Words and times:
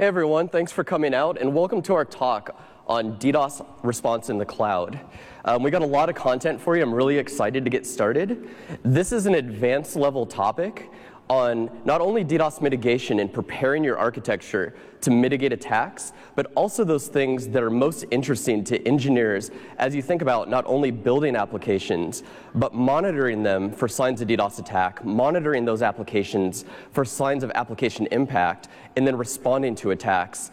Hey 0.00 0.06
everyone, 0.06 0.48
thanks 0.48 0.72
for 0.72 0.82
coming 0.82 1.12
out 1.12 1.36
and 1.38 1.54
welcome 1.54 1.82
to 1.82 1.92
our 1.92 2.06
talk 2.06 2.58
on 2.86 3.18
DDoS 3.18 3.66
response 3.82 4.30
in 4.30 4.38
the 4.38 4.46
cloud. 4.46 4.98
Um, 5.44 5.62
we 5.62 5.70
got 5.70 5.82
a 5.82 5.86
lot 5.86 6.08
of 6.08 6.14
content 6.14 6.58
for 6.58 6.74
you. 6.74 6.82
I'm 6.82 6.94
really 6.94 7.18
excited 7.18 7.64
to 7.64 7.70
get 7.70 7.86
started. 7.86 8.48
This 8.82 9.12
is 9.12 9.26
an 9.26 9.34
advanced 9.34 9.96
level 9.96 10.24
topic 10.24 10.90
on 11.30 11.70
not 11.84 12.00
only 12.00 12.24
DDoS 12.24 12.60
mitigation 12.60 13.20
and 13.20 13.32
preparing 13.32 13.84
your 13.84 13.96
architecture 13.96 14.74
to 15.00 15.12
mitigate 15.12 15.52
attacks, 15.52 16.12
but 16.34 16.50
also 16.56 16.82
those 16.82 17.06
things 17.06 17.46
that 17.46 17.62
are 17.62 17.70
most 17.70 18.04
interesting 18.10 18.64
to 18.64 18.84
engineers 18.84 19.52
as 19.78 19.94
you 19.94 20.02
think 20.02 20.22
about 20.22 20.50
not 20.50 20.64
only 20.66 20.90
building 20.90 21.36
applications, 21.36 22.24
but 22.56 22.74
monitoring 22.74 23.44
them 23.44 23.70
for 23.70 23.86
signs 23.86 24.20
of 24.20 24.26
DDoS 24.26 24.58
attack, 24.58 25.04
monitoring 25.04 25.64
those 25.64 25.82
applications 25.82 26.64
for 26.90 27.04
signs 27.04 27.44
of 27.44 27.52
application 27.54 28.08
impact, 28.10 28.66
and 28.96 29.06
then 29.06 29.16
responding 29.16 29.76
to 29.76 29.92
attacks. 29.92 30.50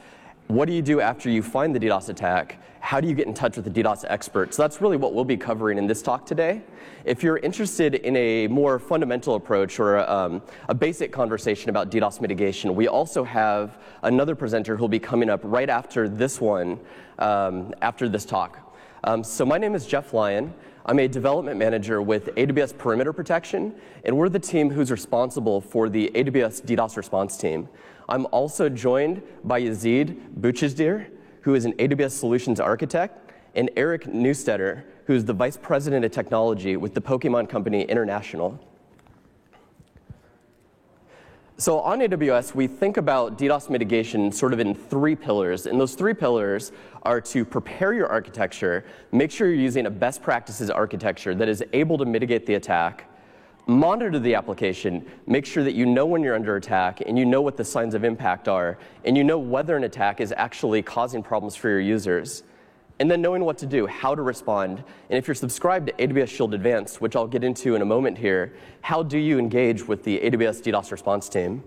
What 0.47 0.69
do 0.69 0.73
you 0.73 0.81
do 0.81 1.01
after 1.01 1.29
you 1.29 1.43
find 1.43 1.75
the 1.75 1.79
DDoS 1.79 2.07
attack? 2.07 2.61
How 2.79 3.01
do 3.01 3.07
you 3.09 3.13
get 3.13 3.27
in 3.27 3.33
touch 3.33 3.57
with 3.57 3.65
the 3.65 3.83
DDoS 3.83 4.05
expert? 4.07 4.53
So 4.53 4.61
that's 4.61 4.79
really 4.79 4.95
what 4.95 5.13
we'll 5.13 5.25
be 5.25 5.35
covering 5.35 5.77
in 5.77 5.87
this 5.87 6.01
talk 6.01 6.25
today. 6.25 6.61
If 7.03 7.21
you're 7.21 7.35
interested 7.39 7.95
in 7.95 8.15
a 8.15 8.47
more 8.47 8.79
fundamental 8.79 9.35
approach 9.35 9.77
or 9.77 10.09
um, 10.09 10.41
a 10.69 10.73
basic 10.73 11.11
conversation 11.11 11.69
about 11.69 11.91
DDoS 11.91 12.21
mitigation, 12.21 12.75
we 12.75 12.87
also 12.87 13.25
have 13.25 13.77
another 14.03 14.35
presenter 14.35 14.77
who'll 14.77 14.87
be 14.87 14.99
coming 14.99 15.29
up 15.29 15.41
right 15.43 15.69
after 15.69 16.07
this 16.07 16.39
one, 16.39 16.79
um, 17.19 17.73
after 17.81 18.07
this 18.07 18.23
talk. 18.23 18.73
Um, 19.03 19.25
so 19.25 19.45
my 19.45 19.57
name 19.57 19.75
is 19.75 19.85
Jeff 19.85 20.13
Lyon. 20.13 20.53
I'm 20.85 20.99
a 20.99 21.09
development 21.09 21.59
manager 21.59 22.01
with 22.01 22.33
AWS 22.35 22.77
Perimeter 22.77 23.11
Protection, 23.11 23.75
and 24.05 24.15
we're 24.15 24.29
the 24.29 24.39
team 24.39 24.69
who's 24.69 24.91
responsible 24.91 25.59
for 25.59 25.89
the 25.89 26.09
AWS 26.15 26.63
DDoS 26.63 26.95
response 26.95 27.35
team. 27.35 27.67
I'm 28.09 28.25
also 28.31 28.69
joined 28.69 29.21
by 29.43 29.61
Yazid 29.61 30.39
Buchizdir, 30.39 31.07
who 31.41 31.55
is 31.55 31.65
an 31.65 31.73
AWS 31.73 32.11
Solutions 32.11 32.59
Architect, 32.59 33.31
and 33.55 33.69
Eric 33.75 34.03
Neustetter, 34.05 34.83
who 35.05 35.13
is 35.13 35.25
the 35.25 35.33
Vice 35.33 35.57
President 35.57 36.05
of 36.05 36.11
Technology 36.11 36.77
with 36.77 36.93
the 36.93 37.01
Pokemon 37.01 37.49
Company 37.49 37.83
International. 37.83 38.59
So 41.59 41.79
on 41.79 41.99
AWS, 41.99 42.53
we 42.53 42.67
think 42.67 42.97
about 42.97 43.37
DDoS 43.37 43.69
mitigation 43.71 44.31
sort 44.31 44.53
of 44.53 44.59
in 44.59 44.75
three 44.75 45.15
pillars. 45.15 45.65
And 45.65 45.81
those 45.81 45.95
three 45.95 46.13
pillars 46.13 46.71
are 47.01 47.19
to 47.21 47.43
prepare 47.43 47.93
your 47.93 48.07
architecture, 48.07 48.85
make 49.11 49.31
sure 49.31 49.47
you're 49.47 49.55
using 49.55 49.87
a 49.87 49.89
best 49.89 50.21
practices 50.21 50.69
architecture 50.69 51.33
that 51.33 51.49
is 51.49 51.63
able 51.73 51.97
to 51.97 52.05
mitigate 52.05 52.45
the 52.45 52.53
attack, 52.53 53.09
monitor 53.67 54.17
the 54.17 54.33
application, 54.33 55.05
make 55.25 55.45
sure 55.45 55.63
that 55.63 55.75
you 55.75 55.85
know 55.85 56.05
when 56.05 56.23
you're 56.23 56.35
under 56.35 56.55
attack 56.55 57.01
and 57.05 57.19
you 57.19 57.25
know 57.25 57.41
what 57.41 57.57
the 57.57 57.65
signs 57.65 57.93
of 57.93 58.03
impact 58.03 58.47
are, 58.47 58.79
and 59.05 59.17
you 59.17 59.23
know 59.23 59.37
whether 59.37 59.75
an 59.75 59.83
attack 59.83 60.21
is 60.21 60.33
actually 60.35 60.81
causing 60.81 61.21
problems 61.21 61.55
for 61.55 61.69
your 61.69 61.81
users. 61.81 62.43
And 62.99 63.11
then 63.11 63.21
knowing 63.21 63.43
what 63.45 63.59
to 63.59 63.67
do, 63.67 63.85
how 63.85 64.15
to 64.15 64.21
respond. 64.23 64.83
And 65.09 65.17
if 65.19 65.27
you're 65.27 65.35
subscribed 65.35 65.87
to 65.87 65.93
AWS 65.93 66.29
Shield 66.29 66.53
Advanced, 66.55 66.99
which 66.99 67.15
I'll 67.15 67.27
get 67.27 67.43
into 67.43 67.75
in 67.75 67.83
a 67.83 67.85
moment 67.85 68.17
here, 68.17 68.55
how 68.81 69.03
do 69.03 69.19
you 69.19 69.37
engage 69.37 69.87
with 69.87 70.03
the 70.03 70.19
AWS 70.19 70.63
DDoS 70.63 70.91
response 70.91 71.29
team? 71.29 71.63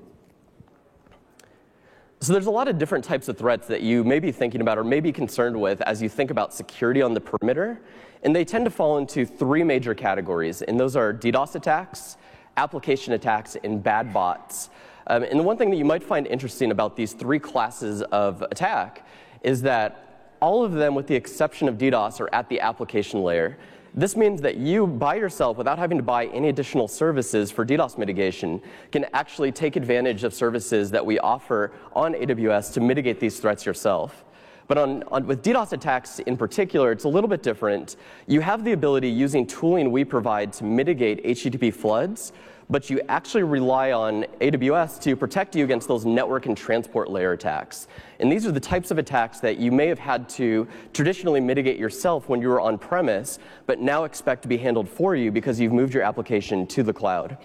So 2.23 2.35
there's 2.35 2.49
a 2.49 2.51
lot 2.51 2.69
of 2.69 2.77
different 2.77 3.03
types 3.03 3.29
of 3.29 3.39
threats 3.39 3.67
that 3.69 3.81
you 3.81 4.05
may 4.05 4.19
be 4.19 4.31
thinking 4.31 4.61
about 4.61 4.77
or 4.77 4.85
may 4.85 5.01
be 5.01 5.11
concerned 5.11 5.59
with 5.59 5.81
as 5.81 6.03
you 6.03 6.11
think 6.11 6.31
about 6.31 6.53
security 6.53 7.01
on 7.01 7.15
the 7.15 7.21
perimeter. 7.21 7.81
And 8.23 8.37
they 8.37 8.45
tend 8.45 8.67
to 8.67 8.71
fall 8.71 8.99
into 8.99 9.25
three 9.25 9.65
major 9.65 9.95
categories, 9.95 10.61
and 10.61 10.79
those 10.79 10.97
are 10.97 11.15
DDoS 11.15 11.55
attacks, 11.55 12.19
application 12.59 13.15
attacks, 13.15 13.57
and 13.65 13.83
bad 13.83 14.13
bots. 14.13 14.69
Um, 15.07 15.23
and 15.23 15.41
the 15.41 15.43
one 15.43 15.57
thing 15.57 15.71
that 15.71 15.79
you 15.79 15.85
might 15.87 16.03
find 16.03 16.27
interesting 16.27 16.71
about 16.73 16.95
these 16.95 17.15
three 17.15 17.39
classes 17.39 18.03
of 18.03 18.43
attack 18.43 19.07
is 19.43 19.63
that 19.63 20.35
all 20.43 20.63
of 20.63 20.73
them, 20.73 20.95
with 20.95 21.07
the 21.07 21.15
exception 21.15 21.69
of 21.69 21.79
DDoS, 21.79 22.21
are 22.21 22.29
at 22.35 22.51
the 22.51 22.61
application 22.61 23.23
layer. 23.23 23.57
This 23.95 24.17
means 24.17 24.41
that 24.43 24.57
you, 24.57 24.87
by 24.87 25.17
yourself, 25.17 25.57
without 25.57 25.79
having 25.79 25.99
to 25.99 26.03
buy 26.03 26.27
any 26.27 26.49
additional 26.49 26.87
services 26.87 27.51
for 27.51 27.67
DDoS 27.67 27.99
mitigation, 27.99 28.63
can 28.93 29.07
actually 29.13 29.51
take 29.51 29.75
advantage 29.75 30.23
of 30.23 30.33
services 30.33 30.93
that 30.93 31.05
we 31.05 31.19
offer 31.19 31.73
on 31.93 32.15
AWS 32.15 32.73
to 32.75 32.81
mitigate 32.81 33.19
these 33.19 33.41
threats 33.41 33.67
yourself. 33.67 34.25
But 34.69 34.79
on, 34.79 35.03
on, 35.09 35.27
with 35.27 35.43
DDoS 35.43 35.73
attacks 35.73 36.21
in 36.21 36.37
particular, 36.37 36.93
it's 36.93 37.03
a 37.03 37.09
little 37.09 37.27
bit 37.27 37.43
different. 37.43 37.97
You 38.29 38.41
have 38.41 38.65
the 38.65 38.71
ability 38.71 39.09
using 39.09 39.45
tooling 39.45 39.91
we 39.91 40.05
provide 40.05 40.53
to 40.55 40.65
mitigate 40.65 41.25
HTTP 41.25 41.75
floods, 41.75 42.33
but 42.71 42.89
you 42.89 43.01
actually 43.09 43.43
rely 43.43 43.91
on 43.91 44.25
AWS 44.41 45.01
to 45.03 45.17
protect 45.17 45.57
you 45.57 45.65
against 45.65 45.89
those 45.89 46.07
network 46.07 46.47
and 46.47 46.57
transport 46.57 47.11
layer 47.11 47.33
attacks. 47.33 47.89
And 48.21 48.31
these 48.31 48.47
are 48.47 48.53
the 48.53 48.61
types 48.61 48.93
of 48.93 48.99
attacks 48.99 49.41
that 49.41 49.59
you 49.59 49.73
may 49.73 49.89
have 49.89 49.99
had 49.99 50.29
to 50.31 50.69
traditionally 50.93 51.41
mitigate 51.41 51.79
yourself 51.79 52.29
when 52.29 52.41
you 52.41 52.49
were 52.49 52.61
on 52.61 52.79
premise, 52.79 53.41
but 53.67 53.81
now 53.81 54.05
expect 54.05 54.43
to 54.43 54.49
be 54.49 54.57
handled 54.57 54.89
for 54.89 55.17
you 55.17 55.33
because 55.33 55.59
you've 55.59 55.73
moved 55.73 55.93
your 55.93 56.05
application 56.05 56.67
to 56.69 56.85
the 56.85 56.93
cloud. 56.93 57.37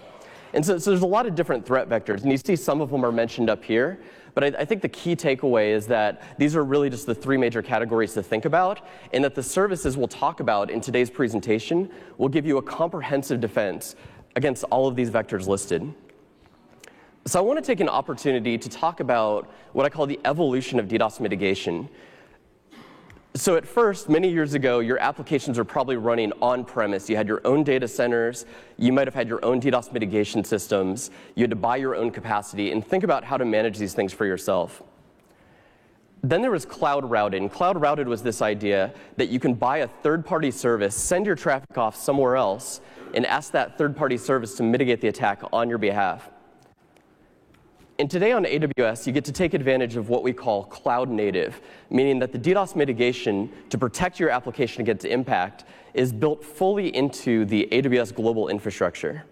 And 0.54 0.64
so, 0.64 0.78
so 0.78 0.90
there's 0.90 1.02
a 1.02 1.06
lot 1.06 1.26
of 1.26 1.34
different 1.34 1.66
threat 1.66 1.88
vectors, 1.88 2.22
and 2.22 2.30
you 2.30 2.38
see 2.38 2.54
some 2.54 2.80
of 2.80 2.90
them 2.90 3.04
are 3.04 3.12
mentioned 3.12 3.50
up 3.50 3.64
here. 3.64 3.98
But 4.32 4.44
I, 4.44 4.60
I, 4.60 4.64
think 4.64 4.82
the 4.82 4.88
key 4.88 5.16
takeaway 5.16 5.70
is 5.70 5.86
that 5.86 6.22
these 6.38 6.54
are 6.54 6.62
really 6.62 6.90
just 6.90 7.06
the 7.06 7.14
three 7.14 7.38
major 7.38 7.62
categories 7.62 8.12
to 8.14 8.22
think 8.22 8.44
about, 8.44 8.86
and 9.12 9.24
that 9.24 9.34
the 9.34 9.42
services 9.42 9.96
we'll 9.96 10.08
talk 10.08 10.40
about 10.40 10.70
in 10.70 10.80
today's 10.80 11.10
presentation 11.10 11.90
will 12.18 12.28
give 12.28 12.46
you 12.46 12.58
a 12.58 12.62
comprehensive 12.62 13.40
defense 13.40 13.96
against 14.36 14.64
all 14.64 14.86
of 14.86 14.94
these 14.94 15.10
vectors 15.10 15.48
listed. 15.48 15.92
So 17.24 17.40
I 17.40 17.42
want 17.42 17.58
to 17.58 17.64
take 17.64 17.80
an 17.80 17.88
opportunity 17.88 18.56
to 18.56 18.68
talk 18.68 19.00
about 19.00 19.50
what 19.72 19.84
I 19.84 19.88
call 19.88 20.06
the 20.06 20.20
evolution 20.24 20.78
of 20.78 20.86
DDoS 20.86 21.18
mitigation. 21.18 21.88
So 23.34 23.56
at 23.56 23.66
first, 23.66 24.08
many 24.08 24.30
years 24.30 24.54
ago, 24.54 24.78
your 24.78 24.98
applications 24.98 25.58
were 25.58 25.64
probably 25.64 25.96
running 25.96 26.32
on-premise. 26.40 27.10
You 27.10 27.16
had 27.16 27.26
your 27.26 27.40
own 27.44 27.64
data 27.64 27.88
centers. 27.88 28.46
You 28.78 28.92
might 28.92 29.06
have 29.06 29.14
had 29.14 29.28
your 29.28 29.44
own 29.44 29.60
DDoS 29.60 29.92
mitigation 29.92 30.44
systems. 30.44 31.10
You 31.34 31.42
had 31.42 31.50
to 31.50 31.56
buy 31.56 31.76
your 31.76 31.96
own 31.96 32.10
capacity 32.10 32.72
and 32.72 32.86
think 32.86 33.04
about 33.04 33.24
how 33.24 33.36
to 33.36 33.44
manage 33.44 33.76
these 33.76 33.92
things 33.92 34.12
for 34.12 34.24
yourself. 34.24 34.82
Then 36.22 36.42
there 36.42 36.50
was 36.50 36.64
cloud 36.64 37.10
routed. 37.10 37.50
Cloud 37.52 37.80
routed 37.80 38.08
was 38.08 38.22
this 38.22 38.40
idea 38.40 38.94
that 39.16 39.28
you 39.28 39.38
can 39.38 39.54
buy 39.54 39.78
a 39.78 39.88
third-party 39.88 40.50
service, 40.50 40.94
send 40.94 41.26
your 41.26 41.36
traffic 41.36 41.76
off 41.76 41.94
somewhere 41.94 42.36
else, 42.36 42.80
and 43.14 43.26
ask 43.26 43.52
that 43.52 43.78
third-party 43.78 44.16
service 44.16 44.54
to 44.56 44.62
mitigate 44.62 45.00
the 45.00 45.08
attack 45.08 45.42
on 45.52 45.68
your 45.68 45.78
behalf. 45.78 46.30
And 47.98 48.10
today 48.10 48.32
on 48.32 48.44
AWS, 48.44 49.06
you 49.06 49.12
get 49.12 49.24
to 49.24 49.32
take 49.32 49.54
advantage 49.54 49.96
of 49.96 50.10
what 50.10 50.22
we 50.22 50.34
call 50.34 50.64
cloud 50.64 51.08
native, 51.08 51.62
meaning 51.88 52.18
that 52.18 52.30
the 52.30 52.38
DDoS 52.38 52.76
mitigation 52.76 53.50
to 53.70 53.78
protect 53.78 54.20
your 54.20 54.28
application 54.28 54.82
against 54.82 55.06
impact 55.06 55.64
is 55.94 56.12
built 56.12 56.44
fully 56.44 56.94
into 56.94 57.46
the 57.46 57.66
AWS 57.72 58.14
global 58.14 58.48
infrastructure. 58.48 59.24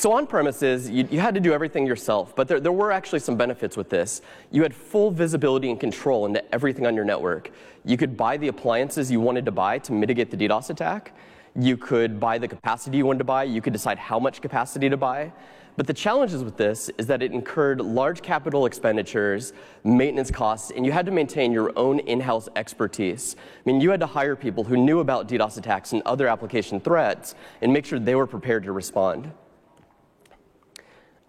So 0.00 0.12
on 0.12 0.26
premises, 0.26 0.88
you, 0.88 1.06
you, 1.10 1.20
had 1.20 1.34
to 1.34 1.40
do 1.40 1.52
everything 1.52 1.86
yourself, 1.86 2.34
but 2.34 2.48
there, 2.48 2.58
there 2.58 2.72
were 2.72 2.90
actually 2.90 3.18
some 3.18 3.36
benefits 3.36 3.76
with 3.76 3.90
this. 3.90 4.22
You 4.50 4.62
had 4.62 4.74
full 4.74 5.10
visibility 5.10 5.70
and 5.70 5.78
control 5.78 6.24
into 6.24 6.42
everything 6.54 6.86
on 6.86 6.94
your 6.94 7.04
network. 7.04 7.50
You 7.84 7.98
could 7.98 8.16
buy 8.16 8.38
the 8.38 8.48
appliances 8.48 9.10
you 9.10 9.20
wanted 9.20 9.44
to 9.44 9.50
buy 9.50 9.78
to 9.80 9.92
mitigate 9.92 10.30
the 10.30 10.38
DDoS 10.38 10.70
attack. 10.70 11.14
You 11.54 11.76
could 11.76 12.18
buy 12.18 12.38
the 12.38 12.48
capacity 12.48 12.96
you 12.96 13.04
wanted 13.04 13.18
to 13.18 13.24
buy. 13.24 13.44
You 13.44 13.60
could 13.60 13.74
decide 13.74 13.98
how 13.98 14.18
much 14.18 14.40
capacity 14.40 14.88
to 14.88 14.96
buy. 14.96 15.34
But 15.76 15.86
the 15.86 15.92
challenges 15.92 16.42
with 16.42 16.56
this 16.56 16.88
is 16.96 17.06
that 17.08 17.22
it 17.22 17.32
incurred 17.32 17.82
large 17.82 18.22
capital 18.22 18.64
expenditures, 18.64 19.52
maintenance 19.84 20.30
costs, 20.30 20.72
and 20.74 20.86
you 20.86 20.92
had 20.92 21.04
to 21.04 21.12
maintain 21.12 21.52
your 21.52 21.78
own 21.78 21.98
in-house 21.98 22.48
expertise. 22.56 23.36
I 23.38 23.70
mean, 23.70 23.82
you 23.82 23.90
had 23.90 24.00
to 24.00 24.06
hire 24.06 24.34
people 24.34 24.64
who 24.64 24.78
knew 24.78 25.00
about 25.00 25.28
DDoS 25.28 25.58
attacks 25.58 25.92
and 25.92 26.00
other 26.06 26.26
application 26.26 26.80
threats 26.80 27.34
and 27.60 27.70
make 27.70 27.84
sure 27.84 27.98
they 27.98 28.14
were 28.14 28.26
prepared 28.26 28.64
to 28.64 28.72
respond. 28.72 29.30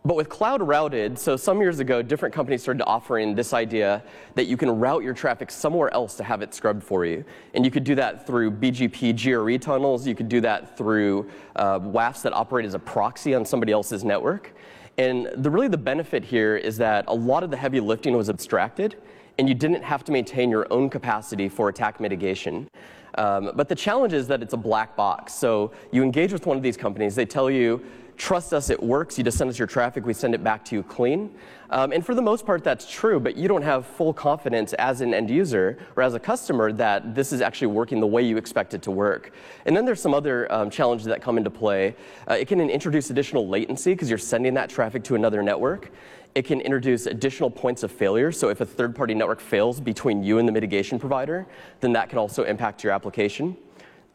But 0.03 0.15
with 0.15 0.29
cloud 0.29 0.63
routed, 0.63 1.19
so 1.19 1.37
some 1.37 1.61
years 1.61 1.79
ago, 1.79 2.01
different 2.01 2.33
companies 2.33 2.63
started 2.63 2.83
offering 2.85 3.35
this 3.35 3.53
idea 3.53 4.01
that 4.33 4.45
you 4.45 4.57
can 4.57 4.79
route 4.79 5.03
your 5.03 5.13
traffic 5.13 5.51
somewhere 5.51 5.93
else 5.93 6.15
to 6.15 6.23
have 6.23 6.41
it 6.41 6.55
scrubbed 6.55 6.83
for 6.83 7.05
you. 7.05 7.23
And 7.53 7.63
you 7.63 7.69
could 7.69 7.83
do 7.83 7.93
that 7.95 8.25
through 8.25 8.49
BGP 8.51 9.15
GRE 9.15 9.57
tunnels. 9.63 10.07
You 10.07 10.15
could 10.15 10.27
do 10.27 10.41
that 10.41 10.75
through 10.75 11.29
uh, 11.55 11.79
WAFs 11.79 12.23
that 12.23 12.33
operate 12.33 12.65
as 12.65 12.73
a 12.73 12.79
proxy 12.79 13.35
on 13.35 13.45
somebody 13.45 13.71
else's 13.71 14.03
network. 14.03 14.55
And 14.97 15.29
the, 15.35 15.51
really 15.51 15.67
the 15.67 15.77
benefit 15.77 16.25
here 16.25 16.57
is 16.57 16.77
that 16.77 17.05
a 17.07 17.13
lot 17.13 17.43
of 17.43 17.51
the 17.51 17.57
heavy 17.57 17.79
lifting 17.79 18.17
was 18.17 18.27
abstracted 18.27 18.95
and 19.37 19.47
you 19.47 19.55
didn't 19.55 19.83
have 19.83 20.03
to 20.05 20.11
maintain 20.11 20.49
your 20.49 20.67
own 20.71 20.89
capacity 20.89 21.47
for 21.47 21.69
attack 21.69 21.99
mitigation. 21.99 22.67
Um, 23.15 23.51
but 23.55 23.67
the 23.67 23.75
challenge 23.75 24.13
is 24.13 24.27
that 24.27 24.41
it's 24.41 24.53
a 24.53 24.57
black 24.57 24.95
box. 24.95 25.33
So 25.33 25.71
you 25.91 26.03
engage 26.03 26.31
with 26.33 26.45
one 26.45 26.57
of 26.57 26.63
these 26.63 26.77
companies, 26.77 27.15
they 27.15 27.25
tell 27.25 27.49
you, 27.49 27.83
trust 28.17 28.53
us, 28.53 28.69
it 28.69 28.81
works. 28.81 29.17
You 29.17 29.23
just 29.23 29.37
send 29.37 29.49
us 29.49 29.57
your 29.57 29.67
traffic, 29.67 30.05
we 30.05 30.13
send 30.13 30.33
it 30.35 30.43
back 30.43 30.63
to 30.65 30.75
you 30.75 30.83
clean. 30.83 31.31
Um, 31.69 31.93
and 31.93 32.05
for 32.05 32.13
the 32.13 32.21
most 32.21 32.45
part, 32.45 32.63
that's 32.63 32.89
true, 32.89 33.19
but 33.19 33.37
you 33.37 33.47
don't 33.47 33.61
have 33.61 33.85
full 33.85 34.13
confidence 34.13 34.73
as 34.73 35.01
an 35.01 35.13
end 35.13 35.29
user 35.29 35.77
or 35.95 36.03
as 36.03 36.13
a 36.13 36.19
customer 36.19 36.71
that 36.73 37.15
this 37.15 37.31
is 37.31 37.41
actually 37.41 37.67
working 37.67 37.99
the 37.99 38.07
way 38.07 38.21
you 38.21 38.35
expect 38.35 38.73
it 38.73 38.81
to 38.83 38.91
work. 38.91 39.33
And 39.65 39.75
then 39.75 39.85
there's 39.85 40.01
some 40.01 40.13
other 40.13 40.51
um, 40.51 40.69
challenges 40.69 41.07
that 41.07 41.21
come 41.21 41.37
into 41.37 41.49
play. 41.49 41.95
Uh, 42.29 42.33
it 42.33 42.47
can 42.47 42.59
introduce 42.69 43.09
additional 43.09 43.47
latency 43.47 43.93
because 43.93 44.09
you're 44.09 44.17
sending 44.17 44.53
that 44.55 44.69
traffic 44.69 45.03
to 45.05 45.15
another 45.15 45.41
network. 45.41 45.91
It 46.35 46.43
can 46.43 46.61
introduce 46.61 47.07
additional 47.07 47.49
points 47.49 47.83
of 47.83 47.91
failure. 47.91 48.31
So 48.31 48.49
if 48.49 48.61
a 48.61 48.65
third 48.65 48.95
party 48.95 49.13
network 49.13 49.39
fails 49.41 49.81
between 49.81 50.23
you 50.23 50.39
and 50.39 50.47
the 50.47 50.51
mitigation 50.51 50.99
provider, 50.99 51.45
then 51.81 51.93
that 51.93 52.09
can 52.09 52.17
also 52.17 52.43
impact 52.43 52.83
your 52.83 52.93
application. 52.93 53.57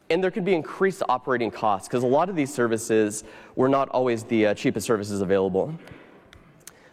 And 0.09 0.23
there 0.23 0.31
could 0.31 0.45
be 0.45 0.55
increased 0.55 1.03
operating 1.09 1.51
costs 1.51 1.89
because 1.89 2.05
a 2.05 2.07
lot 2.07 2.29
of 2.29 2.37
these 2.37 2.53
services 2.53 3.25
were 3.57 3.69
not 3.69 3.89
always 3.89 4.23
the 4.25 4.47
uh, 4.47 4.55
cheapest 4.55 4.87
services 4.87 5.21
available. 5.21 5.75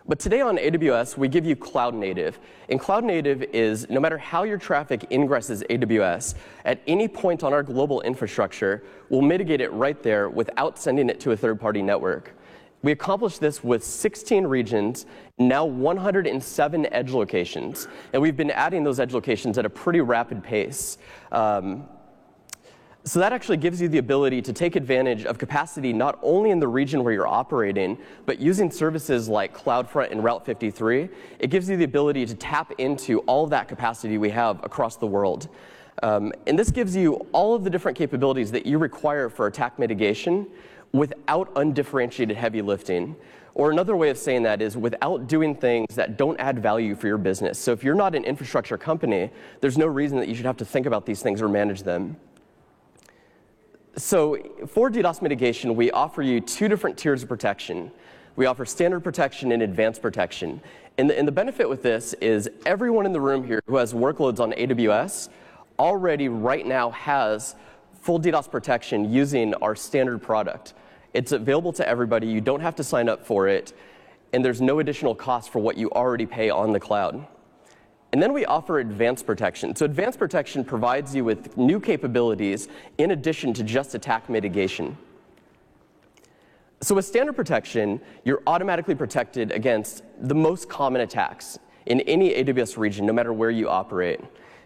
But 0.05 0.19
today 0.19 0.41
on 0.41 0.57
AWS, 0.57 1.15
we 1.15 1.29
give 1.29 1.45
you 1.45 1.55
Cloud 1.55 1.93
Native. 1.93 2.37
And 2.67 2.77
Cloud 2.77 3.05
Native 3.05 3.41
is 3.41 3.89
no 3.89 4.01
matter 4.01 4.17
how 4.17 4.43
your 4.43 4.57
traffic 4.57 5.01
ingresses 5.11 5.65
AWS, 5.69 6.35
at 6.65 6.81
any 6.87 7.07
point 7.07 7.41
on 7.41 7.53
our 7.53 7.63
global 7.63 8.01
infrastructure, 8.01 8.83
we'll 9.09 9.21
mitigate 9.21 9.61
it 9.61 9.71
right 9.71 10.01
there 10.03 10.29
without 10.29 10.77
sending 10.77 11.09
it 11.09 11.21
to 11.21 11.31
a 11.31 11.37
third 11.37 11.59
party 11.59 11.81
network. 11.81 12.35
We 12.81 12.91
accomplished 12.91 13.39
this 13.39 13.63
with 13.63 13.81
16 13.81 14.45
regions, 14.45 15.05
now 15.37 15.63
107 15.63 16.93
edge 16.93 17.11
locations. 17.11 17.87
And 18.11 18.21
we've 18.21 18.35
been 18.35 18.51
adding 18.51 18.83
those 18.83 18.99
edge 18.99 19.13
locations 19.13 19.57
at 19.57 19.65
a 19.65 19.69
pretty 19.69 20.01
rapid 20.01 20.43
pace. 20.43 20.97
Um, 21.31 21.87
so 23.05 23.19
that 23.19 23.33
actually 23.33 23.57
gives 23.57 23.81
you 23.81 23.89
the 23.89 23.97
ability 23.97 24.41
to 24.41 24.53
take 24.53 24.77
advantage 24.77 25.25
of 25.25 25.37
capacity 25.37 25.91
not 25.91 26.17
only 26.21 26.51
in 26.51 26.59
the 26.59 26.67
region 26.67 27.03
where 27.03 27.13
you're 27.13 27.27
operating, 27.27 27.97
but 28.25 28.39
using 28.39 28.71
services 28.71 29.27
like 29.27 29.55
CloudFront 29.55 30.11
and 30.11 30.23
Route 30.23 30.45
53. 30.45 31.09
It 31.39 31.49
gives 31.49 31.69
you 31.69 31.75
the 31.75 31.83
ability 31.83 32.25
to 32.25 32.35
tap 32.35 32.71
into 32.77 33.19
all 33.21 33.43
of 33.43 33.49
that 33.49 33.67
capacity 33.67 34.17
we 34.17 34.29
have 34.29 34.63
across 34.63 34.95
the 34.95 35.07
world. 35.07 35.49
Um, 36.01 36.31
and 36.47 36.57
this 36.57 36.71
gives 36.71 36.95
you 36.95 37.15
all 37.33 37.53
of 37.53 37.65
the 37.65 37.69
different 37.69 37.97
capabilities 37.97 38.51
that 38.51 38.65
you 38.65 38.77
require 38.77 39.29
for 39.29 39.47
attack 39.47 39.77
mitigation 39.77 40.47
without 40.93 41.51
undifferentiated 41.57 42.37
heavy 42.37 42.61
lifting. 42.61 43.17
Or 43.53 43.69
another 43.69 43.97
way 43.97 44.11
of 44.11 44.17
saying 44.17 44.43
that 44.43 44.61
is 44.61 44.77
without 44.77 45.27
doing 45.27 45.55
things 45.55 45.93
that 45.95 46.17
don't 46.17 46.39
add 46.39 46.59
value 46.59 46.95
for 46.95 47.07
your 47.07 47.17
business. 47.17 47.59
So 47.59 47.73
if 47.73 47.83
you're 47.83 47.95
not 47.95 48.15
an 48.15 48.23
infrastructure 48.23 48.77
company, 48.77 49.29
there's 49.59 49.77
no 49.77 49.87
reason 49.87 50.17
that 50.19 50.29
you 50.29 50.35
should 50.35 50.45
have 50.45 50.57
to 50.57 50.65
think 50.65 50.85
about 50.85 51.05
these 51.05 51.21
things 51.21 51.41
or 51.41 51.49
manage 51.49 51.83
them. 51.83 52.15
So 53.95 54.37
for 54.67 54.89
DDoS 54.89 55.21
mitigation, 55.21 55.75
we 55.75 55.91
offer 55.91 56.23
you 56.23 56.41
two 56.41 56.67
different 56.67 56.97
tiers 56.97 57.21
of 57.21 57.29
protection. 57.29 57.91
We 58.35 58.47
offer 58.47 58.65
standard 58.65 59.01
protection 59.03 59.51
and 59.51 59.61
advanced 59.61 60.01
protection. 60.01 60.61
And 60.97 61.09
the, 61.09 61.17
and 61.17 61.27
the 61.27 61.31
benefit 61.31 61.69
with 61.69 61.83
this 61.83 62.13
is 62.15 62.49
everyone 62.65 63.05
in 63.05 63.13
the 63.13 63.21
room 63.21 63.43
here 63.45 63.61
who 63.67 63.75
has 63.75 63.93
workloads 63.93 64.39
on 64.39 64.51
AWS 64.53 65.29
already 65.77 66.27
right 66.27 66.65
now 66.65 66.89
has 66.89 67.55
full 68.01 68.19
DDoS 68.19 68.49
protection 68.49 69.13
using 69.13 69.53
our 69.55 69.75
standard 69.75 70.23
product. 70.23 70.73
It's 71.13 71.31
available 71.31 71.73
to 71.73 71.87
everybody. 71.87 72.25
You 72.25 72.41
don't 72.41 72.61
have 72.61 72.75
to 72.77 72.83
sign 72.83 73.07
up 73.07 73.23
for 73.23 73.47
it. 73.47 73.73
And 74.33 74.43
there's 74.43 74.61
no 74.61 74.79
additional 74.79 75.13
cost 75.13 75.51
for 75.51 75.59
what 75.59 75.77
you 75.77 75.91
already 75.91 76.25
pay 76.25 76.49
on 76.49 76.73
the 76.73 76.79
cloud. 76.79 77.27
And 78.13 78.21
then 78.21 78.31
we 78.31 78.45
offer 78.45 78.77
advanced 78.77 79.25
protection. 79.25 79.75
So 79.75 79.85
advanced 79.85 80.19
protection 80.19 80.63
provides 80.63 81.15
you 81.15 81.25
with 81.25 81.57
new 81.57 81.79
capabilities 81.79 82.67
in 82.99 83.09
addition 83.09 83.53
to 83.53 83.63
just 83.63 83.95
attack 83.95 84.29
mitigation. 84.29 84.95
So 86.79 86.93
with 86.93 87.05
standard 87.05 87.35
protection, 87.35 87.99
you're 88.23 88.43
automatically 88.45 88.93
protected 88.93 89.51
against 89.51 90.03
the 90.19 90.35
most 90.35 90.69
common 90.69 91.01
attacks 91.01 91.57
in 91.87 92.01
any 92.01 92.35
AWS 92.35 92.77
region, 92.77 93.07
no 93.07 93.13
matter 93.13 93.33
where 93.33 93.49
you 93.49 93.67
operate. 93.67 94.19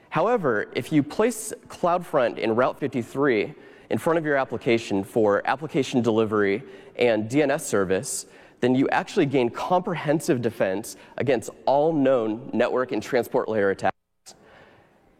However, 0.09 0.67
if 0.75 0.91
you 0.91 1.01
place 1.01 1.53
CloudFront 1.69 2.39
in 2.39 2.53
Route 2.53 2.77
53 2.77 3.53
in 3.89 3.97
front 3.97 4.19
of 4.19 4.25
your 4.25 4.35
application 4.35 5.05
for 5.05 5.41
application 5.47 6.01
delivery 6.01 6.63
and 6.97 7.29
DNS 7.29 7.61
service, 7.61 8.25
then 8.59 8.75
you 8.75 8.87
actually 8.89 9.25
gain 9.25 9.49
comprehensive 9.49 10.41
defense 10.41 10.95
against 11.17 11.49
all 11.65 11.93
known 11.93 12.49
network 12.53 12.91
and 12.91 13.01
transport 13.01 13.47
layer 13.47 13.69
attacks. 13.69 13.95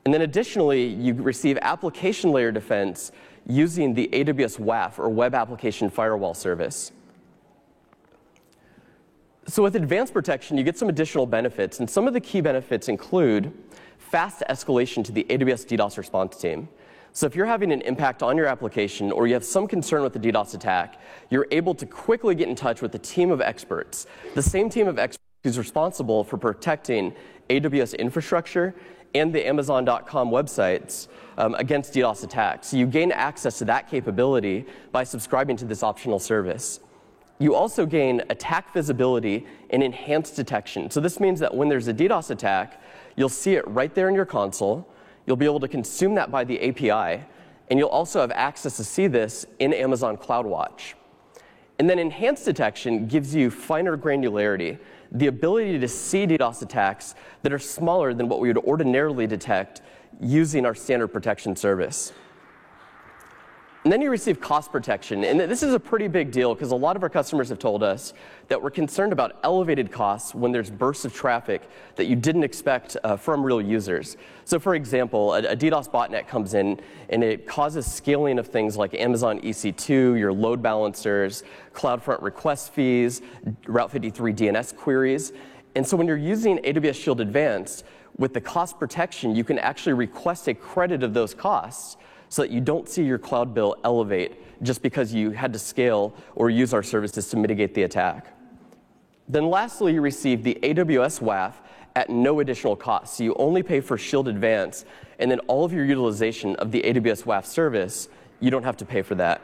And 0.05 0.13
then 0.13 0.21
additionally, 0.21 0.85
you 0.85 1.13
receive 1.13 1.57
application 1.61 2.31
layer 2.31 2.51
defense 2.51 3.11
using 3.45 3.93
the 3.93 4.09
AWS 4.11 4.59
WAF, 4.59 4.99
or 4.99 5.09
Web 5.09 5.35
Application 5.35 5.89
Firewall 5.89 6.33
Service. 6.33 6.91
So 9.47 9.63
with 9.63 9.75
advanced 9.75 10.13
protection, 10.13 10.57
you 10.57 10.63
get 10.63 10.77
some 10.77 10.89
additional 10.89 11.25
benefits, 11.25 11.79
and 11.79 11.89
some 11.89 12.07
of 12.07 12.13
the 12.13 12.19
key 12.19 12.41
benefits 12.41 12.89
include 12.89 13.53
fast 13.97 14.43
escalation 14.49 15.03
to 15.05 15.11
the 15.11 15.25
AWS 15.29 15.65
DDoS 15.65 15.97
response 15.97 16.37
team. 16.37 16.67
So 17.17 17.25
if 17.25 17.35
you're 17.35 17.47
having 17.47 17.71
an 17.71 17.81
impact 17.81 18.21
on 18.21 18.37
your 18.37 18.45
application 18.45 19.11
or 19.11 19.25
you 19.25 19.33
have 19.33 19.43
some 19.43 19.67
concern 19.67 20.03
with 20.03 20.13
the 20.13 20.19
DDoS 20.19 20.53
attack, 20.53 21.01
you're 21.31 21.47
able 21.49 21.73
to 21.73 21.87
quickly 21.87 22.35
get 22.35 22.47
in 22.47 22.53
touch 22.53 22.83
with 22.83 22.93
a 22.93 22.99
team 22.99 23.31
of 23.31 23.41
experts, 23.41 24.05
the 24.35 24.41
same 24.43 24.69
team 24.69 24.87
of 24.87 24.99
experts 24.99 25.23
who's 25.43 25.57
responsible 25.57 26.23
for 26.23 26.37
protecting 26.37 27.15
AWS 27.49 27.97
infrastructure 27.97 28.75
and 29.15 29.33
the 29.33 29.47
Amazon.com 29.47 30.29
websites 30.29 31.07
um, 31.39 31.55
against 31.55 31.91
DDoS 31.91 32.23
attacks. 32.23 32.67
So 32.67 32.77
you 32.77 32.85
gain 32.85 33.11
access 33.11 33.57
to 33.57 33.65
that 33.65 33.89
capability 33.89 34.67
by 34.91 35.03
subscribing 35.03 35.57
to 35.57 35.65
this 35.65 35.81
optional 35.81 36.19
service. 36.19 36.81
You 37.39 37.55
also 37.55 37.87
gain 37.87 38.21
attack 38.29 38.75
visibility 38.75 39.47
and 39.71 39.81
enhanced 39.81 40.35
detection. 40.35 40.91
So 40.91 40.99
this 40.99 41.19
means 41.19 41.39
that 41.39 41.55
when 41.55 41.67
there's 41.67 41.87
a 41.87 41.95
DDoS 41.95 42.29
attack, 42.29 42.79
you'll 43.15 43.27
see 43.27 43.55
it 43.55 43.67
right 43.67 43.95
there 43.95 44.07
in 44.07 44.13
your 44.13 44.27
console. 44.27 44.87
You'll 45.27 45.35
be 45.35 45.45
able 45.45 45.59
to 45.59 45.68
consume 45.68 46.15
that 46.15 46.31
by 46.31 46.44
the 46.45 46.69
API, 46.69 47.24
and 47.69 47.77
you'll 47.77 47.89
also 47.89 48.21
have 48.21 48.31
access 48.31 48.77
to 48.77 48.83
see 48.83 49.07
this 49.07 49.45
in 49.59 49.74
Amazon 49.74 50.18
CloudWatch. 50.18 50.94
And 51.77 51.88
then 51.88 52.00
enhanced 52.00 52.45
detection 52.45 53.07
gives 53.07 53.35
you 53.35 53.51
finer 53.51 53.97
granularity, 53.97 54.79
the 55.12 55.27
ability 55.27 55.77
to 55.79 55.88
see 55.88 56.25
DDoS 56.25 56.62
attacks 56.62 57.13
that 57.44 57.53
are 57.53 57.59
smaller 57.59 58.13
than 58.13 58.29
what 58.29 58.39
we 58.39 58.47
would 58.47 58.57
ordinarily 58.57 59.27
detect 59.27 59.81
using 60.19 60.65
our 60.65 60.74
standard 60.74 61.09
protection 61.09 61.56
service. 61.56 62.13
And 63.87 63.91
then 63.93 64.01
you 64.01 64.09
receive 64.09 64.41
cost 64.41 64.73
protection. 64.73 65.23
And 65.23 65.39
this 65.39 65.63
is 65.63 65.73
a 65.73 65.79
pretty 65.79 66.09
big 66.09 66.29
deal 66.29 66.53
because 66.53 66.71
a 66.71 66.75
lot 66.75 66.97
of 66.97 67.03
our 67.03 67.09
customers 67.09 67.47
have 67.47 67.57
told 67.57 67.83
us 67.83 68.13
that 68.49 68.61
we're 68.61 68.69
concerned 68.69 69.13
about 69.13 69.39
elevated 69.45 69.93
costs 69.93 70.35
when 70.35 70.51
there's 70.51 70.69
bursts 70.69 71.05
of 71.05 71.13
traffic 71.13 71.69
that 71.95 72.03
you 72.03 72.17
didn't 72.17 72.43
expect 72.43 72.97
uh, 73.05 73.15
from 73.15 73.41
real 73.41 73.61
users. 73.61 74.17
So, 74.43 74.59
for 74.59 74.75
example, 74.75 75.35
a, 75.35 75.37
a, 75.37 75.55
DDoS 75.55 75.89
botnet 75.89 76.27
comes 76.27 76.53
in 76.53 76.81
and 77.07 77.23
it 77.23 77.47
causes 77.47 77.89
scaling 77.89 78.39
of 78.39 78.47
things 78.47 78.75
like 78.75 78.93
Amazon 78.93 79.39
EC2, 79.39 80.19
your 80.19 80.33
load 80.33 80.61
balancers, 80.61 81.45
CloudFront 81.73 82.21
request 82.21 82.73
fees, 82.73 83.21
Route 83.67 83.89
53 83.89 84.33
DNS 84.33 84.75
queries. 84.75 85.31
And 85.75 85.87
so, 85.87 85.95
when 85.95 86.07
you're 86.07 86.17
using 86.17 86.57
AWS 86.57 86.95
Shield 86.95 87.21
Advanced, 87.21 87.85
with 88.17 88.33
the 88.33 88.41
cost 88.41 88.79
protection, 88.79 89.35
you 89.35 89.44
can 89.44 89.59
actually 89.59 89.94
request 89.94 90.47
a 90.47 90.53
credit 90.53 91.03
of 91.03 91.13
those 91.13 91.33
costs 91.33 91.97
so 92.29 92.41
that 92.41 92.51
you 92.51 92.61
don't 92.61 92.87
see 92.89 93.03
your 93.03 93.17
cloud 93.17 93.53
bill 93.53 93.75
elevate 93.83 94.63
just 94.63 94.81
because 94.81 95.13
you 95.13 95.31
had 95.31 95.53
to 95.53 95.59
scale 95.59 96.13
or 96.35 96.49
use 96.49 96.73
our 96.73 96.83
services 96.83 97.29
to 97.29 97.37
mitigate 97.37 97.73
the 97.73 97.83
attack. 97.83 98.33
Then 99.27 99.49
lastly, 99.49 99.93
you 99.93 100.01
receive 100.01 100.43
the 100.43 100.57
AWS 100.63 101.21
WAF 101.21 101.53
at 101.95 102.09
no 102.09 102.39
additional 102.39 102.75
cost. 102.75 103.17
So 103.17 103.23
you 103.23 103.35
only 103.35 103.63
pay 103.63 103.81
for 103.81 103.97
Shield 103.97 104.27
Advance, 104.27 104.85
and 105.19 105.29
then 105.29 105.39
all 105.41 105.65
of 105.65 105.73
your 105.73 105.83
utilization 105.83 106.55
of 106.57 106.71
the 106.71 106.81
AWS 106.81 107.23
WAF 107.23 107.45
service, 107.45 108.07
you 108.39 108.51
don't 108.51 108.63
have 108.63 108.77
to 108.77 108.85
pay 108.85 109.01
for 109.01 109.15
that. 109.15 109.41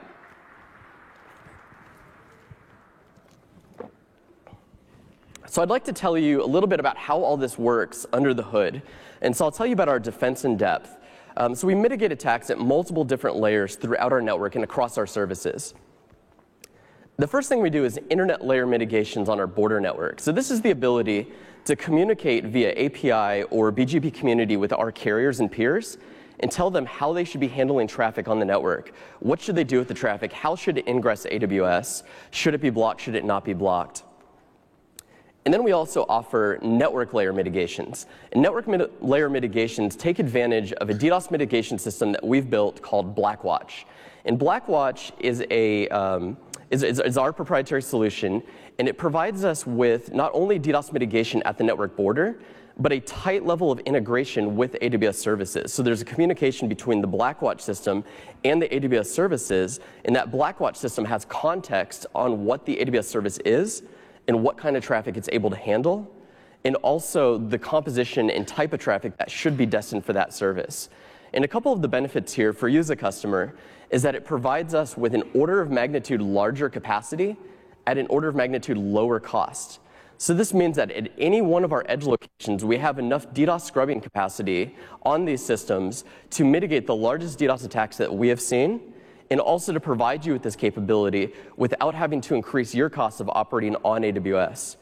So 5.48 5.62
I'd 5.62 5.70
like 5.70 5.84
to 5.86 5.94
tell 5.94 6.18
you 6.18 6.44
a 6.44 6.48
little 6.48 6.68
bit 6.68 6.80
about 6.80 6.98
how 6.98 7.20
all 7.22 7.38
this 7.38 7.60
works 7.60 8.08
under 8.12 8.34
the 8.34 8.42
hood. 8.42 8.82
And 9.22 9.36
so 9.36 9.46
I'll 9.46 9.52
tell 9.52 9.68
you 9.68 9.74
about 9.74 9.88
our 9.88 10.00
defense 10.00 10.46
in 10.46 10.58
depth. 10.58 10.98
Um, 11.38 11.56
so 11.56 11.68
we 11.68 11.76
mitigate 11.76 12.12
attacks 12.12 12.50
at 12.50 12.60
multiple 12.60 13.04
different 13.04 13.38
layers 13.38 13.76
throughout 13.76 14.12
our 14.12 14.22
network 14.22 14.56
and 14.56 14.64
across 14.64 14.98
our 14.98 15.08
services. 15.08 15.74
The 17.18 17.28
first 17.28 17.50
thing 17.50 17.62
we 17.62 17.70
do 17.70 17.86
is 17.86 18.00
internet 18.10 18.44
layer 18.44 18.66
mitigations 18.66 19.30
on 19.30 19.40
our 19.40 19.48
border 19.48 19.80
network. 19.80 20.20
So 20.20 20.32
this 20.32 20.50
is 20.50 20.62
the 20.62 20.72
ability 20.72 21.32
to 21.66 21.76
communicate 21.76 22.46
via 22.46 22.72
API 22.72 23.44
or 23.44 23.72
BGP 23.72 24.14
community 24.14 24.58
with 24.58 24.74
our 24.74 24.92
carriers 24.92 25.40
and 25.40 25.52
peers 25.52 25.98
and 26.40 26.52
tell 26.52 26.70
them 26.70 26.86
how 26.86 27.14
they 27.14 27.24
should 27.24 27.40
be 27.40 27.48
handling 27.48 27.88
traffic 27.88 28.28
on 28.28 28.40
the 28.40 28.46
network. 28.46 28.94
What 29.20 29.40
should 29.40 29.56
they 29.56 29.64
do 29.64 29.78
with 29.80 29.88
the 29.88 29.94
traffic? 29.94 30.34
How 30.34 30.56
should 30.56 30.78
it 30.78 30.88
ingress 30.88 31.26
AWS? 31.26 32.04
Should 32.32 32.54
it 32.54 32.62
be 32.62 32.70
blocked? 32.70 33.02
Should 33.02 33.16
it 33.16 33.24
not 33.24 33.46
be 33.46 33.54
blocked? 33.54 34.04
And 35.46 35.54
then 35.54 35.64
we 35.64 35.74
also 35.74 36.06
offer 36.08 36.58
network 36.62 37.14
layer 37.14 37.34
mitigations. 37.34 38.06
And 38.32 38.42
network 38.42 38.68
mit- 38.68 39.04
layer 39.04 39.30
mitigations 39.30 39.96
take 39.96 40.20
advantage 40.20 40.72
of 40.74 40.90
a 40.90 40.94
DDoS 40.94 41.32
mitigation 41.32 41.78
system 41.78 42.12
that 42.14 42.24
we've 42.24 42.50
built 42.50 42.82
called 42.82 43.16
Blackwatch. 43.16 43.84
And 44.26 44.40
Blackwatch 44.40 45.12
is, 45.20 45.44
a, 45.52 45.90
um, 45.90 46.38
is, 46.72 46.82
is, 46.82 47.00
is 47.02 47.18
our 47.18 47.34
proprietary 47.34 47.82
solution, 47.82 48.42
and 48.80 48.88
it 48.88 48.98
provides 48.98 49.44
us 49.44 49.68
with 49.68 50.14
not 50.14 50.32
only 50.34 50.60
DDoS 50.60 50.94
mitigation 50.94 51.44
at 51.44 51.58
the 51.58 51.64
network 51.64 51.98
border, 51.98 52.40
but 52.78 52.92
a 52.92 53.00
tight 53.02 53.46
level 53.46 53.72
of 53.72 53.80
integration 53.82 54.56
with 54.56 54.74
AWS 54.82 55.16
services. 55.16 55.74
So 55.74 55.84
there's 55.84 56.02
a 56.02 56.06
communication 56.06 56.68
between 56.68 57.02
the 57.02 57.08
Blackwatch 57.08 57.62
system 57.62 58.04
and 58.46 58.62
the 58.62 58.68
AWS 58.70 59.08
services, 59.08 59.80
and 60.06 60.16
that 60.16 60.32
Blackwatch 60.32 60.78
system 60.78 61.06
has 61.06 61.26
context 61.26 62.06
on 62.16 62.46
what 62.46 62.66
the 62.66 62.78
AWS 62.78 63.06
service 63.06 63.38
is 63.40 63.84
and 64.28 64.44
what 64.44 64.58
kind 64.58 64.78
of 64.78 64.84
traffic 64.84 65.18
it's 65.18 65.30
able 65.32 65.50
to 65.50 65.56
handle, 65.56 66.10
and 66.66 66.76
also 66.78 67.38
the 67.38 67.60
composition 67.60 68.30
and 68.30 68.48
type 68.48 68.74
of 68.74 68.80
traffic 68.80 69.18
that 69.18 69.30
should 69.30 69.58
be 69.58 69.66
destined 69.66 70.06
for 70.06 70.14
that 70.14 70.34
service. 70.34 70.90
And 71.34 71.44
a 71.44 71.48
couple 71.48 71.74
of 71.74 71.82
the 71.82 71.88
benefits 71.88 72.34
here 72.34 72.54
for 72.54 72.70
you 72.70 72.80
as 72.80 72.90
a 72.90 72.96
customer 72.96 73.56
is 73.90 74.02
that 74.04 74.16
it 74.16 74.24
provides 74.24 74.74
us 74.74 74.96
with 74.96 75.14
an 75.14 75.24
order 75.34 75.62
of 75.62 75.72
magnitude 75.72 76.22
larger 76.22 76.70
capacity 76.70 77.36
at 77.86 77.98
an 77.98 78.08
order 78.08 78.28
of 78.28 78.36
magnitude 78.36 78.78
lower 78.78 79.20
cost. 79.20 79.80
So 80.18 80.34
this 80.34 80.54
means 80.54 80.78
that 80.78 80.90
at 80.92 81.12
any 81.18 81.42
one 81.42 81.64
of 81.64 81.74
our 81.74 81.84
edge 81.90 82.06
locations, 82.06 82.64
we 82.64 82.78
have 82.78 82.98
enough 82.98 83.28
DDoS 83.34 83.62
scrubbing 83.62 84.00
capacity 84.00 84.76
on 85.02 85.26
these 85.26 85.44
systems 85.44 86.06
to 86.30 86.46
mitigate 86.46 86.88
the 86.88 86.96
largest 86.96 87.40
DDoS 87.40 87.66
attacks 87.66 87.98
that 87.98 88.14
we 88.14 88.30
have 88.30 88.40
seen, 88.40 88.93
and 89.34 89.42
also 89.42 89.74
to 89.74 89.80
provide 89.80 90.24
you 90.24 90.32
with 90.32 90.44
this 90.44 90.56
capability 90.56 91.34
without 91.58 91.96
having 91.96 92.22
to 92.22 92.36
increase 92.36 92.76
your 92.76 92.88
cost 92.88 93.20
of 93.20 93.28
operating 93.30 93.76
on 93.78 94.04
AWS. 94.04 94.76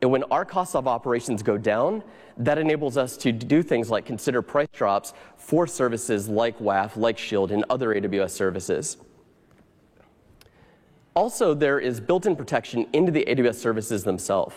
And 0.00 0.12
when 0.12 0.22
our 0.30 0.44
costs 0.44 0.76
of 0.76 0.86
operations 0.86 1.42
go 1.42 1.58
down, 1.58 2.04
that 2.36 2.56
enables 2.56 2.96
us 2.96 3.16
to 3.16 3.32
do 3.32 3.64
things 3.64 3.90
like 3.90 4.06
consider 4.06 4.42
price 4.42 4.68
drops 4.72 5.12
for 5.36 5.66
services 5.66 6.28
like 6.28 6.56
WAF, 6.60 6.96
like 6.96 7.18
Shield, 7.18 7.50
and 7.50 7.64
other 7.68 7.96
AWS 7.96 8.30
services. 8.30 8.96
Also, 11.16 11.52
there 11.52 11.80
is 11.80 11.98
built-in 11.98 12.36
protection 12.36 12.86
into 12.92 13.10
the 13.10 13.24
AWS 13.26 13.56
services 13.56 14.04
themselves. 14.04 14.54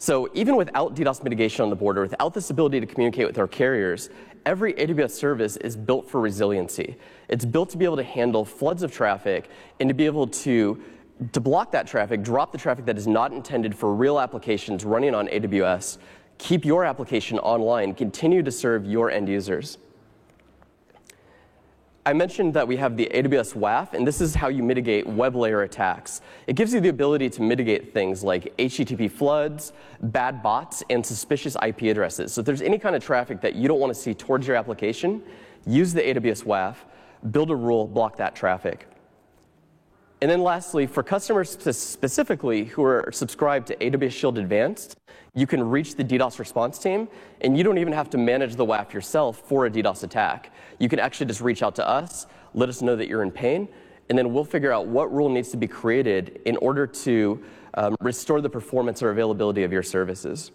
So 0.00 0.30
even 0.32 0.56
without 0.56 0.96
DDoS 0.96 1.22
mitigation 1.22 1.62
on 1.62 1.68
the 1.68 1.76
border, 1.76 2.00
without 2.00 2.32
this 2.32 2.48
ability 2.48 2.80
to 2.80 2.86
communicate 2.86 3.26
with 3.26 3.38
our 3.38 3.46
carriers, 3.46 4.08
every 4.46 4.72
AWS 4.72 5.10
service 5.10 5.58
is 5.58 5.76
built 5.76 6.08
for 6.08 6.22
resiliency. 6.22 6.96
It's 7.28 7.44
built 7.44 7.68
to 7.68 7.76
be 7.76 7.84
able 7.84 7.98
to 7.98 8.02
handle 8.02 8.46
floods 8.46 8.82
of 8.82 8.90
traffic 8.90 9.50
and 9.78 9.90
to 9.90 9.94
be 9.94 10.06
able 10.06 10.26
to, 10.26 10.82
to 11.32 11.40
block 11.40 11.70
that 11.72 11.86
traffic, 11.86 12.22
drop 12.22 12.50
the 12.50 12.56
traffic 12.56 12.86
that 12.86 12.96
is 12.96 13.06
not 13.06 13.34
intended 13.34 13.76
for 13.76 13.94
real 13.94 14.18
applications 14.18 14.86
running 14.86 15.14
on 15.14 15.28
AWS, 15.28 15.98
keep 16.38 16.64
your 16.64 16.86
application 16.86 17.38
online, 17.38 17.94
continue 17.94 18.42
to 18.42 18.50
serve 18.50 18.86
your 18.86 19.10
end 19.10 19.28
users. 19.28 19.76
I 22.06 22.14
mentioned 22.14 22.54
that 22.54 22.66
we 22.66 22.76
have 22.76 22.96
the 22.96 23.10
AWS 23.12 23.54
WAF, 23.54 23.92
and 23.92 24.06
this 24.06 24.22
is 24.22 24.34
how 24.34 24.48
you 24.48 24.62
mitigate 24.62 25.06
web 25.06 25.36
layer 25.36 25.62
attacks. 25.62 26.22
It 26.46 26.56
gives 26.56 26.72
you 26.72 26.80
the 26.80 26.88
ability 26.88 27.28
to 27.30 27.42
mitigate 27.42 27.92
things 27.92 28.24
like 28.24 28.56
HTTP 28.56 29.10
floods, 29.10 29.74
bad 30.00 30.42
bots, 30.42 30.82
and 30.88 31.04
suspicious 31.04 31.56
IP 31.62 31.82
addresses. 31.82 32.32
So 32.32 32.40
if 32.40 32.46
there's 32.46 32.62
any 32.62 32.78
kind 32.78 32.96
of 32.96 33.04
traffic 33.04 33.42
that 33.42 33.54
you 33.54 33.68
don't 33.68 33.80
want 33.80 33.92
to 33.92 34.00
see 34.00 34.14
towards 34.14 34.46
your 34.46 34.56
application, 34.56 35.22
use 35.66 35.92
the 35.92 36.00
AWS 36.00 36.44
WAF, 36.44 36.76
build 37.32 37.50
a 37.50 37.56
rule, 37.56 37.86
block 37.86 38.16
that 38.16 38.34
traffic. 38.34 38.86
And 40.22 40.30
then 40.30 40.42
lastly, 40.42 40.86
for 40.86 41.02
customers 41.02 41.50
specifically 41.50 42.64
who 42.64 42.82
are 42.82 43.10
subscribed 43.12 43.66
to 43.68 43.76
AWS 43.76 44.12
Shield 44.12 44.38
Advanced, 44.38 44.96
you 45.34 45.46
can 45.46 45.62
reach 45.62 45.94
the 45.94 46.04
DDoS 46.04 46.38
response 46.38 46.78
team, 46.78 47.08
and 47.40 47.56
you 47.56 47.62
don't 47.62 47.78
even 47.78 47.92
have 47.92 48.10
to 48.10 48.18
manage 48.18 48.56
the 48.56 48.66
WAF 48.66 48.92
yourself 48.92 49.38
for 49.46 49.66
a 49.66 49.70
DDoS 49.70 50.02
attack. 50.02 50.52
You 50.78 50.88
can 50.88 50.98
actually 50.98 51.26
just 51.26 51.40
reach 51.40 51.62
out 51.62 51.76
to 51.76 51.88
us, 51.88 52.26
let 52.54 52.68
us 52.68 52.82
know 52.82 52.96
that 52.96 53.08
you're 53.08 53.22
in 53.22 53.30
pain, 53.30 53.68
and 54.08 54.18
then 54.18 54.32
we'll 54.32 54.44
figure 54.44 54.72
out 54.72 54.86
what 54.86 55.12
rule 55.12 55.28
needs 55.28 55.50
to 55.50 55.56
be 55.56 55.68
created 55.68 56.40
in 56.44 56.56
order 56.56 56.86
to 56.86 57.42
um, 57.74 57.96
restore 58.00 58.40
the 58.40 58.50
performance 58.50 59.02
or 59.02 59.10
availability 59.10 59.62
of 59.62 59.72
your 59.72 59.84
services. 59.84 60.50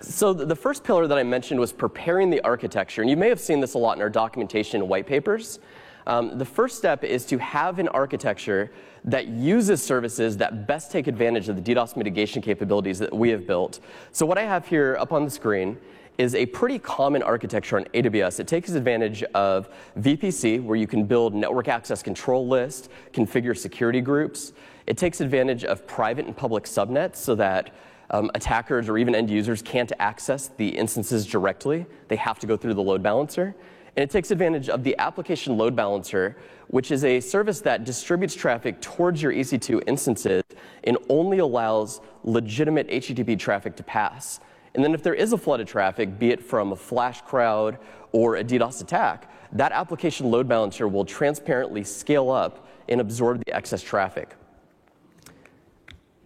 So 0.00 0.32
the 0.32 0.56
first 0.56 0.84
pillar 0.84 1.06
that 1.06 1.18
I 1.18 1.22
mentioned 1.22 1.58
was 1.58 1.72
preparing 1.72 2.30
the 2.30 2.40
architecture, 2.42 3.02
and 3.02 3.10
you 3.10 3.16
may 3.16 3.28
have 3.28 3.40
seen 3.40 3.60
this 3.60 3.74
a 3.74 3.78
lot 3.78 3.96
in 3.96 4.02
our 4.02 4.10
documentation 4.10 4.80
and 4.80 4.88
white 4.88 5.06
papers. 5.06 5.58
Um, 6.06 6.38
the 6.38 6.44
first 6.44 6.76
step 6.76 7.04
is 7.04 7.24
to 7.26 7.38
have 7.38 7.78
an 7.78 7.88
architecture 7.88 8.72
that 9.04 9.28
uses 9.28 9.82
services 9.82 10.36
that 10.36 10.66
best 10.66 10.92
take 10.92 11.06
advantage 11.06 11.48
of 11.48 11.62
the 11.62 11.74
DDoS 11.74 11.96
mitigation 11.96 12.40
capabilities 12.40 12.98
that 12.98 13.12
we 13.12 13.30
have 13.30 13.46
built. 13.46 13.80
So 14.12 14.24
what 14.24 14.38
I 14.38 14.42
have 14.42 14.66
here 14.66 14.96
up 15.00 15.12
on 15.12 15.24
the 15.24 15.30
screen 15.30 15.76
is 16.18 16.34
a 16.34 16.46
pretty 16.46 16.78
common 16.78 17.22
architecture 17.22 17.76
on 17.76 17.84
AWS. 17.94 18.38
It 18.38 18.46
takes 18.46 18.70
advantage 18.70 19.22
of 19.34 19.68
VPC, 19.98 20.62
where 20.62 20.76
you 20.76 20.86
can 20.86 21.04
build 21.04 21.34
network 21.34 21.68
access 21.68 22.02
control 22.02 22.46
lists, 22.46 22.88
configure 23.12 23.56
security 23.56 24.00
groups. 24.00 24.52
It 24.86 24.96
takes 24.96 25.20
advantage 25.20 25.64
of 25.64 25.86
private 25.86 26.26
and 26.26 26.36
public 26.36 26.64
subnets 26.64 27.16
so 27.16 27.34
that 27.36 27.74
um, 28.10 28.30
attackers 28.34 28.88
or 28.88 28.98
even 28.98 29.14
end 29.14 29.30
users 29.30 29.62
can't 29.62 29.90
access 29.98 30.48
the 30.48 30.68
instances 30.68 31.26
directly. 31.26 31.86
They 32.08 32.16
have 32.16 32.38
to 32.40 32.46
go 32.46 32.56
through 32.56 32.74
the 32.74 32.82
load 32.82 33.02
balancer. 33.02 33.54
And 33.96 34.02
it 34.02 34.10
takes 34.10 34.30
advantage 34.30 34.68
of 34.68 34.84
the 34.84 34.96
application 34.98 35.58
load 35.58 35.76
balancer, 35.76 36.36
which 36.68 36.90
is 36.90 37.04
a 37.04 37.20
service 37.20 37.60
that 37.60 37.84
distributes 37.84 38.34
traffic 38.34 38.80
towards 38.80 39.20
your 39.20 39.32
EC2 39.32 39.82
instances 39.86 40.42
and 40.84 40.96
only 41.10 41.38
allows 41.38 42.00
legitimate 42.24 42.88
HTTP 42.88 43.38
traffic 43.38 43.76
to 43.76 43.82
pass. 43.82 44.40
And 44.74 44.82
then 44.82 44.94
if 44.94 45.02
there 45.02 45.14
is 45.14 45.34
a 45.34 45.38
flood 45.38 45.60
of 45.60 45.66
traffic, 45.66 46.18
be 46.18 46.30
it 46.30 46.42
from 46.42 46.72
a 46.72 46.76
flash 46.76 47.20
crowd 47.20 47.78
or 48.12 48.36
a 48.36 48.44
DDoS 48.44 48.80
attack, 48.80 49.30
that 49.52 49.72
application 49.72 50.30
load 50.30 50.48
balancer 50.48 50.88
will 50.88 51.04
transparently 51.04 51.84
scale 51.84 52.30
up 52.30 52.66
and 52.88 53.00
absorb 53.00 53.44
the 53.44 53.54
excess 53.54 53.82
traffic. 53.82 54.34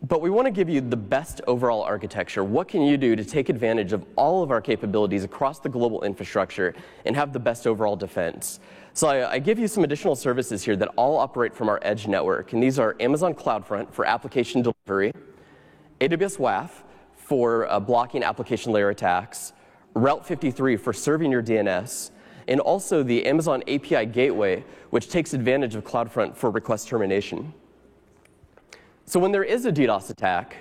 But 0.08 0.20
we 0.20 0.30
want 0.30 0.46
to 0.46 0.52
give 0.52 0.68
you 0.68 0.80
the 0.80 0.96
best 0.96 1.40
overall 1.48 1.82
architecture. 1.82 2.44
What 2.44 2.68
can 2.68 2.82
you 2.82 2.96
do 2.96 3.16
to 3.16 3.24
take 3.24 3.48
advantage 3.48 3.92
of 3.92 4.04
all 4.14 4.42
of 4.42 4.52
our 4.52 4.60
capabilities 4.60 5.24
across 5.24 5.58
the 5.58 5.68
global 5.68 6.04
infrastructure 6.04 6.74
and 7.04 7.16
have 7.16 7.32
the 7.32 7.40
best 7.40 7.66
overall 7.66 7.96
defense? 7.96 8.60
So 8.92 9.08
I, 9.08 9.32
I, 9.32 9.38
give 9.40 9.58
you 9.58 9.66
some 9.66 9.82
additional 9.82 10.14
services 10.14 10.62
here 10.62 10.76
that 10.76 10.88
all 10.96 11.16
operate 11.16 11.54
from 11.54 11.68
our 11.68 11.80
edge 11.82 12.06
network. 12.06 12.52
And 12.52 12.62
these 12.62 12.78
are 12.78 12.94
Amazon 13.00 13.34
CloudFront 13.34 13.90
for 13.90 14.04
application 14.04 14.62
delivery, 14.62 15.12
AWS 16.00 16.38
WAF 16.38 16.70
for 17.16 17.66
uh, 17.68 17.80
blocking 17.80 18.22
application 18.22 18.72
layer 18.72 18.90
attacks, 18.90 19.54
Route 19.94 20.24
53 20.24 20.76
for 20.76 20.92
serving 20.92 21.32
your 21.32 21.42
DNS, 21.42 22.12
and 22.46 22.60
also 22.60 23.02
the 23.02 23.26
Amazon 23.26 23.62
API 23.66 24.06
Gateway, 24.06 24.62
which 24.90 25.08
takes 25.08 25.34
advantage 25.34 25.74
of 25.74 25.84
CloudFront 25.84 26.36
for 26.36 26.50
request 26.50 26.86
termination. 26.86 27.52
So 29.08 29.20
when 29.20 29.30
there 29.30 29.44
is 29.44 29.66
a 29.66 29.72
DDoS 29.72 30.10
attack, 30.10 30.56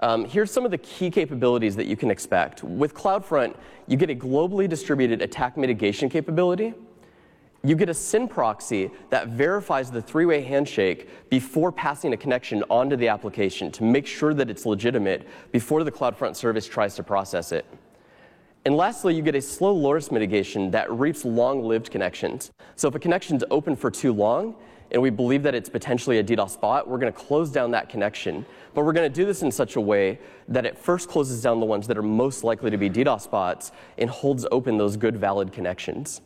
um, 0.00 0.26
here's 0.26 0.50
some 0.50 0.66
of 0.66 0.70
the 0.70 0.78
key 0.78 1.10
capabilities 1.10 1.74
that 1.76 1.86
you 1.86 1.96
can 1.96 2.10
expect. 2.10 2.62
With 2.62 2.92
CloudFront, 2.92 3.56
you 3.86 3.96
get 3.96 4.10
a 4.10 4.14
globally 4.14 4.68
distributed 4.68 5.22
attack 5.22 5.56
mitigation 5.56 6.10
capability. 6.10 6.74
You 7.62 7.74
get 7.74 7.88
a 7.88 7.94
SYN 7.94 8.28
proxy 8.28 8.90
that 9.08 9.28
verifies 9.28 9.90
the 9.90 10.02
three-way 10.02 10.42
handshake 10.42 11.30
before 11.30 11.72
passing 11.72 12.12
a 12.12 12.18
connection 12.18 12.62
onto 12.68 12.96
the 12.96 13.08
application 13.08 13.72
to 13.72 13.82
make 13.82 14.06
sure 14.06 14.34
that 14.34 14.50
it's 14.50 14.66
legitimate 14.66 15.26
before 15.50 15.84
the 15.84 15.90
CloudFront 15.90 16.36
service 16.36 16.66
tries 16.66 16.94
to 16.96 17.02
process 17.02 17.50
it. 17.50 17.64
And 18.66 18.76
lastly, 18.76 19.14
you 19.14 19.22
get 19.22 19.34
a 19.34 19.38
Slowloris 19.38 20.12
mitigation 20.12 20.70
that 20.72 20.92
reaps 20.92 21.24
long-lived 21.24 21.90
connections. 21.90 22.52
So 22.76 22.88
if 22.88 22.94
a 22.94 22.98
connection 22.98 23.36
is 23.38 23.44
open 23.50 23.74
for 23.74 23.90
too 23.90 24.12
long, 24.12 24.54
and 24.94 25.02
we 25.02 25.10
believe 25.10 25.42
that 25.42 25.56
it's 25.56 25.68
potentially 25.68 26.18
a 26.20 26.24
DDoS 26.24 26.60
bot, 26.60 26.86
we're 26.88 26.98
going 26.98 27.12
to 27.12 27.18
close 27.18 27.50
down 27.50 27.72
that 27.72 27.88
connection. 27.88 28.46
But 28.74 28.84
we're 28.84 28.92
going 28.92 29.10
to 29.10 29.14
do 29.14 29.26
this 29.26 29.42
in 29.42 29.50
such 29.50 29.74
a 29.74 29.80
way 29.80 30.20
that 30.46 30.64
it 30.64 30.78
first 30.78 31.08
closes 31.08 31.42
down 31.42 31.58
the 31.58 31.66
ones 31.66 31.88
that 31.88 31.98
are 31.98 32.02
most 32.02 32.44
likely 32.44 32.70
to 32.70 32.78
be 32.78 32.88
DDoS 32.88 33.28
bots 33.28 33.72
and 33.98 34.08
holds 34.08 34.46
open 34.52 34.78
those 34.78 34.96
good, 34.96 35.16
valid 35.16 35.52
connections. 35.52 36.20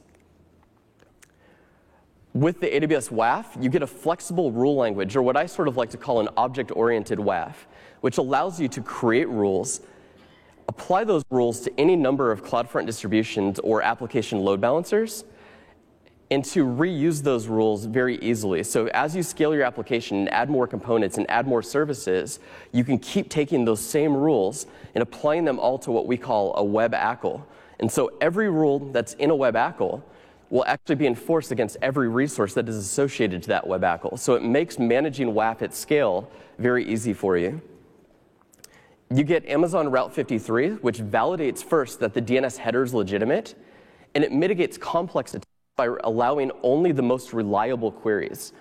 With 2.34 2.60
the 2.60 2.66
AWS 2.66 3.10
WAF, 3.10 3.60
you 3.60 3.70
get 3.70 3.82
a 3.82 3.87
flexible 3.87 4.52
rule 4.52 4.76
language, 4.76 5.16
or 5.16 5.22
what 5.22 5.37
I 5.38 5.46
sort 5.46 5.66
of 5.66 5.78
like 5.78 5.88
to 5.90 5.96
call 5.96 6.20
an 6.20 6.28
object 6.37 6.70
oriented 6.70 7.18
WAF, 7.18 7.54
which 8.02 8.18
allows 8.18 8.60
you 8.60 8.68
to 8.68 8.82
create 8.82 9.30
rules, 9.30 9.80
apply 10.68 11.04
those 11.04 11.25
rules 11.30 11.60
to 11.60 11.80
any 11.80 11.96
number 11.96 12.30
of 12.30 12.44
CloudFront 12.44 12.84
distributions 12.84 13.58
or 13.60 13.80
application 13.80 14.40
load 14.40 14.60
balancers 14.60 15.25
and 16.30 16.44
to 16.44 16.64
reuse 16.64 17.23
those 17.23 17.47
rules 17.47 17.87
very 17.87 18.16
easily. 18.18 18.62
So 18.62 18.88
as 18.88 19.16
you 19.16 19.23
scale 19.23 19.54
your 19.54 19.64
application 19.64 20.18
and 20.18 20.32
add 20.32 20.50
more 20.50 20.66
components 20.66 21.16
and 21.16 21.28
add 21.30 21.47
more 21.47 21.62
services, 21.62 22.38
you 22.73 22.85
can 22.85 22.99
keep 22.99 23.30
taking 23.30 23.64
those 23.64 23.80
same 23.80 24.14
rules 24.14 24.66
and 24.94 25.02
applying 25.02 25.44
them 25.44 25.58
all 25.58 25.78
to 25.78 25.90
what 25.90 26.06
we 26.06 26.18
call 26.18 26.54
a 26.56 26.64
web 26.64 26.92
ACL. 26.92 27.44
And 27.80 27.90
so 27.90 28.12
every 28.20 28.50
rule 28.50 28.78
that's 28.78 29.14
in 29.14 29.30
a 29.30 29.37
web 29.37 29.54
ACL 29.54 30.02
will 30.50 30.64
actually 30.66 30.97
be 30.97 31.06
enforced 31.06 31.50
against 31.50 31.76
every 31.80 32.08
resource 32.08 32.54
that 32.54 32.68
is 32.68 32.76
associated 32.76 33.42
to 33.42 33.49
that 33.49 33.66
web 33.66 33.82
ACL. 33.82 34.18
So 34.18 34.35
it 34.35 34.42
makes 34.42 34.78
managing 34.78 35.32
WAF 35.32 35.62
at 35.62 35.75
scale 35.75 36.30
very 36.58 36.85
easy 36.85 37.14
for 37.14 37.38
you. 37.38 37.62
You 39.11 39.25
get 39.25 39.47
Amazon 39.47 39.90
Route 39.90 40.14
53, 40.14 40.73
which 40.73 40.99
validates 40.99 41.64
first 41.64 42.00
that 42.00 42.12
the 42.12 42.20
DNS 42.20 42.58
header 42.58 42.82
is 42.82 42.92
legitimate, 42.92 43.54
and 44.14 44.23
it 44.23 44.32
mitigates 44.32 44.76
complex 44.76 45.32
attacks 45.32 45.57
by 45.78 45.88
allowing 46.02 46.50
only 46.64 46.90
the 46.90 47.02
most 47.02 47.32
reliable 47.32 47.92
queries. 47.92 48.52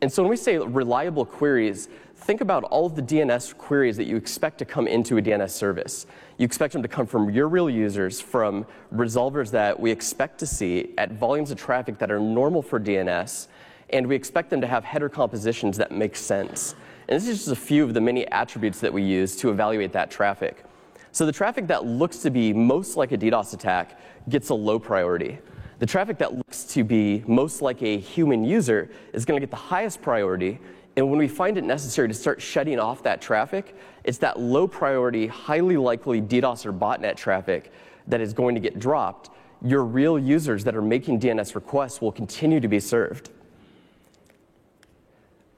And 0.00 0.10
so 0.10 0.22
when 0.22 0.30
we 0.30 0.36
say 0.36 0.56
reliable 0.56 1.26
queries, 1.26 1.88
think 2.16 2.40
about 2.40 2.64
all 2.64 2.86
of 2.86 2.96
the 2.96 3.02
DNS 3.02 3.56
queries 3.58 3.98
that 3.98 4.06
you 4.06 4.16
expect 4.16 4.56
to 4.58 4.64
come 4.64 4.88
into 4.88 5.18
a 5.18 5.22
DNS 5.22 5.50
service. 5.50 6.06
You 6.38 6.46
expect 6.46 6.72
them 6.72 6.80
to 6.80 6.88
come 6.88 7.06
from 7.06 7.28
your 7.28 7.48
real 7.48 7.68
users, 7.68 8.18
from 8.18 8.64
resolvers 8.94 9.50
that 9.50 9.78
we 9.78 9.90
expect 9.90 10.38
to 10.38 10.46
see 10.46 10.94
at 10.96 11.12
volumes 11.12 11.50
of 11.50 11.58
traffic 11.58 11.98
that 11.98 12.10
are 12.10 12.18
normal 12.18 12.62
for 12.62 12.80
DNS, 12.80 13.46
and 13.90 14.06
we 14.06 14.16
expect 14.16 14.48
them 14.48 14.62
to 14.62 14.66
have 14.66 14.84
header 14.84 15.10
compositions 15.10 15.76
that 15.76 15.92
make 15.92 16.16
sense. 16.16 16.74
And 17.08 17.20
this 17.20 17.28
is 17.28 17.40
just 17.40 17.48
a 17.50 17.56
few 17.56 17.84
of 17.84 17.92
the 17.92 18.00
many 18.00 18.26
attributes 18.28 18.80
that 18.80 18.92
we 18.92 19.02
use 19.02 19.36
to 19.36 19.50
evaluate 19.50 19.92
that 19.92 20.10
traffic. 20.10 20.64
So 21.12 21.26
the 21.26 21.32
traffic 21.32 21.66
that 21.66 21.84
looks 21.84 22.18
to 22.18 22.30
be 22.30 22.54
most 22.54 22.96
like 22.96 23.12
a 23.12 23.18
DDoS 23.18 23.52
attack 23.52 24.00
gets 24.30 24.48
a 24.48 24.54
low 24.54 24.78
priority. 24.78 25.38
The 25.84 25.90
traffic 25.90 26.16
that 26.16 26.34
looks 26.34 26.64
to 26.72 26.82
be 26.82 27.22
most 27.26 27.60
like 27.60 27.82
a 27.82 27.98
human 27.98 28.42
user 28.42 28.90
is 29.12 29.26
going 29.26 29.38
to 29.38 29.46
get 29.46 29.50
the 29.50 29.56
highest 29.56 30.00
priority, 30.00 30.58
and 30.96 31.10
when 31.10 31.18
we 31.18 31.28
find 31.28 31.58
it 31.58 31.64
necessary 31.64 32.08
to 32.08 32.14
start 32.14 32.40
shutting 32.40 32.80
off 32.80 33.02
that 33.02 33.20
traffic, 33.20 33.76
it's 34.02 34.16
that 34.16 34.40
low 34.40 34.66
priority, 34.66 35.26
highly 35.26 35.76
likely 35.76 36.22
DDoS 36.22 36.64
or 36.64 36.72
botnet 36.72 37.16
traffic 37.16 37.70
that 38.06 38.22
is 38.22 38.32
going 38.32 38.54
to 38.54 38.62
get 38.62 38.78
dropped. 38.78 39.28
Your 39.60 39.84
real 39.84 40.18
users 40.18 40.64
that 40.64 40.74
are 40.74 40.80
making 40.80 41.20
DNS 41.20 41.54
requests 41.54 42.00
will 42.00 42.12
continue 42.12 42.60
to 42.60 42.68
be 42.68 42.80
served. 42.80 43.28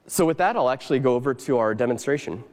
So, 0.07 0.25
with 0.25 0.39
that, 0.39 0.57
I'll 0.57 0.69
actually 0.69 0.99
go 0.99 1.15
over 1.15 1.33
to 1.35 1.57
our 1.57 1.73
demonstration. 1.73 2.43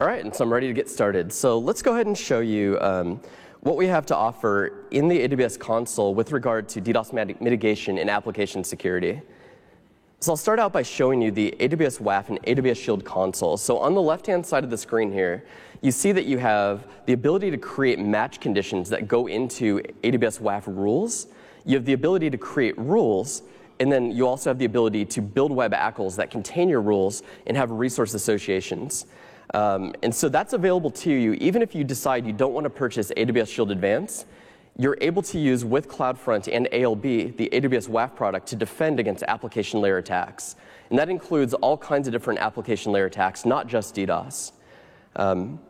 All 0.00 0.08
right, 0.08 0.24
and 0.24 0.34
so 0.34 0.42
I'm 0.42 0.52
ready 0.52 0.66
to 0.66 0.72
get 0.72 0.90
started. 0.90 1.32
So 1.32 1.56
let's 1.56 1.80
go 1.80 1.92
ahead 1.92 2.08
and 2.08 2.18
show 2.18 2.40
you 2.40 2.80
um, 2.80 3.20
what 3.60 3.76
we 3.76 3.86
have 3.86 4.04
to 4.06 4.16
offer 4.16 4.86
in 4.90 5.06
the 5.06 5.28
AWS 5.28 5.56
console 5.56 6.16
with 6.16 6.32
regard 6.32 6.68
to 6.70 6.80
DDoS 6.80 7.12
mitigation 7.40 7.98
and 7.98 8.10
application 8.10 8.64
security. 8.64 9.22
So 10.18 10.32
I'll 10.32 10.36
start 10.36 10.58
out 10.58 10.72
by 10.72 10.82
showing 10.82 11.22
you 11.22 11.30
the 11.30 11.54
AWS 11.60 12.00
WAF 12.00 12.28
and 12.28 12.42
AWS 12.42 12.76
Shield 12.76 13.04
console. 13.04 13.56
So 13.56 13.78
on 13.78 13.94
the 13.94 14.02
left-hand 14.02 14.44
side 14.44 14.64
of 14.64 14.70
the 14.70 14.76
screen 14.76 15.12
here, 15.12 15.44
you 15.80 15.92
see 15.92 16.10
that 16.10 16.24
you 16.24 16.38
have 16.38 16.88
the 17.06 17.12
ability 17.12 17.52
to 17.52 17.56
create 17.56 18.00
match 18.00 18.40
conditions 18.40 18.90
that 18.90 19.06
go 19.06 19.28
into 19.28 19.78
AWS 20.02 20.40
WAF 20.40 20.66
rules. 20.66 21.28
You 21.64 21.76
have 21.76 21.84
the 21.84 21.92
ability 21.92 22.30
to 22.30 22.38
create 22.38 22.76
rules, 22.76 23.44
and 23.78 23.92
then 23.92 24.10
you 24.10 24.26
also 24.26 24.50
have 24.50 24.58
the 24.58 24.64
ability 24.64 25.04
to 25.04 25.22
build 25.22 25.52
web 25.52 25.72
ACLs 25.72 26.16
that 26.16 26.32
contain 26.32 26.68
your 26.68 26.80
rules 26.80 27.22
and 27.46 27.56
have 27.56 27.70
resource 27.70 28.12
associations. 28.14 29.06
Um, 29.52 29.92
and 30.02 30.14
so 30.14 30.28
that's 30.28 30.52
available 30.52 30.90
to 30.90 31.12
you 31.12 31.34
even 31.34 31.60
if 31.60 31.74
you 31.74 31.84
decide 31.84 32.26
you 32.26 32.32
don't 32.32 32.54
want 32.54 32.64
to 32.64 32.70
purchase 32.70 33.12
AWS 33.16 33.48
Shield 33.48 33.70
Advance. 33.70 34.24
You're 34.76 34.98
able 35.00 35.22
to 35.22 35.38
use 35.38 35.64
with 35.64 35.88
CloudFront 35.88 36.52
and 36.52 36.66
ALB 36.72 37.36
the 37.36 37.48
AWS 37.52 37.88
WAF 37.88 38.16
product 38.16 38.48
to 38.48 38.56
defend 38.56 38.98
against 38.98 39.22
application 39.24 39.80
layer 39.80 39.98
attacks. 39.98 40.56
And 40.90 40.98
that 40.98 41.08
includes 41.08 41.54
all 41.54 41.76
kinds 41.76 42.08
of 42.08 42.12
different 42.12 42.40
application 42.40 42.90
layer 42.90 43.06
attacks, 43.06 43.44
not 43.44 43.68
just 43.68 43.94
DDoS. 43.94 44.52
Um, 45.16 45.60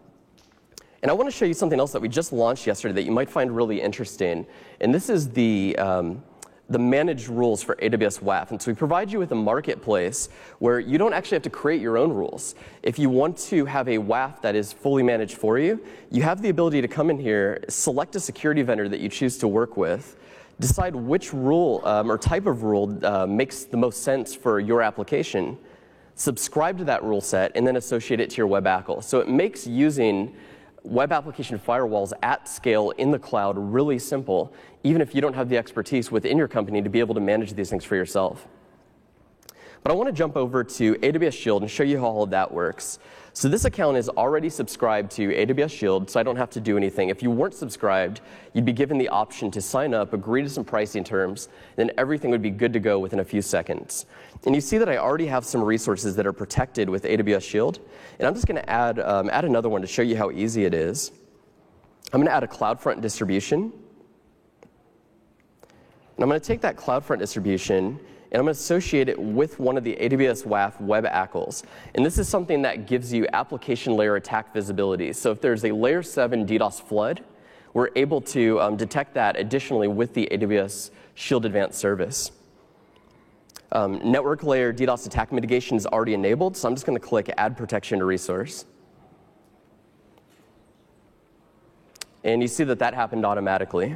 and 1.02 1.10
I 1.10 1.14
want 1.14 1.30
to 1.30 1.36
show 1.36 1.44
you 1.44 1.52
something 1.52 1.78
else 1.78 1.92
that 1.92 2.00
we 2.00 2.08
just 2.08 2.32
launched 2.32 2.66
yesterday 2.66 2.94
that 2.94 3.02
you 3.02 3.12
might 3.12 3.28
find 3.28 3.54
really 3.54 3.78
interesting. 3.78 4.46
And 4.80 4.94
this 4.94 5.10
is 5.10 5.28
the 5.28 5.76
um, 5.76 6.22
the 6.70 6.78
managed 6.78 7.28
rules 7.28 7.62
for 7.62 7.76
AWS 7.76 8.20
WAF. 8.22 8.50
And 8.50 8.60
so 8.60 8.70
we 8.70 8.74
provide 8.74 9.12
you 9.12 9.18
with 9.18 9.32
a 9.32 9.36
marketplace 9.36 10.30
where 10.60 10.80
you 10.80 10.96
don't 10.96 11.12
actually 11.12 11.36
have 11.36 11.42
to 11.42 11.50
create 11.50 11.80
your 11.80 11.98
own 11.98 12.12
rules. 12.12 12.54
If 12.82 12.98
you 12.98 13.10
want 13.10 13.36
to 13.48 13.66
have 13.66 13.86
a 13.88 13.98
WAF 13.98 14.40
that 14.40 14.54
is 14.54 14.72
fully 14.72 15.02
managed 15.02 15.36
for 15.36 15.58
you, 15.58 15.84
you 16.10 16.22
have 16.22 16.40
the 16.40 16.48
ability 16.48 16.80
to 16.80 16.88
come 16.88 17.10
in 17.10 17.18
here, 17.18 17.62
select 17.68 18.16
a 18.16 18.20
security 18.20 18.62
vendor 18.62 18.88
that 18.88 19.00
you 19.00 19.10
choose 19.10 19.36
to 19.38 19.48
work 19.48 19.76
with, 19.76 20.16
decide 20.58 20.94
which 20.94 21.34
rule 21.34 21.82
um, 21.84 22.10
or 22.10 22.16
type 22.16 22.46
of 22.46 22.62
rule 22.62 22.98
uh, 23.04 23.26
makes 23.26 23.64
the 23.64 23.76
most 23.76 24.02
sense 24.02 24.34
for 24.34 24.58
your 24.58 24.80
application, 24.80 25.58
subscribe 26.14 26.78
to 26.78 26.84
that 26.84 27.02
rule 27.02 27.20
set, 27.20 27.52
and 27.54 27.66
then 27.66 27.76
associate 27.76 28.20
it 28.20 28.30
to 28.30 28.36
your 28.36 28.46
web 28.46 28.64
ACL. 28.64 29.02
So 29.02 29.20
it 29.20 29.28
makes 29.28 29.66
using 29.66 30.34
web 30.84 31.12
application 31.12 31.58
firewalls 31.58 32.12
at 32.22 32.46
scale 32.46 32.90
in 32.92 33.10
the 33.10 33.18
cloud 33.18 33.56
really 33.58 33.98
simple, 33.98 34.54
even 34.84 35.00
if 35.00 35.14
you 35.14 35.20
don't 35.20 35.34
have 35.34 35.48
the 35.48 35.56
expertise 35.56 36.12
within 36.12 36.36
your 36.36 36.46
company 36.46 36.82
to 36.82 36.90
be 36.90 37.00
able 37.00 37.14
to 37.14 37.20
manage 37.20 37.54
these 37.54 37.70
things 37.70 37.84
for 37.84 37.96
yourself. 37.96 38.46
But 39.82 39.92
I 39.92 39.94
want 39.94 40.08
to 40.08 40.12
jump 40.12 40.36
over 40.36 40.62
to 40.62 40.94
AWS 40.94 41.32
Shield 41.32 41.62
and 41.62 41.70
show 41.70 41.82
you 41.82 41.98
how 41.98 42.06
all 42.06 42.22
of 42.22 42.30
that 42.30 42.52
works. 42.52 42.98
So 43.36 43.48
this 43.48 43.64
account 43.64 43.96
is 43.96 44.08
already 44.08 44.48
subscribed 44.48 45.10
to 45.12 45.28
AWS 45.30 45.70
Shield, 45.72 46.08
so 46.08 46.20
I 46.20 46.22
don't 46.22 46.36
have 46.36 46.50
to 46.50 46.60
do 46.60 46.76
anything. 46.76 47.08
If 47.08 47.20
you 47.20 47.32
weren't 47.32 47.54
subscribed, 47.54 48.20
you'd 48.52 48.64
be 48.64 48.72
given 48.72 48.96
the 48.96 49.08
option 49.08 49.50
to 49.50 49.60
sign 49.60 49.92
up, 49.92 50.12
agree 50.12 50.42
to 50.42 50.48
some 50.48 50.62
pricing 50.64 51.02
terms, 51.02 51.48
then 51.74 51.90
everything 51.98 52.30
would 52.30 52.42
be 52.42 52.50
good 52.50 52.72
to 52.72 52.78
go 52.78 53.00
within 53.00 53.18
a 53.18 53.24
few 53.24 53.42
seconds. 53.42 54.06
And 54.46 54.54
you 54.54 54.60
see 54.60 54.78
that 54.78 54.88
I 54.88 54.98
already 54.98 55.26
have 55.26 55.44
some 55.44 55.64
resources 55.64 56.14
that 56.14 56.28
are 56.28 56.32
protected 56.32 56.88
with 56.88 57.02
AWS 57.02 57.42
Shield, 57.42 57.80
and 58.20 58.28
I'm 58.28 58.34
just 58.34 58.46
going 58.46 58.62
to 58.62 58.70
add, 58.70 59.00
um, 59.00 59.28
add 59.30 59.44
another 59.44 59.68
one 59.68 59.80
to 59.80 59.88
show 59.88 60.02
you 60.02 60.16
how 60.16 60.30
easy 60.30 60.64
it 60.64 60.72
is. 60.72 61.10
I'm 62.12 62.20
going 62.20 62.28
to 62.28 62.34
add 62.34 62.44
a 62.44 62.46
CloudFront 62.46 63.00
distribution. 63.00 63.72
And 66.16 66.22
I'm 66.22 66.28
going 66.28 66.40
to 66.40 66.46
take 66.46 66.60
that 66.60 66.76
CloudFront 66.76 67.18
distribution 67.18 67.98
and 68.34 68.40
I'm 68.40 68.46
going 68.46 68.54
to 68.54 68.60
associate 68.60 69.08
it 69.08 69.16
with 69.16 69.60
one 69.60 69.76
of 69.76 69.84
the 69.84 69.94
AWS 69.94 70.44
WAF 70.44 70.80
web 70.80 71.04
ACLs. 71.04 71.62
And 71.94 72.04
this 72.04 72.18
is 72.18 72.28
something 72.28 72.62
that 72.62 72.88
gives 72.88 73.12
you 73.12 73.28
application 73.32 73.94
layer 73.94 74.16
attack 74.16 74.52
visibility. 74.52 75.12
So 75.12 75.30
if 75.30 75.40
there's 75.40 75.64
a 75.64 75.70
layer 75.70 76.02
7 76.02 76.44
DDoS 76.44 76.82
flood, 76.82 77.22
we're 77.74 77.90
able 77.94 78.20
to 78.22 78.60
um, 78.60 78.76
detect 78.76 79.14
that 79.14 79.38
additionally 79.38 79.86
with 79.86 80.14
the 80.14 80.26
AWS 80.32 80.90
Shield 81.14 81.46
Advanced 81.46 81.78
service. 81.78 82.32
Um, 83.70 84.00
network 84.02 84.42
layer 84.42 84.72
DDoS 84.72 85.06
attack 85.06 85.30
mitigation 85.30 85.76
is 85.76 85.86
already 85.86 86.14
enabled, 86.14 86.56
so 86.56 86.66
I'm 86.66 86.74
just 86.74 86.86
going 86.86 86.98
to 86.98 87.06
click 87.06 87.32
Add 87.36 87.56
Protection 87.56 88.00
to 88.00 88.04
Resource. 88.04 88.64
And 92.24 92.42
you 92.42 92.48
see 92.48 92.64
that 92.64 92.80
that 92.80 92.94
happened 92.94 93.24
automatically. 93.24 93.94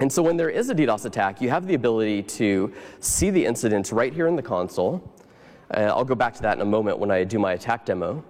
And 0.00 0.12
so 0.12 0.22
when 0.22 0.36
there 0.36 0.48
is 0.50 0.70
a 0.70 0.74
DDoS 0.74 1.06
attack, 1.06 1.40
you 1.40 1.50
have 1.50 1.66
the 1.66 1.74
ability 1.74 2.22
to 2.22 2.72
see 3.00 3.30
the 3.30 3.44
incidents 3.44 3.92
right 3.92 4.12
here 4.12 4.28
in 4.28 4.36
the 4.36 4.42
console. 4.42 5.02
Uh, 5.74 5.80
I'll 5.80 6.04
go 6.04 6.14
back 6.14 6.34
to 6.34 6.42
that 6.42 6.56
in 6.56 6.60
a 6.60 6.66
moment 6.66 6.98
when 6.98 7.10
I 7.10 7.24
do 7.24 7.38
my 7.38 7.52
attack 7.52 7.84
demo. 7.84 8.24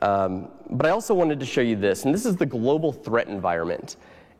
Um, 0.00 0.48
but 0.70 0.86
I 0.86 0.90
also 0.90 1.14
wanted 1.14 1.40
to 1.40 1.46
show 1.46 1.60
you 1.60 1.76
this, 1.76 2.04
and 2.04 2.14
this 2.14 2.26
is 2.26 2.36
the 2.36 2.46
global 2.46 2.92
threat 2.92 3.28
environment. 3.28 3.96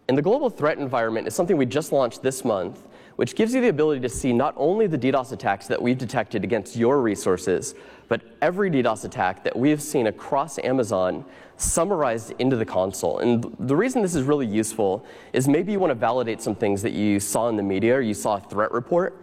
And 0.09 0.17
the 0.17 0.23
global 0.23 0.51
threat 0.51 0.79
environment 0.79 1.27
is 1.27 1.35
something 1.35 1.57
we 1.57 1.67
just 1.67 1.93
launched 1.93 2.23
this 2.23 2.45
month, 2.45 2.88
which 3.19 3.35
gives 3.35 3.53
you 3.53 3.61
the 3.61 3.69
ability 3.69 4.01
to 4.01 4.09
see 4.09 4.33
not 4.33 4.55
only 4.57 4.87
the 4.87 4.97
DDoS 4.97 5.33
attacks 5.33 5.67
that 5.67 5.83
we've 5.83 5.99
detected 5.99 6.45
against 6.45 6.77
your 6.77 7.03
resources, 7.03 7.75
but 8.07 8.21
every 8.41 8.71
DDoS 8.71 9.05
attack 9.05 9.43
that 9.43 9.59
we 9.59 9.71
have 9.71 9.83
seen 9.83 10.07
across 10.07 10.57
Amazon 10.61 11.25
summarized 11.57 12.33
into 12.39 12.55
the 12.55 12.65
console. 12.65 13.19
And 13.19 13.45
the 13.59 13.75
reason 13.75 14.03
this 14.03 14.15
is 14.15 14.23
really 14.23 14.47
useful 14.47 15.05
is 15.33 15.49
maybe 15.49 15.73
you 15.73 15.81
want 15.81 15.91
to 15.91 15.97
validate 15.97 16.41
some 16.41 16.55
things 16.55 16.81
that 16.83 16.93
you 16.93 17.19
saw 17.19 17.49
in 17.49 17.57
the 17.57 17.63
media 17.65 17.97
or 17.97 18.01
you 18.01 18.15
saw 18.15 18.37
a 18.37 18.41
threat 18.41 18.71
report. 18.71 19.21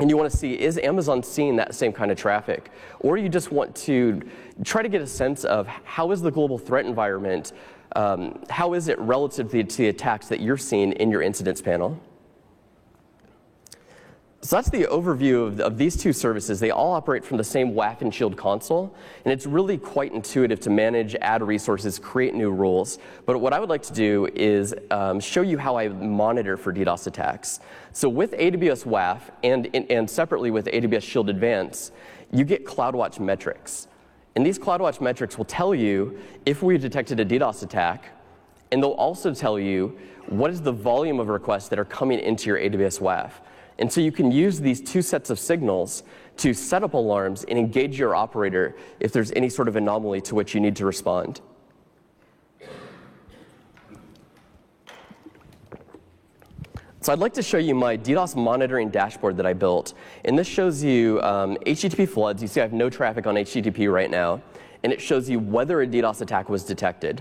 And 0.00 0.10
you 0.10 0.16
want 0.16 0.28
to 0.28 0.36
see, 0.36 0.58
is 0.58 0.76
Amazon 0.78 1.22
seeing 1.22 1.54
that 1.56 1.76
same 1.76 1.92
kind 1.92 2.10
of 2.10 2.18
traffic? 2.18 2.72
Or 2.98 3.18
you 3.18 3.28
just 3.28 3.52
want 3.52 3.76
to 3.76 4.20
try 4.64 4.82
to 4.82 4.88
get 4.88 5.00
a 5.00 5.06
sense 5.06 5.44
of 5.44 5.68
how 5.68 6.10
is 6.10 6.22
the 6.22 6.32
global 6.32 6.58
threat 6.58 6.86
environment, 6.86 7.52
um, 7.94 8.42
how 8.50 8.72
is 8.72 8.88
it 8.88 8.98
relative 8.98 9.48
to 9.52 9.58
the, 9.58 9.62
to 9.62 9.76
the 9.76 9.88
attacks 9.90 10.26
that 10.26 10.40
you're 10.40 10.56
seeing 10.56 10.90
in 10.94 11.08
your 11.08 11.22
incidents 11.22 11.62
panel? 11.62 12.00
So 14.44 14.56
that's 14.56 14.70
the 14.70 14.88
overview 14.90 15.46
of, 15.46 15.60
of, 15.60 15.78
these 15.78 15.96
two 15.96 16.12
services. 16.12 16.58
They 16.58 16.72
all 16.72 16.94
operate 16.94 17.24
from 17.24 17.36
the 17.36 17.44
same 17.44 17.74
WAF 17.74 18.00
and 18.00 18.12
Shield 18.12 18.36
console, 18.36 18.92
and 19.24 19.32
it's 19.32 19.46
really 19.46 19.78
quite 19.78 20.12
intuitive 20.12 20.58
to 20.60 20.70
manage, 20.70 21.14
add 21.14 21.44
resources, 21.44 21.96
create 22.00 22.34
new 22.34 22.50
rules. 22.50 22.98
But 23.24 23.38
what 23.38 23.52
I 23.52 23.60
would 23.60 23.68
like 23.68 23.82
to 23.82 23.92
do 23.92 24.28
is 24.34 24.74
um, 24.90 25.20
show 25.20 25.42
you 25.42 25.58
how 25.58 25.76
I 25.76 25.86
monitor 25.86 26.56
for 26.56 26.72
DDoS 26.72 27.06
attacks. 27.06 27.60
So 27.92 28.08
with 28.08 28.32
AWS 28.32 28.84
WAF 28.84 29.20
and, 29.44 29.68
and 29.88 30.10
separately 30.10 30.50
with 30.50 30.66
AWS 30.66 31.02
Shield 31.04 31.30
Advance, 31.30 31.92
you 32.32 32.44
get 32.44 32.66
CloudWatch 32.66 33.20
metrics. 33.20 33.86
And 34.34 34.44
these 34.44 34.58
CloudWatch 34.58 35.00
metrics 35.00 35.38
will 35.38 35.44
tell 35.44 35.72
you 35.72 36.18
if 36.46 36.64
we 36.64 36.76
detected 36.78 37.20
a 37.20 37.24
DDoS 37.24 37.62
attack, 37.62 38.06
and 38.72 38.82
they'll 38.82 38.90
also 38.90 39.32
tell 39.32 39.56
you 39.56 39.96
what 40.26 40.50
is 40.50 40.62
the 40.62 40.72
volume 40.72 41.20
of 41.20 41.28
requests 41.28 41.68
that 41.68 41.78
are 41.78 41.84
coming 41.84 42.18
into 42.18 42.48
your 42.48 42.58
AWS 42.58 43.00
WAF. 43.00 43.30
And 43.78 43.92
so 43.92 44.00
you 44.00 44.12
can 44.12 44.30
use 44.30 44.60
these 44.60 44.80
two 44.80 45.02
sets 45.02 45.30
of 45.30 45.38
signals 45.38 46.02
to 46.38 46.54
set 46.54 46.82
up 46.82 46.94
alarms 46.94 47.44
and 47.44 47.58
engage 47.58 47.98
your 47.98 48.14
operator 48.14 48.76
if 49.00 49.12
there's 49.12 49.32
any 49.32 49.48
sort 49.48 49.68
of 49.68 49.76
anomaly 49.76 50.20
to 50.22 50.34
which 50.34 50.54
you 50.54 50.60
need 50.60 50.76
to 50.76 50.86
respond. 50.86 51.40
So 57.02 57.12
I'd 57.12 57.18
like 57.18 57.34
to 57.34 57.42
show 57.42 57.58
you 57.58 57.74
my 57.74 57.96
DDoS 57.96 58.36
monitoring 58.36 58.88
dashboard 58.88 59.36
that 59.38 59.46
I 59.46 59.54
built. 59.54 59.94
And 60.24 60.38
this 60.38 60.46
shows 60.46 60.84
you 60.84 61.20
um, 61.22 61.56
HTTP 61.66 62.08
floods. 62.08 62.40
You 62.40 62.46
see 62.46 62.60
I 62.60 62.62
have 62.62 62.72
no 62.72 62.88
traffic 62.88 63.26
on 63.26 63.34
HTTP 63.34 63.92
right 63.92 64.08
now. 64.08 64.40
And 64.84 64.92
it 64.92 65.00
shows 65.00 65.28
you 65.28 65.40
whether 65.40 65.82
a 65.82 65.86
DDoS 65.86 66.20
attack 66.20 66.48
was 66.48 66.62
detected. 66.62 67.20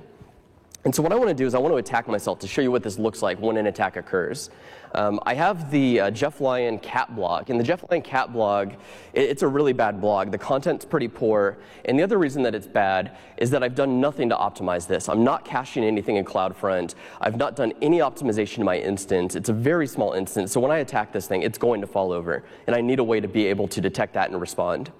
And 0.83 0.95
so 0.95 1.03
what 1.03 1.11
I 1.11 1.15
want 1.15 1.27
to 1.29 1.35
do 1.35 1.45
is 1.45 1.53
I 1.53 1.59
want 1.59 1.73
to 1.73 1.77
attack 1.77 2.07
myself 2.07 2.39
to 2.39 2.47
show 2.47 2.61
you 2.61 2.71
what 2.71 2.81
this 2.81 2.97
looks 2.97 3.21
like 3.21 3.39
when 3.39 3.55
an 3.57 3.67
attack 3.67 3.97
occurs. 3.97 4.49
Um, 4.93 5.19
I 5.25 5.35
have 5.35 5.69
the 5.69 5.99
uh, 5.99 6.11
Jeff 6.11 6.41
Lyon 6.41 6.79
cat 6.79 7.15
blog. 7.15 7.51
And 7.51 7.59
the 7.59 7.63
Jeff 7.63 7.85
Lyon 7.89 8.01
cat 8.01 8.33
blog, 8.33 8.73
it, 9.13 9.29
it's 9.29 9.43
a 9.43 9.47
really 9.47 9.73
bad 9.73 10.01
blog. 10.01 10.31
The 10.31 10.39
content's 10.39 10.83
pretty 10.83 11.07
poor. 11.07 11.57
And 11.85 11.99
the 11.99 12.03
other 12.03 12.17
reason 12.17 12.41
that 12.43 12.55
it's 12.55 12.65
bad 12.65 13.15
is 13.37 13.51
that 13.51 13.63
I've 13.63 13.75
done 13.75 14.01
nothing 14.01 14.29
to 14.29 14.35
optimize 14.35 14.87
this. 14.87 15.07
I'm 15.07 15.23
not 15.23 15.45
caching 15.45 15.83
anything 15.83 16.15
in 16.15 16.25
CloudFront. 16.25 16.95
I've 17.21 17.37
not 17.37 17.55
done 17.55 17.73
any 17.81 17.99
optimization 17.99 18.59
in 18.59 18.65
my 18.65 18.79
instance. 18.79 19.35
It's 19.35 19.49
a 19.49 19.53
very 19.53 19.85
small 19.85 20.13
instance. 20.13 20.51
So 20.51 20.59
when 20.59 20.71
I 20.71 20.79
attack 20.79 21.13
this 21.13 21.27
thing, 21.27 21.43
it's 21.43 21.59
going 21.59 21.81
to 21.81 21.87
fall 21.87 22.11
over. 22.11 22.43
And 22.65 22.75
I 22.75 22.81
need 22.81 22.97
a 22.97 23.03
way 23.03 23.19
to 23.19 23.27
be 23.27 23.45
able 23.45 23.67
to 23.67 23.81
detect 23.81 24.15
that 24.15 24.31
and 24.31 24.41
respond. 24.41 24.91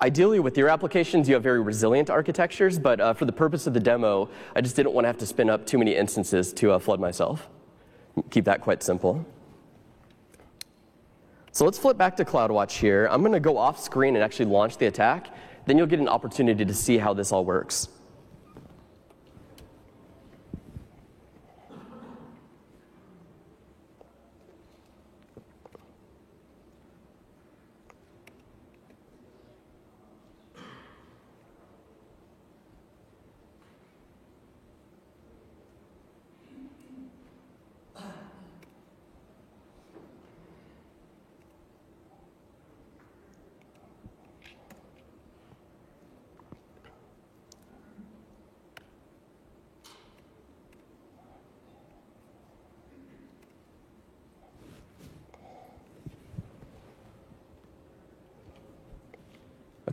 Ideally, 0.00 0.38
with 0.38 0.56
your 0.56 0.68
applications, 0.68 1.28
you 1.28 1.34
have 1.34 1.42
very 1.42 1.60
resilient 1.60 2.08
architectures, 2.08 2.78
but 2.78 3.00
uh, 3.00 3.14
for 3.14 3.24
the 3.24 3.32
purpose 3.32 3.66
of 3.66 3.74
the 3.74 3.80
demo, 3.80 4.30
I 4.54 4.60
just 4.60 4.76
didn't 4.76 4.92
want 4.92 5.04
to 5.04 5.08
have 5.08 5.18
to 5.18 5.26
spin 5.26 5.50
up 5.50 5.66
too 5.66 5.76
many 5.76 5.96
instances 5.96 6.52
to 6.54 6.72
uh, 6.72 6.78
flood 6.78 7.00
myself. 7.00 7.48
Keep 8.30 8.44
that 8.44 8.60
quite 8.60 8.82
simple. 8.82 9.26
So 11.50 11.64
let's 11.64 11.78
flip 11.78 11.98
back 11.98 12.16
to 12.18 12.24
CloudWatch 12.24 12.78
here. 12.78 13.08
I'm 13.10 13.22
going 13.22 13.32
to 13.32 13.40
go 13.40 13.58
off 13.58 13.80
screen 13.80 14.14
and 14.14 14.22
actually 14.22 14.46
launch 14.46 14.78
the 14.78 14.86
attack. 14.86 15.34
Then 15.66 15.76
you'll 15.76 15.88
get 15.88 15.98
an 15.98 16.08
opportunity 16.08 16.64
to 16.64 16.74
see 16.74 16.98
how 16.98 17.12
this 17.12 17.32
all 17.32 17.44
works. 17.44 17.88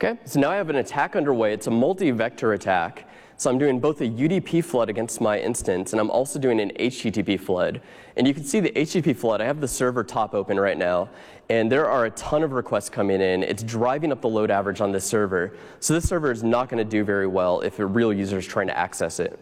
Okay, 0.05 0.19
so 0.25 0.39
now 0.39 0.51
I 0.51 0.55
have 0.55 0.69
an 0.69 0.75
attack 0.75 1.15
underway. 1.15 1.51
It's 1.51 1.65
a 1.65 1.71
multi-vector 1.71 2.53
attack. 2.53 3.09
So 3.37 3.49
I'm 3.49 3.57
doing 3.57 3.79
both 3.79 4.01
a 4.01 4.05
UDP 4.05 4.63
flood 4.63 4.87
against 4.87 5.19
my 5.19 5.39
instance, 5.39 5.93
and 5.93 5.99
I'm 5.99 6.11
also 6.11 6.37
doing 6.37 6.59
an 6.59 6.71
HTTP 6.79 7.39
flood. 7.39 7.81
And 8.15 8.27
you 8.27 8.33
can 8.35 8.43
see 8.43 8.59
the 8.59 8.69
HTTP 8.69 9.17
flood. 9.17 9.41
I 9.41 9.45
have 9.45 9.59
the 9.61 9.67
server 9.67 10.03
top 10.03 10.35
open 10.35 10.59
right 10.59 10.77
now, 10.77 11.09
and 11.49 11.71
there 11.71 11.89
are 11.89 12.05
a 12.05 12.11
ton 12.11 12.43
of 12.43 12.51
requests 12.51 12.87
coming 12.87 13.19
in. 13.19 13.41
It's 13.41 13.63
driving 13.63 14.11
up 14.11 14.21
the 14.21 14.29
load 14.29 14.51
average 14.51 14.79
on 14.79 14.91
this 14.91 15.05
server. 15.05 15.57
So 15.79 15.95
this 15.95 16.07
server 16.07 16.31
is 16.31 16.43
not 16.43 16.69
going 16.69 16.77
to 16.77 16.89
do 16.89 17.03
very 17.03 17.25
well 17.25 17.61
if 17.61 17.79
a 17.79 17.85
real 17.87 18.13
user 18.13 18.37
is 18.37 18.45
trying 18.45 18.67
to 18.67 18.77
access 18.77 19.19
it. 19.19 19.39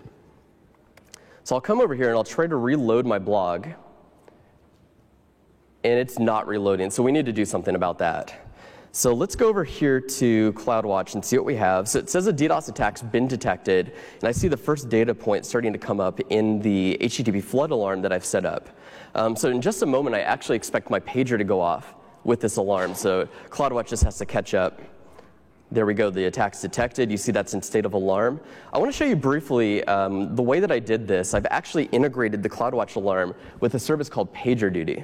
So 1.44 1.56
I'll 1.56 1.62
come 1.62 1.82
over 1.82 1.94
here 1.94 2.08
and 2.08 2.16
I'll 2.16 2.24
try 2.24 2.48
to 2.48 2.56
reload 2.56 3.06
my 3.06 3.20
blog. 3.20 3.68
And 5.84 6.00
it's 6.00 6.20
not 6.20 6.48
reloading, 6.48 6.90
so 6.90 7.04
we 7.04 7.12
need 7.12 7.26
to 7.26 7.34
do 7.34 7.44
something 7.44 7.76
about 7.76 7.98
that. 7.98 8.40
So 8.96 9.12
let's 9.12 9.36
go 9.36 9.48
over 9.48 9.64
here 9.64 10.00
to 10.00 10.54
CloudWatch 10.54 11.16
and 11.16 11.26
see 11.26 11.36
what 11.36 11.48
we 11.48 11.56
have. 11.56 11.90
So 11.90 11.98
it 11.98 12.12
says 12.12 12.28
a 12.28 12.32
DDoS 12.32 12.70
attack's 12.70 13.02
been 13.02 13.28
detected, 13.28 13.88
and 13.88 14.24
I 14.26 14.32
see 14.32 14.48
the 14.48 14.56
first 14.56 14.88
data 14.88 15.16
point 15.16 15.48
starting 15.48 15.74
to 15.74 15.80
come 15.80 16.00
up 16.00 16.20
in 16.30 16.60
the 16.60 17.00
HTTP 17.02 17.44
flood 17.44 17.72
alarm 17.72 18.04
that 18.04 18.14
I've 18.14 18.24
set 18.24 18.46
up. 18.46 18.70
Um, 19.16 19.36
so 19.36 19.50
in 19.50 19.62
just 19.64 19.82
a 19.82 19.88
moment, 19.88 20.16
I 20.16 20.20
actually 20.20 20.58
expect 20.58 20.92
my 20.92 21.00
pager 21.00 21.40
to 21.40 21.44
go 21.44 21.60
off 21.60 21.96
with 22.24 22.40
this 22.40 22.58
alarm. 22.58 22.94
So 22.94 23.28
CloudWatch 23.50 23.88
just 23.88 24.04
has 24.04 24.20
to 24.20 24.28
catch 24.28 24.54
up. 24.54 24.80
There 25.72 25.88
we 25.88 25.96
go, 25.96 26.12
the 26.12 26.26
attack's 26.26 26.62
detected. 26.62 27.10
You 27.10 27.18
see 27.18 27.32
that's 27.32 27.56
in 27.56 27.64
state 27.64 27.86
of 27.86 27.96
alarm. 27.96 28.40
I 28.72 28.78
want 28.78 28.92
to 28.92 28.96
show 28.96 29.06
you 29.06 29.16
briefly 29.16 29.84
um, 29.86 30.36
the 30.36 30.44
way 30.44 30.60
that 30.60 30.72
I 30.72 30.78
did 30.78 31.08
this. 31.08 31.34
I've 31.34 31.48
actually 31.50 31.86
integrated 31.86 32.44
the 32.44 32.50
CloudWatch 32.50 32.96
alarm 32.96 33.34
with 33.60 33.74
a 33.74 33.80
service 33.80 34.08
called 34.08 34.32
PagerDuty. 34.36 35.04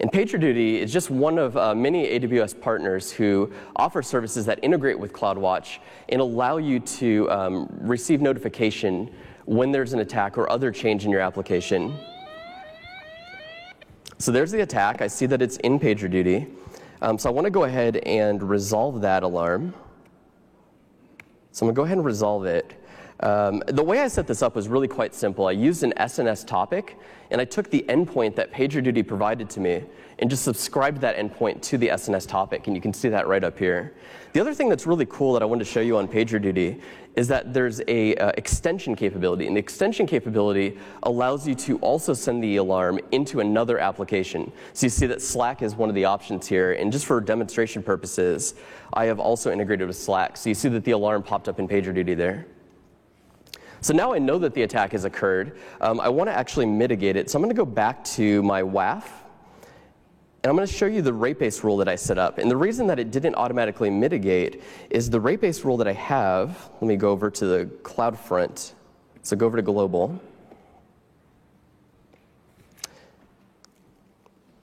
And 0.00 0.10
PagerDuty 0.10 0.78
is 0.78 0.90
just 0.90 1.10
one 1.10 1.38
of 1.38 1.58
uh, 1.58 1.74
many 1.74 2.06
AWS 2.18 2.58
partners 2.58 3.12
who 3.12 3.52
offer 3.76 4.02
services 4.02 4.46
that 4.46 4.58
integrate 4.62 4.98
with 4.98 5.12
CloudWatch 5.12 5.78
and 6.08 6.22
allow 6.22 6.56
you 6.56 6.80
to 6.80 7.30
um, 7.30 7.68
receive 7.82 8.22
notification 8.22 9.12
when 9.44 9.70
there's 9.70 9.92
an 9.92 10.00
attack 10.00 10.38
or 10.38 10.50
other 10.50 10.72
change 10.72 11.04
in 11.04 11.10
your 11.10 11.20
application. 11.20 11.94
So 14.16 14.32
there's 14.32 14.50
the 14.50 14.62
attack. 14.62 15.02
I 15.02 15.06
see 15.06 15.26
that 15.26 15.42
it's 15.42 15.58
in 15.58 15.78
PagerDuty. 15.78 16.50
Um, 17.02 17.18
so 17.18 17.28
I 17.28 17.32
want 17.32 17.44
to 17.44 17.50
go 17.50 17.64
ahead 17.64 17.98
and 17.98 18.42
resolve 18.42 19.02
that 19.02 19.22
alarm. 19.22 19.74
So 21.52 21.66
I'm 21.66 21.66
going 21.66 21.74
to 21.74 21.78
go 21.78 21.84
ahead 21.84 21.98
and 21.98 22.06
resolve 22.06 22.46
it. 22.46 22.79
Um, 23.22 23.62
the 23.66 23.82
way 23.82 24.00
I 24.00 24.08
set 24.08 24.26
this 24.26 24.40
up 24.40 24.56
was 24.56 24.68
really 24.68 24.88
quite 24.88 25.14
simple. 25.14 25.46
I 25.46 25.52
used 25.52 25.82
an 25.82 25.92
SNS 25.98 26.46
topic, 26.46 26.98
and 27.30 27.40
I 27.40 27.44
took 27.44 27.68
the 27.68 27.84
endpoint 27.88 28.34
that 28.36 28.50
PagerDuty 28.50 29.06
provided 29.06 29.50
to 29.50 29.60
me 29.60 29.84
and 30.20 30.30
just 30.30 30.42
subscribed 30.42 31.00
that 31.02 31.16
endpoint 31.16 31.60
to 31.62 31.78
the 31.78 31.88
SNS 31.88 32.26
topic, 32.26 32.66
and 32.66 32.74
you 32.74 32.80
can 32.80 32.94
see 32.94 33.10
that 33.10 33.26
right 33.28 33.44
up 33.44 33.58
here. 33.58 33.94
The 34.32 34.40
other 34.40 34.54
thing 34.54 34.68
that's 34.68 34.86
really 34.86 35.06
cool 35.06 35.34
that 35.34 35.42
I 35.42 35.44
wanted 35.44 35.64
to 35.64 35.70
show 35.70 35.80
you 35.80 35.98
on 35.98 36.08
PagerDuty 36.08 36.80
is 37.16 37.28
that 37.28 37.52
there's 37.52 37.82
a 37.88 38.14
uh, 38.16 38.32
extension 38.38 38.94
capability, 38.94 39.46
and 39.46 39.56
the 39.56 39.60
extension 39.60 40.06
capability 40.06 40.78
allows 41.02 41.46
you 41.46 41.54
to 41.56 41.78
also 41.78 42.14
send 42.14 42.42
the 42.42 42.56
alarm 42.56 43.00
into 43.12 43.40
another 43.40 43.78
application. 43.78 44.50
So 44.72 44.86
you 44.86 44.90
see 44.90 45.06
that 45.06 45.20
Slack 45.20 45.60
is 45.60 45.74
one 45.74 45.90
of 45.90 45.94
the 45.94 46.06
options 46.06 46.46
here, 46.46 46.72
and 46.72 46.90
just 46.90 47.04
for 47.04 47.20
demonstration 47.20 47.82
purposes, 47.82 48.54
I 48.94 49.04
have 49.06 49.20
also 49.20 49.52
integrated 49.52 49.88
with 49.88 49.96
Slack. 49.96 50.38
So 50.38 50.48
you 50.48 50.54
see 50.54 50.70
that 50.70 50.84
the 50.84 50.92
alarm 50.92 51.22
popped 51.22 51.48
up 51.48 51.58
in 51.58 51.68
PagerDuty 51.68 52.16
there. 52.16 52.46
So 53.82 53.94
now 53.94 54.12
I 54.12 54.18
know 54.18 54.38
that 54.38 54.54
the 54.54 54.62
attack 54.62 54.92
has 54.92 55.04
occurred. 55.04 55.58
Um, 55.80 56.00
I 56.00 56.08
want 56.08 56.28
to 56.28 56.34
actually 56.34 56.66
mitigate 56.66 57.16
it. 57.16 57.30
So 57.30 57.38
I'm 57.38 57.42
going 57.42 57.54
to 57.54 57.58
go 57.58 57.64
back 57.64 58.04
to 58.04 58.42
my 58.42 58.62
WAF. 58.62 59.04
And 60.42 60.48
I'm 60.48 60.56
going 60.56 60.66
to 60.66 60.72
show 60.72 60.86
you 60.86 61.02
the 61.02 61.12
rate 61.12 61.38
based 61.38 61.64
rule 61.64 61.76
that 61.78 61.88
I 61.88 61.96
set 61.96 62.18
up. 62.18 62.38
And 62.38 62.50
the 62.50 62.56
reason 62.56 62.86
that 62.86 62.98
it 62.98 63.10
didn't 63.10 63.34
automatically 63.34 63.90
mitigate 63.90 64.62
is 64.90 65.10
the 65.10 65.20
rate 65.20 65.40
based 65.40 65.64
rule 65.64 65.76
that 65.78 65.88
I 65.88 65.92
have. 65.92 66.70
Let 66.80 66.88
me 66.88 66.96
go 66.96 67.10
over 67.10 67.30
to 67.30 67.46
the 67.46 67.66
CloudFront. 67.82 68.72
So 69.22 69.36
go 69.36 69.46
over 69.46 69.56
to 69.56 69.62
global. 69.62 70.20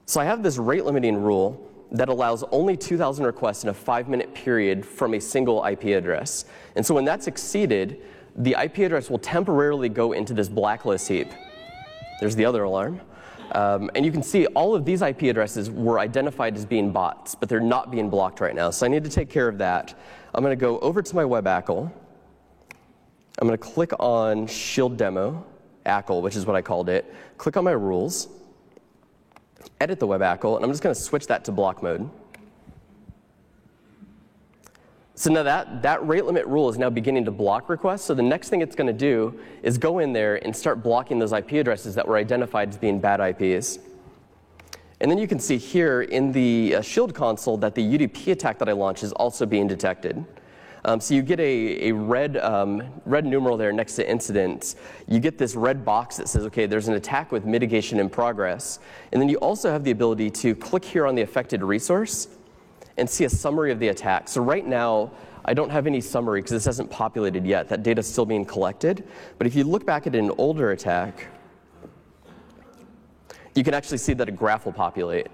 So 0.06 0.20
I 0.20 0.24
have 0.24 0.42
this 0.42 0.58
rate 0.58 0.84
limiting 0.84 1.16
rule 1.16 1.64
that 1.92 2.08
allows 2.08 2.42
only 2.50 2.76
2,000 2.76 3.24
requests 3.24 3.62
in 3.62 3.70
a 3.70 3.74
five 3.74 4.08
minute 4.08 4.34
period 4.34 4.84
from 4.84 5.14
a 5.14 5.20
single 5.20 5.64
IP 5.64 5.84
address. 5.84 6.44
And 6.76 6.84
so 6.84 6.94
when 6.94 7.04
that's 7.04 7.26
exceeded, 7.26 8.02
the 8.38 8.56
IP 8.62 8.78
address 8.78 9.10
will 9.10 9.18
temporarily 9.18 9.88
go 9.88 10.12
into 10.12 10.32
this 10.32 10.48
blacklist 10.48 11.08
heap. 11.08 11.28
There's 12.20 12.36
the 12.36 12.44
other 12.44 12.62
alarm. 12.62 13.00
Um, 13.52 13.90
and 13.94 14.04
you 14.04 14.12
can 14.12 14.22
see 14.22 14.46
all 14.46 14.74
of 14.74 14.84
these 14.84 15.02
IP 15.02 15.22
addresses 15.22 15.70
were 15.70 15.98
identified 15.98 16.56
as 16.56 16.64
being 16.64 16.92
bots, 16.92 17.34
but 17.34 17.48
they're 17.48 17.60
not 17.60 17.90
being 17.90 18.10
blocked 18.10 18.40
right 18.40 18.54
now. 18.54 18.70
So 18.70 18.86
I 18.86 18.88
need 18.88 19.04
to 19.04 19.10
take 19.10 19.28
care 19.30 19.48
of 19.48 19.58
that. 19.58 19.98
I'm 20.34 20.42
going 20.44 20.56
to 20.56 20.60
go 20.60 20.78
over 20.80 21.02
to 21.02 21.16
my 21.16 21.24
web 21.24 21.46
ACL. 21.46 21.90
I'm 23.40 23.48
going 23.48 23.58
to 23.58 23.64
click 23.64 23.92
on 23.98 24.46
Shield 24.46 24.96
Demo, 24.96 25.44
ACL, 25.86 26.22
which 26.22 26.36
is 26.36 26.44
what 26.44 26.56
I 26.56 26.62
called 26.62 26.88
it. 26.88 27.12
Click 27.38 27.56
on 27.56 27.64
my 27.64 27.72
rules. 27.72 28.28
edit 29.80 29.98
the 29.98 30.06
web 30.06 30.20
ACL, 30.20 30.56
and 30.56 30.64
I'm 30.64 30.70
just 30.70 30.82
going 30.82 30.94
to 30.94 31.00
switch 31.00 31.26
that 31.28 31.44
to 31.46 31.52
block 31.52 31.82
mode. 31.82 32.08
So 35.18 35.32
now 35.32 35.42
that, 35.42 35.82
that 35.82 36.06
rate 36.06 36.26
limit 36.26 36.46
rule 36.46 36.68
is 36.68 36.78
now 36.78 36.90
beginning 36.90 37.24
to 37.24 37.32
block 37.32 37.68
requests. 37.68 38.04
So 38.04 38.14
the 38.14 38.22
next 38.22 38.50
thing 38.50 38.60
it's 38.60 38.76
going 38.76 38.86
to 38.86 38.92
do 38.92 39.36
is 39.64 39.76
go 39.76 39.98
in 39.98 40.12
there 40.12 40.36
and 40.44 40.54
start 40.54 40.80
blocking 40.80 41.18
those 41.18 41.32
IP 41.32 41.54
addresses 41.54 41.96
that 41.96 42.06
were 42.06 42.16
identified 42.16 42.68
as 42.68 42.78
being 42.78 43.00
bad 43.00 43.18
IPs. 43.18 43.80
And 45.00 45.10
then 45.10 45.18
you 45.18 45.26
can 45.26 45.40
see 45.40 45.56
here 45.58 46.02
in 46.02 46.30
the 46.30 46.76
uh, 46.76 46.82
Shield 46.82 47.16
console 47.16 47.56
that 47.56 47.74
the 47.74 47.82
UDP 47.82 48.28
attack 48.28 48.60
that 48.60 48.68
I 48.68 48.72
launched 48.72 49.02
is 49.02 49.10
also 49.10 49.44
being 49.44 49.66
detected. 49.66 50.24
Um, 50.84 51.00
so 51.00 51.14
you 51.14 51.22
get 51.22 51.40
a, 51.40 51.88
a 51.88 51.92
red, 51.92 52.36
um, 52.36 52.84
red 53.04 53.26
numeral 53.26 53.56
there 53.56 53.72
next 53.72 53.96
to 53.96 54.08
incidents. 54.08 54.76
You 55.08 55.18
get 55.18 55.36
this 55.36 55.56
red 55.56 55.84
box 55.84 56.16
that 56.18 56.28
says, 56.28 56.44
okay, 56.44 56.66
there's 56.66 56.86
an 56.86 56.94
attack 56.94 57.32
with 57.32 57.44
mitigation 57.44 57.98
in 57.98 58.08
progress. 58.08 58.78
And 59.10 59.20
then 59.20 59.28
you 59.28 59.38
also 59.38 59.68
have 59.68 59.82
the 59.82 59.90
ability 59.90 60.30
to 60.30 60.54
click 60.54 60.84
here 60.84 61.08
on 61.08 61.16
the 61.16 61.22
affected 61.22 61.64
resource 61.64 62.28
and 62.98 63.08
see 63.08 63.24
a 63.24 63.30
summary 63.30 63.72
of 63.72 63.78
the 63.78 63.88
attack. 63.88 64.28
So 64.28 64.42
right 64.42 64.66
now, 64.66 65.12
I 65.44 65.54
don't 65.54 65.70
have 65.70 65.86
any 65.86 66.00
summary 66.00 66.40
because 66.40 66.50
this 66.52 66.64
hasn't 66.66 66.90
populated 66.90 67.46
yet. 67.46 67.68
That 67.68 67.82
data 67.82 68.00
is 68.00 68.06
still 68.06 68.26
being 68.26 68.44
collected. 68.44 69.08
But 69.38 69.46
if 69.46 69.54
you 69.54 69.64
look 69.64 69.86
back 69.86 70.06
at 70.06 70.14
an 70.14 70.30
older 70.36 70.72
attack, 70.72 71.28
you 73.54 73.64
can 73.64 73.74
actually 73.74 73.98
see 73.98 74.12
that 74.14 74.28
a 74.28 74.32
graph 74.32 74.66
will 74.66 74.72
populate. 74.72 75.28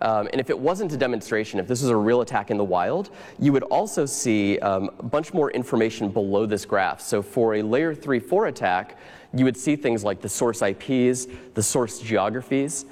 Um, 0.00 0.28
and 0.32 0.40
if 0.40 0.50
it 0.50 0.58
wasn't 0.58 0.92
a 0.92 0.96
demonstration, 0.96 1.58
if 1.58 1.66
this 1.66 1.80
was 1.80 1.90
a 1.90 1.96
real 1.96 2.20
attack 2.20 2.50
in 2.50 2.58
the 2.58 2.64
wild, 2.64 3.10
you 3.38 3.52
would 3.52 3.62
also 3.64 4.04
see 4.04 4.58
um, 4.58 4.90
a 4.98 5.02
bunch 5.02 5.32
more 5.32 5.50
information 5.52 6.10
below 6.10 6.44
this 6.44 6.66
graph. 6.66 7.00
So 7.00 7.22
for 7.22 7.54
a 7.54 7.62
layer 7.62 7.94
3 7.94 8.18
4 8.18 8.46
attack, 8.46 8.98
you 9.32 9.44
would 9.44 9.56
see 9.56 9.76
things 9.76 10.04
like 10.04 10.20
the 10.20 10.28
source 10.28 10.60
IPs, 10.62 11.26
the 11.54 11.62
source 11.62 12.00
geographies, 12.00 12.84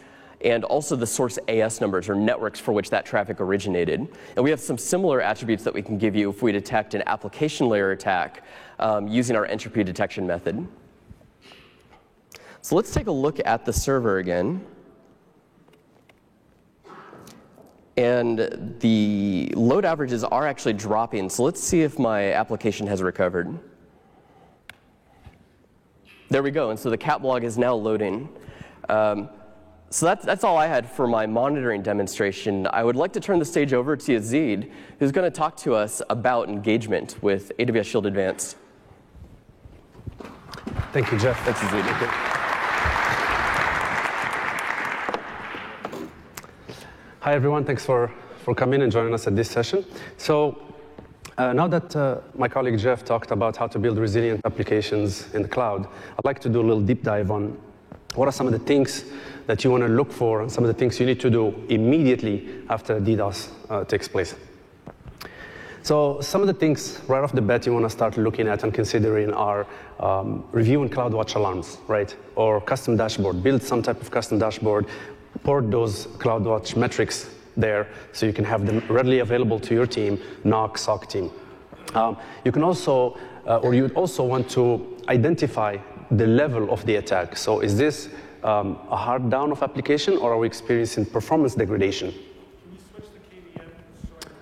and 0.42 0.64
also 0.64 0.96
the 0.96 1.07
source 1.07 1.38
AS 1.48 1.81
numbers 1.81 2.09
or 2.09 2.14
networks 2.14 2.59
for 2.59 2.72
which 2.72 2.90
that 2.90 3.07
traffic 3.07 3.40
originated. 3.40 4.00
And 4.37 4.44
we 4.44 4.50
have 4.50 4.61
some 4.61 4.76
similar 4.76 5.20
attributes 5.20 5.62
that 5.64 5.72
we 5.72 5.83
can 5.83 5.98
give 5.98 6.16
you 6.16 6.31
if 6.31 6.42
we 6.42 6.52
detect 6.52 6.94
an 6.94 7.02
application 7.07 7.68
layer 7.68 7.92
attack 7.92 8.44
um, 8.78 9.07
using 9.07 9.37
our 9.37 9.46
entropy 9.46 9.85
detection 9.85 10.26
method. 10.26 10.66
So 12.61 12.76
let's 12.76 12.92
take 12.92 13.07
a 13.07 13.12
look 13.12 13.40
at 13.44 13.64
the 13.64 13.72
server 13.72 14.18
again. 14.18 14.64
And 17.96 18.76
the 18.81 19.52
load 19.55 19.85
averages 19.85 20.24
are 20.24 20.46
actually 20.46 20.72
dropping. 20.72 21.28
So 21.28 21.44
let's 21.44 21.62
see 21.62 21.83
if 21.83 21.98
my 21.98 22.33
application 22.33 22.87
has 22.87 23.02
recovered. 23.02 23.59
There 26.31 26.42
we 26.42 26.50
go. 26.50 26.70
And 26.70 26.78
so 26.78 26.88
the 26.88 26.96
cat 26.96 27.20
blog 27.20 27.44
is 27.44 27.59
now 27.59 27.74
loading. 27.74 28.28
Um, 28.88 29.28
so 29.92 30.07
that's, 30.07 30.24
that's 30.24 30.42
all 30.42 30.57
I 30.57 30.66
had 30.66 30.90
for 30.90 31.07
my 31.07 31.26
monitoring 31.26 31.83
demonstration. 31.83 32.66
I 32.72 32.83
would 32.83 32.96
like 32.96 33.12
to 33.12 33.20
turn 33.20 33.38
the 33.38 33.44
stage 33.44 33.74
over 33.74 33.94
to 33.94 34.12
Yazid, 34.12 34.70
who's 34.98 35.12
going 35.12 35.31
to 35.31 35.37
talk 35.37 35.55
to 35.59 35.74
us 35.74 36.00
about 36.09 36.48
engagement 36.48 37.16
with 37.22 37.52
AWS 37.59 37.85
Shield 37.85 38.07
Advanced. 38.07 38.57
Thank 40.92 41.12
you, 41.12 41.18
Jeff. 41.18 41.38
Thanks, 41.44 41.61
Yazid. 41.61 41.83
Hi, 47.20 47.35
everyone. 47.35 47.64
Thanks 47.66 47.85
for, 47.85 48.11
for 48.44 48.55
coming 48.55 48.81
and 48.81 48.90
joining 48.90 49.12
us 49.12 49.26
at 49.26 49.37
this 49.37 49.50
session. 49.50 49.85
So 50.16 50.74
uh, 51.37 51.52
now 51.52 51.68
that 51.68 51.94
uh, 51.94 52.20
my 52.35 52.48
colleague 52.48 52.78
Jeff 52.78 53.05
talked 53.05 53.31
about 53.31 53.59
how 53.59 53.66
to 53.66 53.78
build 53.78 53.98
resilient 53.98 54.40
applications 54.46 55.33
in 55.35 55.42
the 55.42 55.48
cloud, 55.48 55.87
I'd 55.87 56.24
like 56.24 56.40
to 56.40 56.48
do 56.48 56.62
a 56.62 56.66
little 56.66 56.81
deep 56.81 57.02
dive 57.02 57.31
on 57.31 57.59
what 58.14 58.29
are 58.29 58.33
some 58.33 58.46
of 58.46 58.53
the 58.53 58.59
things 58.59 59.05
that 59.46 59.64
you 59.64 59.70
want 59.70 59.83
to 59.83 59.88
look 59.88 60.12
for 60.12 60.42
and 60.42 60.51
some 60.51 60.64
of 60.64 60.68
the 60.68 60.75
things 60.75 61.01
you 61.01 61.07
need 61.07 61.20
to 61.20 61.31
do 61.31 61.55
immediately 61.68 62.62
after 62.68 63.01
DDoS 63.01 63.48
uh, 63.70 63.85
takes 63.85 64.09
place. 64.09 64.35
So 65.83 66.20
some 66.20 66.42
of 66.42 66.46
the 66.46 66.55
things 66.55 67.01
right 67.09 67.25
off 67.25 67.33
the 67.33 67.42
bat 67.42 67.66
you 67.66 67.72
want 67.72 67.85
to 67.85 67.90
start 67.90 68.16
looking 68.16 68.46
at 68.46 68.62
and 68.62 68.72
considering 68.72 69.33
are 69.33 69.66
um, 69.98 70.44
reviewing 70.53 70.88
CloudWatch 70.88 71.35
alarms, 71.35 71.79
right? 71.88 72.14
Or 72.37 72.61
custom 72.61 72.96
dashboard. 72.96 73.42
Build 73.42 73.62
some 73.62 73.83
type 73.83 74.01
of 74.01 74.11
custom 74.11 74.38
dashboard, 74.38 74.87
port 75.42 75.70
those 75.72 76.07
CloudWatch 76.07 76.77
metrics 76.77 77.35
there 77.57 77.88
so 78.12 78.27
you 78.27 78.33
can 78.33 78.44
have 78.44 78.64
them 78.64 78.83
readily 78.88 79.18
available 79.18 79.59
to 79.59 79.75
your 79.75 79.87
team, 79.87 80.18
NOC, 80.44 80.79
SOC 80.79 81.09
team. 81.09 81.31
Um, 81.94 82.16
you 82.44 82.53
can 82.53 82.62
also, 82.62 83.18
uh, 83.46 83.59
or 83.59 83.75
you 83.75 83.83
would 83.83 83.94
also 83.94 84.22
want 84.22 84.48
to 84.51 84.96
identify 85.09 85.77
the 86.12 86.27
level 86.27 86.70
of 86.70 86.85
the 86.85 86.96
attack. 86.96 87.37
So 87.37 87.61
is 87.61 87.77
this 87.77 88.09
um, 88.42 88.79
a 88.90 88.96
hard 88.96 89.31
down 89.31 89.51
of 89.51 89.62
application 89.62 90.16
or 90.18 90.33
are 90.33 90.38
we 90.38 90.46
experiencing 90.46 91.07
performance 91.07 91.55
degradation? 91.55 92.14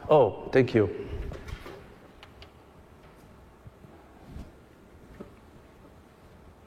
Oh, 0.09 0.49
thank 0.53 0.75
you. 0.75 0.91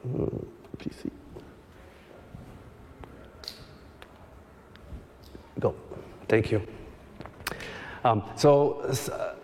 Uh, 0.04 0.26
PC. 0.78 1.10
Go. 5.60 5.74
Thank 6.28 6.50
you. 6.50 6.66
Um, 8.04 8.22
so 8.36 8.90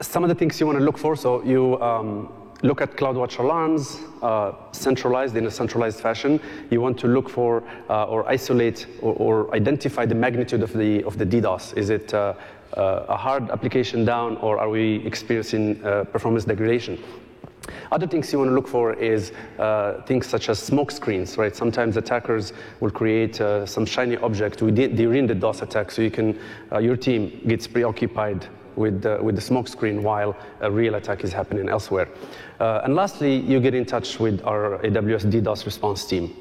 some 0.01 0.23
of 0.23 0.29
the 0.29 0.35
things 0.35 0.59
you 0.61 0.67
want 0.67 0.79
to 0.79 0.85
look 0.85 0.99
for, 0.99 1.17
so 1.17 1.43
you 1.43 1.81
um, 1.83 2.40
look 2.63 2.81
at 2.81 2.97
CloudWatch 2.97 3.39
alarms 3.39 4.01
uh, 4.23 4.53
centralized 4.73 5.37
in 5.37 5.47
a 5.47 5.51
centralized 5.51 6.01
fashion. 6.01 6.41
You 6.71 6.81
want 6.81 6.99
to 7.01 7.09
look 7.09 7.29
for 7.29 7.63
uh, 7.89 8.05
or 8.05 8.29
isolate 8.29 8.87
or, 9.01 9.15
or, 9.15 9.55
identify 9.55 10.07
the 10.07 10.15
magnitude 10.15 10.63
of 10.63 10.73
the, 10.73 11.03
of 11.05 11.19
the 11.19 11.27
DDoS. 11.27 11.77
Is 11.77 11.91
it 11.91 12.15
uh, 12.15 12.35
uh 12.75 13.05
a 13.09 13.17
hard 13.17 13.51
application 13.51 14.05
down 14.05 14.37
or 14.37 14.59
are 14.59 14.69
we 14.69 15.05
experiencing 15.07 15.85
uh, 15.85 16.05
performance 16.05 16.45
degradation? 16.45 17.03
Other 17.93 18.07
things 18.07 18.33
you 18.33 18.39
want 18.39 18.51
to 18.51 18.55
look 18.55 18.69
for 18.69 18.95
is 18.95 19.33
uh, 19.59 20.03
things 20.03 20.27
such 20.27 20.49
as 20.49 20.59
smoke 20.59 20.91
screens, 20.91 21.37
right? 21.37 21.55
Sometimes 21.55 21.97
attackers 21.97 22.53
will 22.81 22.91
create 22.91 23.41
uh, 23.41 23.67
some 23.67 23.85
shiny 23.85 24.17
object 24.19 24.59
during 24.59 25.27
the 25.27 25.35
DOS 25.35 25.63
attack, 25.63 25.91
so 25.91 26.03
you 26.03 26.11
can, 26.11 26.39
uh, 26.73 26.79
your 26.79 26.97
team 26.97 27.41
gets 27.47 27.67
preoccupied 27.67 28.47
with, 28.77 29.05
with 29.23 29.35
the 29.35 29.41
smoke 29.41 29.69
screen 29.69 30.03
while 30.03 30.37
a 30.61 30.71
real 30.71 30.95
attack 30.95 31.25
is 31.25 31.33
happening 31.33 31.69
elsewhere. 31.69 32.09
Uh, 32.59 32.83
and 32.85 32.95
lastly, 32.95 33.37
you 33.37 33.61
get 33.61 33.75
in 33.75 33.85
touch 33.85 34.19
with 34.19 34.43
our 34.45 34.79
AWS 34.79 35.31
DDoS 35.31 35.65
response 35.65 36.05
team. 36.07 36.35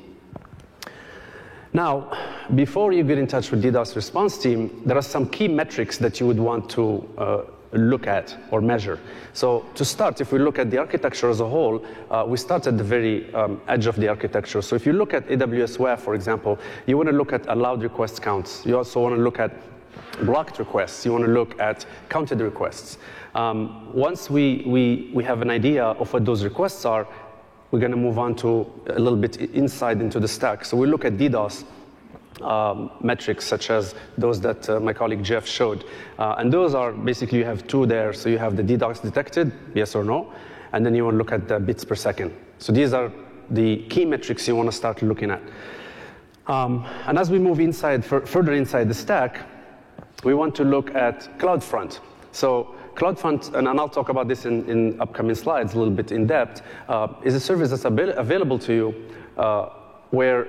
Now, 1.71 2.11
before 2.55 2.93
you 2.93 3.03
get 3.03 3.19
in 3.19 3.27
touch 3.27 3.51
with 3.51 3.63
DDoS 3.63 3.95
response 3.95 4.37
team, 4.37 4.81
there 4.85 4.97
are 4.97 5.03
some 5.03 5.29
key 5.29 5.47
metrics 5.47 5.97
that 5.99 6.19
you 6.19 6.25
would 6.25 6.39
want 6.39 6.69
to 6.71 7.07
uh, 7.17 7.43
look 7.73 8.07
at 8.07 8.35
or 8.51 8.61
measure. 8.61 8.99
So 9.33 9.65
to 9.75 9.85
start, 9.85 10.21
if 10.21 10.31
we 10.31 10.39
look 10.39 10.57
at 10.57 10.71
the 10.71 10.79
architecture 10.79 11.29
as 11.29 11.39
a 11.39 11.47
whole, 11.47 11.85
uh, 12.09 12.25
we 12.27 12.37
start 12.37 12.65
at 12.65 12.77
the 12.77 12.83
very 12.83 13.31
um, 13.35 13.61
edge 13.67 13.85
of 13.85 13.95
the 13.95 14.07
architecture. 14.07 14.61
So 14.61 14.75
if 14.75 14.85
you 14.85 14.93
look 14.93 15.13
at 15.13 15.27
AWS 15.27 15.77
WAF, 15.77 15.99
for 15.99 16.15
example, 16.15 16.57
you 16.87 16.97
want 16.97 17.09
to 17.09 17.15
look 17.15 17.33
at 17.33 17.47
allowed 17.47 17.83
request 17.83 18.21
counts. 18.21 18.65
You 18.65 18.77
also 18.77 19.01
want 19.01 19.15
to 19.15 19.21
look 19.21 19.39
at 19.39 19.51
blocked 20.21 20.59
requests. 20.59 21.05
You 21.05 21.13
want 21.13 21.25
to 21.25 21.31
look 21.31 21.59
at 21.59 21.85
counted 22.09 22.41
requests. 22.41 22.97
Um, 23.35 23.93
once 23.93 24.29
we, 24.29 24.63
we, 24.65 25.11
we 25.13 25.23
have 25.23 25.41
an 25.41 25.49
idea 25.49 25.83
of 25.83 26.11
what 26.11 26.25
those 26.25 26.43
requests 26.43 26.85
are, 26.85 27.07
we're 27.71 27.79
going 27.79 27.91
to 27.91 27.97
move 27.97 28.17
on 28.17 28.35
to 28.37 28.71
a 28.87 28.99
little 28.99 29.17
bit 29.17 29.37
inside 29.37 30.01
into 30.01 30.19
the 30.19 30.27
stack. 30.27 30.65
So 30.65 30.75
we 30.75 30.87
look 30.87 31.05
at 31.05 31.13
DDoS 31.17 31.65
um, 32.41 32.91
metrics, 33.01 33.45
such 33.45 33.69
as 33.69 33.95
those 34.17 34.41
that 34.41 34.67
uh, 34.69 34.79
my 34.79 34.93
colleague 34.93 35.23
Jeff 35.23 35.45
showed. 35.45 35.85
Uh, 36.17 36.35
and 36.37 36.51
those 36.51 36.73
are 36.73 36.91
basically 36.91 37.37
you 37.37 37.45
have 37.45 37.67
two 37.67 37.85
there. 37.85 38.13
So 38.13 38.29
you 38.29 38.37
have 38.37 38.55
the 38.55 38.63
DDoS 38.63 39.01
detected, 39.01 39.51
yes 39.75 39.95
or 39.95 40.03
no, 40.03 40.33
and 40.73 40.85
then 40.85 40.95
you 40.95 41.05
want 41.05 41.15
to 41.15 41.17
look 41.17 41.31
at 41.31 41.47
the 41.47 41.59
bits 41.59 41.85
per 41.85 41.95
second. 41.95 42.35
So 42.57 42.71
these 42.71 42.93
are 42.93 43.11
the 43.51 43.83
key 43.89 44.05
metrics 44.05 44.47
you 44.47 44.55
want 44.55 44.69
to 44.69 44.75
start 44.75 45.01
looking 45.01 45.31
at. 45.31 45.41
Um, 46.47 46.85
and 47.05 47.19
as 47.19 47.29
we 47.29 47.37
move 47.37 47.59
inside, 47.59 48.03
further 48.03 48.53
inside 48.53 48.89
the 48.89 48.93
stack, 48.93 49.45
we 50.23 50.33
want 50.33 50.55
to 50.55 50.63
look 50.63 50.93
at 50.95 51.37
CloudFront. 51.39 51.99
So 52.31 52.75
CloudFront, 52.95 53.55
and 53.55 53.67
I'll 53.67 53.89
talk 53.89 54.09
about 54.09 54.27
this 54.27 54.45
in, 54.45 54.69
in 54.69 54.99
upcoming 54.99 55.35
slides 55.35 55.73
a 55.73 55.79
little 55.79 55.93
bit 55.93 56.11
in 56.11 56.27
depth, 56.27 56.61
uh, 56.87 57.07
is 57.23 57.35
a 57.35 57.39
service 57.39 57.69
that's 57.69 57.85
available 57.85 58.59
to 58.59 58.73
you 58.73 58.95
uh, 59.37 59.69
where 60.11 60.47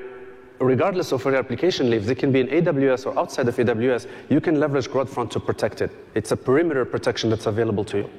regardless 0.60 1.12
of 1.12 1.24
where 1.24 1.34
your 1.34 1.42
application 1.42 1.88
lives, 1.88 2.08
it 2.10 2.16
can 2.16 2.30
be 2.30 2.40
in 2.40 2.48
AWS 2.48 3.06
or 3.06 3.18
outside 3.18 3.48
of 3.48 3.56
AWS, 3.56 4.06
you 4.28 4.40
can 4.40 4.60
leverage 4.60 4.88
CloudFront 4.88 5.30
to 5.30 5.40
protect 5.40 5.80
it. 5.80 5.90
It's 6.14 6.32
a 6.32 6.36
perimeter 6.36 6.84
protection 6.84 7.30
that's 7.30 7.46
available 7.46 7.84
to 7.86 7.98
you. 7.98 8.10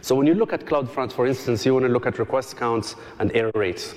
So 0.00 0.14
when 0.14 0.26
you 0.26 0.34
look 0.34 0.52
at 0.52 0.64
CloudFront, 0.64 1.12
for 1.12 1.26
instance, 1.26 1.66
you 1.66 1.74
want 1.74 1.84
to 1.84 1.92
look 1.92 2.06
at 2.06 2.18
request 2.18 2.56
counts 2.56 2.96
and 3.18 3.30
error 3.34 3.52
rates. 3.54 3.94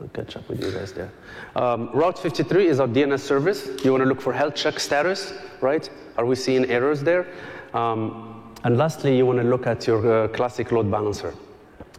I'll 0.00 0.08
catch 0.08 0.36
up 0.36 0.48
with 0.48 0.64
you 0.64 0.70
guys 0.72 0.92
there. 0.92 1.10
Um, 1.56 1.90
Route 1.92 2.18
53 2.18 2.66
is 2.68 2.80
our 2.80 2.88
DNS 2.88 3.20
service. 3.20 3.68
You 3.84 3.92
want 3.92 4.02
to 4.02 4.08
look 4.08 4.20
for 4.20 4.32
health 4.32 4.54
check 4.54 4.80
status, 4.80 5.34
right? 5.60 5.88
Are 6.16 6.24
we 6.24 6.36
seeing 6.36 6.64
errors 6.66 7.02
there? 7.02 7.26
Um, 7.74 8.54
and 8.64 8.78
lastly, 8.78 9.16
you 9.16 9.26
want 9.26 9.38
to 9.38 9.44
look 9.44 9.66
at 9.66 9.86
your 9.86 10.24
uh, 10.24 10.28
classic 10.28 10.72
load 10.72 10.90
balancer. 10.90 11.34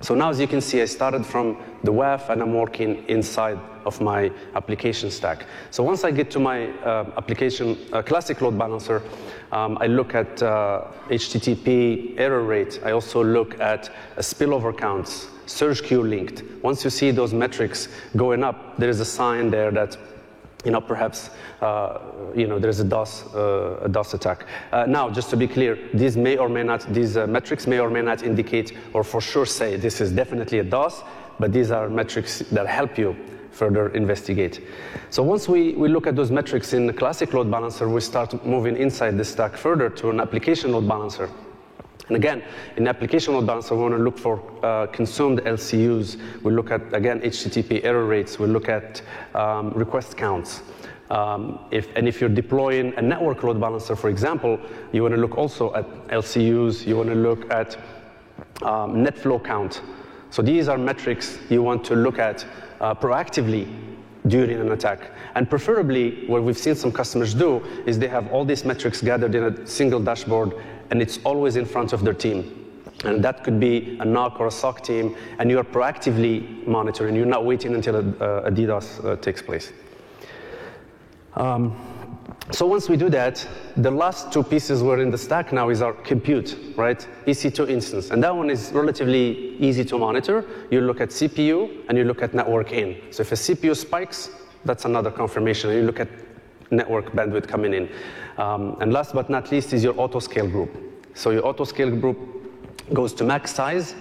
So 0.01 0.15
now, 0.15 0.31
as 0.31 0.39
you 0.39 0.47
can 0.47 0.61
see, 0.61 0.81
I 0.81 0.85
started 0.85 1.23
from 1.23 1.57
the 1.83 1.93
WAF 1.93 2.29
and 2.29 2.41
I'm 2.41 2.55
working 2.55 3.05
inside 3.07 3.59
of 3.85 4.01
my 4.01 4.31
application 4.55 5.11
stack. 5.11 5.45
So 5.69 5.83
once 5.83 6.03
I 6.03 6.09
get 6.09 6.31
to 6.31 6.39
my 6.39 6.69
uh, 6.81 7.11
application 7.17 7.77
uh, 7.93 8.01
classic 8.01 8.41
load 8.41 8.57
balancer, 8.57 9.03
um, 9.51 9.77
I 9.79 9.85
look 9.85 10.15
at 10.15 10.41
uh, 10.41 10.87
HTTP 11.09 12.19
error 12.19 12.41
rate. 12.43 12.79
I 12.83 12.91
also 12.91 13.23
look 13.23 13.59
at 13.59 13.91
spillover 14.17 14.75
counts, 14.75 15.27
surge 15.45 15.83
queue 15.83 16.03
length. 16.03 16.43
Once 16.61 16.83
you 16.83 16.89
see 16.89 17.11
those 17.11 17.33
metrics 17.33 17.87
going 18.15 18.43
up, 18.43 18.77
there 18.77 18.89
is 18.89 18.99
a 18.99 19.05
sign 19.05 19.49
there 19.49 19.71
that 19.71 19.97
you 20.65 20.71
know, 20.71 20.81
perhaps, 20.81 21.31
uh, 21.61 21.99
you 22.35 22.47
know, 22.47 22.59
there's 22.59 22.79
a 22.79 22.83
DOS, 22.83 23.33
uh, 23.33 23.79
a 23.83 23.89
DOS 23.89 24.13
attack. 24.13 24.45
Uh, 24.71 24.85
now, 24.85 25.09
just 25.09 25.29
to 25.31 25.37
be 25.37 25.47
clear, 25.47 25.77
these 25.93 26.15
may 26.15 26.37
or 26.37 26.49
may 26.49 26.63
not, 26.63 26.81
these 26.93 27.17
uh, 27.17 27.25
metrics 27.27 27.67
may 27.67 27.79
or 27.79 27.89
may 27.89 28.01
not 28.01 28.23
indicate 28.23 28.77
or 28.93 29.03
for 29.03 29.21
sure 29.21 29.45
say 29.45 29.75
this 29.75 30.01
is 30.01 30.11
definitely 30.11 30.59
a 30.59 30.63
DOS, 30.63 31.01
but 31.39 31.51
these 31.51 31.71
are 31.71 31.89
metrics 31.89 32.39
that 32.51 32.67
help 32.67 32.97
you 32.97 33.15
further 33.51 33.89
investigate. 33.89 34.61
So 35.09 35.23
once 35.23 35.49
we, 35.49 35.73
we 35.73 35.89
look 35.89 36.07
at 36.07 36.15
those 36.15 36.31
metrics 36.31 36.73
in 36.73 36.87
the 36.87 36.93
classic 36.93 37.33
load 37.33 37.51
balancer, 37.51 37.89
we 37.89 38.01
start 38.01 38.45
moving 38.45 38.77
inside 38.77 39.17
the 39.17 39.25
stack 39.25 39.57
further 39.57 39.89
to 39.89 40.09
an 40.09 40.19
application 40.19 40.71
load 40.71 40.87
balancer. 40.87 41.29
And 42.11 42.17
again, 42.17 42.43
in 42.75 42.89
application 42.89 43.35
load 43.35 43.47
balancer, 43.47 43.73
we 43.73 43.83
want 43.83 43.93
to 43.93 44.03
look 44.03 44.17
for 44.17 44.43
uh, 44.65 44.85
consumed 44.87 45.39
LCUs. 45.43 46.19
We 46.43 46.51
look 46.51 46.69
at, 46.69 46.93
again, 46.93 47.21
HTTP 47.21 47.85
error 47.85 48.03
rates. 48.03 48.37
We 48.37 48.47
look 48.47 48.67
at 48.67 49.01
um, 49.33 49.69
request 49.69 50.17
counts. 50.17 50.61
Um, 51.09 51.59
if, 51.71 51.87
and 51.95 52.09
if 52.09 52.19
you're 52.19 52.29
deploying 52.29 52.93
a 52.97 53.01
network 53.01 53.43
load 53.43 53.61
balancer, 53.61 53.95
for 53.95 54.09
example, 54.09 54.59
you 54.91 55.03
want 55.03 55.15
to 55.15 55.21
look 55.21 55.37
also 55.37 55.73
at 55.73 55.85
LCUs. 56.09 56.85
You 56.85 56.97
want 56.97 57.07
to 57.07 57.15
look 57.15 57.49
at 57.49 57.77
um, 58.61 59.03
net 59.03 59.17
flow 59.17 59.39
count. 59.39 59.81
So 60.31 60.41
these 60.41 60.67
are 60.67 60.77
metrics 60.77 61.39
you 61.49 61.63
want 61.63 61.85
to 61.85 61.95
look 61.95 62.19
at 62.19 62.45
uh, 62.81 62.93
proactively 62.93 63.73
during 64.27 64.59
an 64.59 64.71
attack. 64.71 65.11
And 65.35 65.49
preferably, 65.49 66.27
what 66.27 66.43
we've 66.43 66.57
seen 66.57 66.75
some 66.75 66.91
customers 66.91 67.33
do 67.33 67.63
is 67.85 67.97
they 67.97 68.07
have 68.07 68.31
all 68.31 68.45
these 68.45 68.65
metrics 68.65 69.01
gathered 69.01 69.33
in 69.33 69.43
a 69.43 69.65
single 69.65 69.99
dashboard 69.99 70.53
and 70.91 71.01
it's 71.01 71.19
always 71.23 71.55
in 71.55 71.65
front 71.65 71.93
of 71.93 72.03
their 72.03 72.13
team. 72.13 72.57
And 73.05 73.23
that 73.23 73.43
could 73.43 73.59
be 73.59 73.97
a 73.99 74.05
NOC 74.05 74.39
or 74.39 74.47
a 74.47 74.51
SOC 74.51 74.83
team, 74.83 75.15
and 75.39 75.49
you 75.49 75.57
are 75.57 75.63
proactively 75.63 76.67
monitoring. 76.67 77.15
You're 77.15 77.25
not 77.25 77.45
waiting 77.45 77.73
until 77.73 77.95
a, 77.95 77.99
a 78.43 78.51
DDoS 78.51 79.03
uh, 79.03 79.15
takes 79.15 79.41
place. 79.41 79.73
Um, 81.33 81.75
so 82.51 82.67
once 82.67 82.89
we 82.89 82.97
do 82.97 83.09
that, 83.09 83.47
the 83.77 83.89
last 83.89 84.31
two 84.31 84.43
pieces 84.43 84.83
we're 84.83 84.99
in 84.99 85.09
the 85.09 85.17
stack 85.17 85.53
now 85.53 85.69
is 85.69 85.81
our 85.81 85.93
compute, 85.93 86.57
right? 86.75 87.07
EC2 87.25 87.69
instance. 87.69 88.11
And 88.11 88.21
that 88.23 88.35
one 88.35 88.49
is 88.49 88.71
relatively 88.73 89.55
easy 89.57 89.85
to 89.85 89.97
monitor. 89.97 90.45
You 90.69 90.81
look 90.81 90.99
at 90.99 91.09
CPU 91.09 91.85
and 91.87 91.97
you 91.97 92.03
look 92.03 92.21
at 92.21 92.33
network 92.33 92.73
in. 92.73 92.97
So 93.11 93.21
if 93.21 93.31
a 93.31 93.35
CPU 93.35 93.75
spikes, 93.75 94.31
that's 94.65 94.85
another 94.85 95.11
confirmation. 95.11 95.71
You 95.71 95.83
look 95.83 95.99
at 95.99 96.09
network 96.71 97.11
bandwidth 97.11 97.47
coming 97.47 97.73
in. 97.73 97.89
Um, 98.37 98.77
and 98.79 98.91
last 98.91 99.13
but 99.13 99.29
not 99.29 99.51
least 99.51 99.73
is 99.73 99.83
your 99.83 99.99
auto 99.99 100.19
scale 100.19 100.47
group. 100.47 100.69
So 101.13 101.31
your 101.31 101.45
auto 101.45 101.65
scale 101.65 101.95
group 101.95 102.17
goes 102.93 103.13
to 103.15 103.23
max 103.23 103.53
size. 103.53 103.95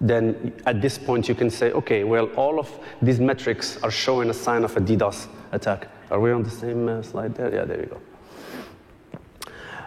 Then 0.00 0.52
at 0.66 0.80
this 0.80 0.98
point 0.98 1.28
you 1.28 1.34
can 1.34 1.50
say, 1.50 1.72
okay, 1.72 2.04
well, 2.04 2.26
all 2.36 2.58
of 2.58 2.70
these 3.02 3.20
metrics 3.20 3.82
are 3.82 3.90
showing 3.90 4.30
a 4.30 4.34
sign 4.34 4.64
of 4.64 4.76
a 4.76 4.80
DDoS 4.80 5.26
attack. 5.52 5.88
Are 6.10 6.20
we 6.20 6.30
on 6.30 6.42
the 6.42 6.50
same 6.50 6.88
uh, 6.88 7.02
slide 7.02 7.34
there? 7.34 7.52
Yeah, 7.52 7.64
there 7.64 7.80
you 7.80 7.86
go. 7.86 8.00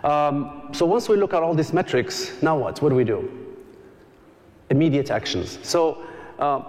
Um, 0.10 0.70
so 0.72 0.86
once 0.86 1.10
we 1.10 1.18
look 1.18 1.34
at 1.34 1.44
all 1.44 1.54
these 1.54 1.74
metrics, 1.74 2.42
now 2.42 2.58
what? 2.58 2.82
What 2.82 2.90
do 2.90 2.96
we 2.96 3.04
do? 3.04 3.30
Immediate 4.70 5.12
actions. 5.12 5.60
So 5.62 6.04
uh, 6.40 6.62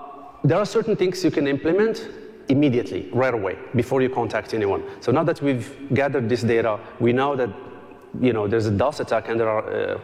there 0.44 0.58
are 0.58 0.66
certain 0.66 0.96
things 0.96 1.22
you 1.24 1.30
can 1.30 1.46
implement 1.46 2.08
immediately, 2.50 3.08
right 3.12 3.34
away, 3.34 3.56
before 3.74 4.02
you 4.02 4.10
contact 4.10 4.54
anyone. 4.54 4.82
So 5.00 5.12
now 5.12 5.24
that 5.24 5.40
we've 5.40 5.94
gathered 5.94 6.28
this 6.28 6.42
data, 6.42 6.78
we 6.98 7.12
know 7.12 7.36
that 7.36 7.50
you 8.20 8.32
know, 8.32 8.48
there's 8.48 8.66
a 8.66 8.70
DOS 8.70 9.00
attack 9.00 9.28
and 9.28 9.38
there 9.38 9.48
are, 9.48 9.72
uh, 9.72 10.00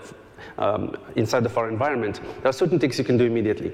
um, 0.59 0.97
inside 1.17 1.43
the 1.43 1.55
our 1.57 1.69
environment, 1.69 2.21
there 2.43 2.51
are 2.51 2.53
certain 2.53 2.79
things 2.79 2.99
you 2.99 3.05
can 3.05 3.17
do 3.17 3.25
immediately. 3.25 3.73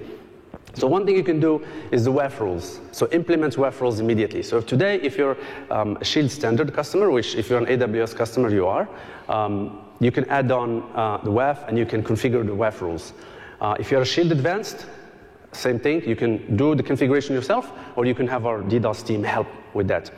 So 0.74 0.86
one 0.86 1.04
thing 1.04 1.16
you 1.16 1.24
can 1.24 1.38
do 1.38 1.64
is 1.90 2.04
the 2.04 2.12
WAF 2.12 2.40
rules. 2.40 2.80
So 2.92 3.06
implement 3.08 3.56
WAF 3.56 3.78
rules 3.80 4.00
immediately. 4.00 4.42
So 4.42 4.56
if 4.56 4.66
today, 4.66 4.96
if 5.02 5.18
you're 5.18 5.36
um, 5.70 5.98
a 6.00 6.04
Shield 6.04 6.30
standard 6.30 6.72
customer, 6.72 7.10
which 7.10 7.34
if 7.34 7.50
you're 7.50 7.58
an 7.58 7.66
AWS 7.66 8.16
customer, 8.16 8.48
you 8.48 8.66
are, 8.66 8.88
um, 9.28 9.84
you 10.00 10.10
can 10.10 10.24
add 10.30 10.50
on 10.50 10.82
uh, 10.94 11.18
the 11.22 11.30
WAF 11.30 11.68
and 11.68 11.76
you 11.76 11.84
can 11.84 12.02
configure 12.02 12.44
the 12.44 12.52
WAF 12.52 12.80
rules. 12.80 13.12
Uh, 13.60 13.76
if 13.78 13.90
you're 13.90 14.00
a 14.00 14.06
Shield 14.06 14.32
Advanced, 14.32 14.86
same 15.52 15.78
thing. 15.78 16.02
You 16.08 16.16
can 16.16 16.56
do 16.56 16.74
the 16.74 16.82
configuration 16.82 17.34
yourself, 17.34 17.72
or 17.96 18.06
you 18.06 18.14
can 18.14 18.26
have 18.26 18.46
our 18.46 18.62
DDoS 18.62 19.06
team 19.06 19.22
help 19.22 19.46
with 19.74 19.88
that. 19.88 20.10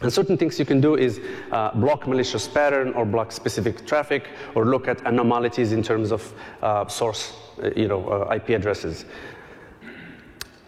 And 0.00 0.12
certain 0.12 0.36
things 0.36 0.58
you 0.58 0.64
can 0.64 0.80
do 0.80 0.96
is 0.96 1.20
uh, 1.52 1.72
block 1.74 2.08
malicious 2.08 2.48
pattern 2.48 2.92
or 2.94 3.04
block 3.04 3.30
specific 3.30 3.86
traffic 3.86 4.28
or 4.54 4.64
look 4.64 4.88
at 4.88 5.00
anomalies 5.06 5.72
in 5.72 5.82
terms 5.82 6.10
of 6.10 6.34
uh, 6.62 6.86
source, 6.88 7.34
uh, 7.62 7.70
you 7.76 7.88
know, 7.88 8.08
uh, 8.08 8.34
IP 8.34 8.50
addresses. 8.50 9.04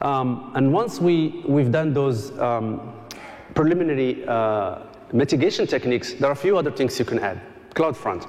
Um, 0.03 0.53
and 0.55 0.73
once 0.73 1.01
we, 1.01 1.43
we've 1.49 1.73
done 1.73 1.95
those 1.95 2.38
um, 2.38 2.93
preliminary 3.55 4.27
uh, 4.27 4.81
mitigation 5.12 5.67
techniques, 5.67 6.14
there 6.14 6.29
are 6.29 6.33
a 6.33 6.37
few 6.37 6.59
other 6.59 6.71
things 6.71 6.99
you 6.99 7.05
can 7.05 7.19
add. 7.19 7.40
CloudFront. 7.75 8.29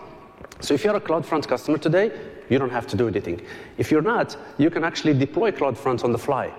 So 0.62 0.74
if 0.74 0.84
you're 0.84 0.96
a 0.96 1.02
CloudFront 1.02 1.48
customer 1.48 1.78
today, 1.78 2.12
you 2.50 2.60
don't 2.60 2.72
have 2.72 2.88
to 2.88 2.98
do 2.98 3.08
anything. 3.08 3.42
If 3.78 3.92
you're 3.92 4.02
not, 4.02 4.36
you 4.58 4.70
can 4.70 4.84
actually 4.84 5.14
deploy 5.14 5.52
CloudFront 5.52 6.04
on 6.04 6.12
the 6.12 6.18
fly, 6.18 6.54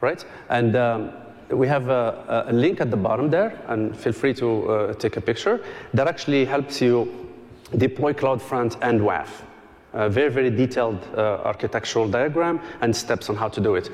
right? 0.00 0.24
And 0.48 0.76
um, 0.76 1.12
we 1.50 1.68
have 1.68 1.88
a, 1.88 2.44
a, 2.48 2.52
link 2.52 2.80
at 2.80 2.90
the 2.90 2.96
bottom 2.96 3.30
there, 3.30 3.60
and 3.68 3.96
feel 3.96 4.12
free 4.12 4.34
to 4.34 4.68
uh, 4.68 4.94
take 4.94 5.16
a 5.16 5.20
picture. 5.20 5.62
That 5.94 6.08
actually 6.08 6.44
helps 6.44 6.80
you 6.80 7.32
deploy 7.76 8.12
CloudFront 8.12 8.78
and 8.82 9.00
WAF. 9.00 9.28
A 9.92 10.08
very, 10.08 10.30
very 10.30 10.50
detailed 10.50 10.98
uh, 11.14 11.40
architectural 11.44 12.08
diagram 12.08 12.60
and 12.80 12.94
steps 12.94 13.30
on 13.30 13.36
how 13.36 13.48
to 13.48 13.60
do 13.60 13.76
it. 13.76 13.90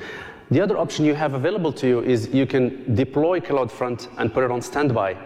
The 0.51 0.61
other 0.61 0.77
option 0.77 1.05
you 1.05 1.15
have 1.15 1.33
available 1.33 1.71
to 1.73 1.87
you 1.87 2.01
is 2.01 2.27
you 2.27 2.45
can 2.45 2.95
deploy 2.95 3.39
CloudFront 3.39 4.09
and 4.17 4.33
put 4.33 4.43
it 4.43 4.51
on 4.51 4.61
standby 4.61 5.17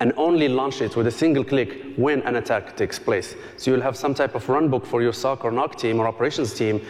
and 0.00 0.12
only 0.16 0.48
launch 0.48 0.82
it 0.82 0.96
with 0.96 1.06
a 1.06 1.10
single 1.10 1.44
click 1.44 1.94
when 1.96 2.22
an 2.22 2.36
attack 2.36 2.76
takes 2.76 2.98
place. 2.98 3.34
So 3.56 3.70
you'll 3.70 3.82
have 3.82 3.96
some 3.96 4.14
type 4.14 4.34
of 4.34 4.44
runbook 4.46 4.86
for 4.86 5.02
your 5.02 5.12
SOC 5.12 5.44
or 5.44 5.50
NOC 5.50 5.76
team 5.76 6.00
or 6.00 6.06
operations 6.06 6.52
team, 6.52 6.80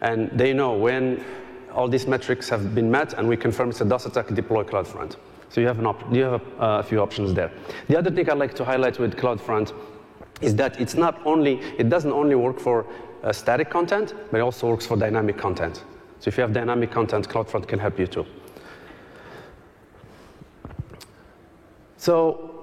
and 0.00 0.30
they 0.32 0.52
know 0.52 0.72
when 0.72 1.22
all 1.72 1.88
these 1.88 2.06
metrics 2.06 2.48
have 2.48 2.74
been 2.74 2.90
met, 2.90 3.14
and 3.14 3.28
we 3.28 3.36
confirm 3.36 3.70
it's 3.70 3.80
a 3.80 3.84
DOS 3.84 4.06
attack, 4.06 4.28
deploy 4.28 4.62
CloudFront. 4.62 5.16
So 5.48 5.60
you 5.60 5.66
have, 5.66 5.78
an 5.78 5.86
op- 5.86 6.12
you 6.12 6.22
have 6.22 6.40
a, 6.58 6.64
a 6.78 6.82
few 6.82 7.00
options 7.00 7.34
there. 7.34 7.50
The 7.88 7.98
other 7.98 8.10
thing 8.10 8.28
I'd 8.30 8.38
like 8.38 8.54
to 8.54 8.64
highlight 8.64 8.98
with 8.98 9.16
CloudFront 9.16 9.74
is 10.40 10.54
that 10.56 10.80
it's 10.80 10.94
not 10.94 11.20
only, 11.26 11.60
it 11.78 11.88
doesn't 11.88 12.12
only 12.12 12.34
work 12.34 12.58
for 12.58 12.86
uh, 13.22 13.32
static 13.32 13.70
content, 13.70 14.14
but 14.30 14.38
it 14.38 14.40
also 14.40 14.68
works 14.68 14.86
for 14.86 14.96
dynamic 14.96 15.36
content. 15.36 15.84
So 16.20 16.28
if 16.28 16.36
you 16.36 16.42
have 16.42 16.52
dynamic 16.52 16.90
content, 16.90 17.28
CloudFront 17.28 17.68
can 17.68 17.78
help 17.78 17.98
you 17.98 18.06
too. 18.06 18.26
So 21.96 22.53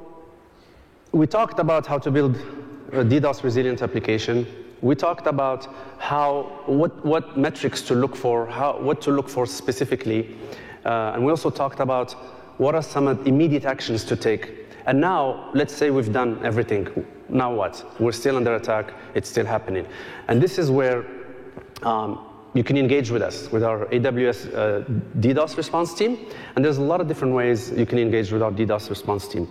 we 1.11 1.27
talked 1.27 1.59
about 1.59 1.85
how 1.85 1.97
to 1.97 2.11
build 2.11 2.35
a 2.91 3.03
DDoS 3.03 3.43
resilient 3.43 3.81
application 3.81 4.45
we 4.81 4.95
talked 4.95 5.27
about 5.27 5.67
how, 5.99 6.63
what, 6.65 7.05
what 7.05 7.37
metrics 7.37 7.81
to 7.83 7.95
look 7.95 8.15
for, 8.15 8.47
how, 8.47 8.79
what 8.79 9.01
to 9.03 9.11
look 9.11 9.29
for 9.29 9.45
specifically. 9.45 10.35
Uh, 10.83 11.11
and 11.13 11.23
we 11.23 11.29
also 11.29 11.49
talked 11.49 11.79
about 11.79 12.13
what 12.57 12.73
are 12.73 12.81
some 12.81 13.07
immediate 13.27 13.65
actions 13.65 14.03
to 14.05 14.15
take. 14.15 14.65
And 14.87 14.99
now, 14.99 15.51
let's 15.53 15.73
say 15.73 15.91
we've 15.91 16.11
done 16.11 16.43
everything. 16.43 17.05
Now 17.29 17.53
what? 17.53 17.85
We're 17.99 18.11
still 18.11 18.35
under 18.35 18.55
attack. 18.55 18.93
It's 19.13 19.29
still 19.29 19.45
happening. 19.45 19.85
And 20.27 20.41
this 20.41 20.57
is 20.57 20.71
where 20.71 21.05
um, 21.83 22.27
you 22.55 22.63
can 22.63 22.77
engage 22.77 23.11
with 23.11 23.21
us, 23.21 23.51
with 23.51 23.63
our 23.63 23.85
AWS 23.85 24.53
uh, 24.53 24.83
DDoS 25.19 25.57
response 25.57 25.93
team. 25.93 26.25
And 26.55 26.65
there's 26.65 26.77
a 26.77 26.83
lot 26.83 26.99
of 26.99 27.07
different 27.07 27.35
ways 27.35 27.71
you 27.71 27.85
can 27.85 27.99
engage 27.99 28.31
with 28.31 28.41
our 28.41 28.51
DDoS 28.51 28.89
response 28.89 29.27
team. 29.27 29.47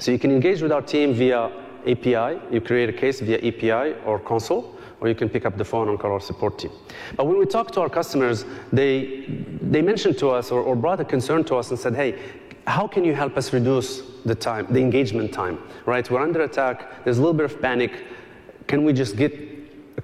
So 0.00 0.10
you 0.10 0.18
can 0.18 0.30
engage 0.30 0.62
with 0.62 0.72
our 0.72 0.80
team 0.80 1.12
via 1.12 1.50
API. 1.86 2.40
You 2.50 2.60
create 2.60 2.88
a 2.88 2.92
case 2.92 3.20
via 3.20 3.36
API 3.36 4.00
or 4.06 4.18
console, 4.18 4.74
or 5.00 5.08
you 5.08 5.14
can 5.14 5.28
pick 5.28 5.44
up 5.44 5.58
the 5.58 5.64
phone 5.64 5.88
and 5.90 5.98
call 5.98 6.12
our 6.12 6.20
support 6.20 6.58
team. 6.58 6.72
But 7.16 7.26
when 7.26 7.38
we 7.38 7.44
talk 7.44 7.70
to 7.72 7.80
our 7.82 7.90
customers, 7.90 8.46
they, 8.72 9.24
they 9.60 9.82
mentioned 9.82 10.18
to 10.18 10.30
us 10.30 10.50
or, 10.50 10.62
or 10.62 10.74
brought 10.74 11.00
a 11.00 11.04
concern 11.04 11.44
to 11.44 11.56
us 11.56 11.70
and 11.70 11.78
said, 11.78 11.94
hey, 11.94 12.18
how 12.66 12.86
can 12.86 13.04
you 13.04 13.14
help 13.14 13.36
us 13.36 13.52
reduce 13.52 14.02
the 14.24 14.34
time, 14.34 14.66
the 14.70 14.80
engagement 14.80 15.32
time, 15.32 15.58
right? 15.86 16.08
We're 16.10 16.22
under 16.22 16.42
attack, 16.42 17.04
there's 17.04 17.18
a 17.18 17.20
little 17.20 17.34
bit 17.34 17.46
of 17.46 17.60
panic. 17.60 17.92
Can 18.66 18.84
we 18.84 18.92
just 18.92 19.16
get 19.16 19.49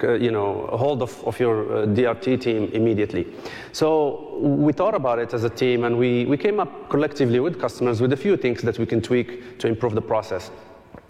you 0.03 0.31
know, 0.31 0.69
hold 0.73 1.03
of, 1.03 1.23
of 1.25 1.39
your 1.39 1.65
uh, 1.65 1.87
DRT 1.87 2.41
team 2.41 2.71
immediately. 2.73 3.27
So 3.73 4.39
we 4.39 4.73
thought 4.73 4.95
about 4.95 5.19
it 5.19 5.35
as 5.35 5.45
a 5.45 5.51
team 5.51 5.85
and 5.85 5.99
we, 5.99 6.25
we 6.27 6.37
came 6.37 6.61
up 6.61 6.89
collectively 6.89 7.41
with 7.41 7.61
customers 7.61 8.01
with 8.01 8.13
a 8.13 8.17
few 8.17 8.37
things 8.37 8.63
that 8.63 8.79
we 8.79 8.87
can 8.87 9.01
tweak 9.01 9.59
to 9.59 9.69
improve 9.69 9.95
the 9.95 10.03
process. 10.03 10.51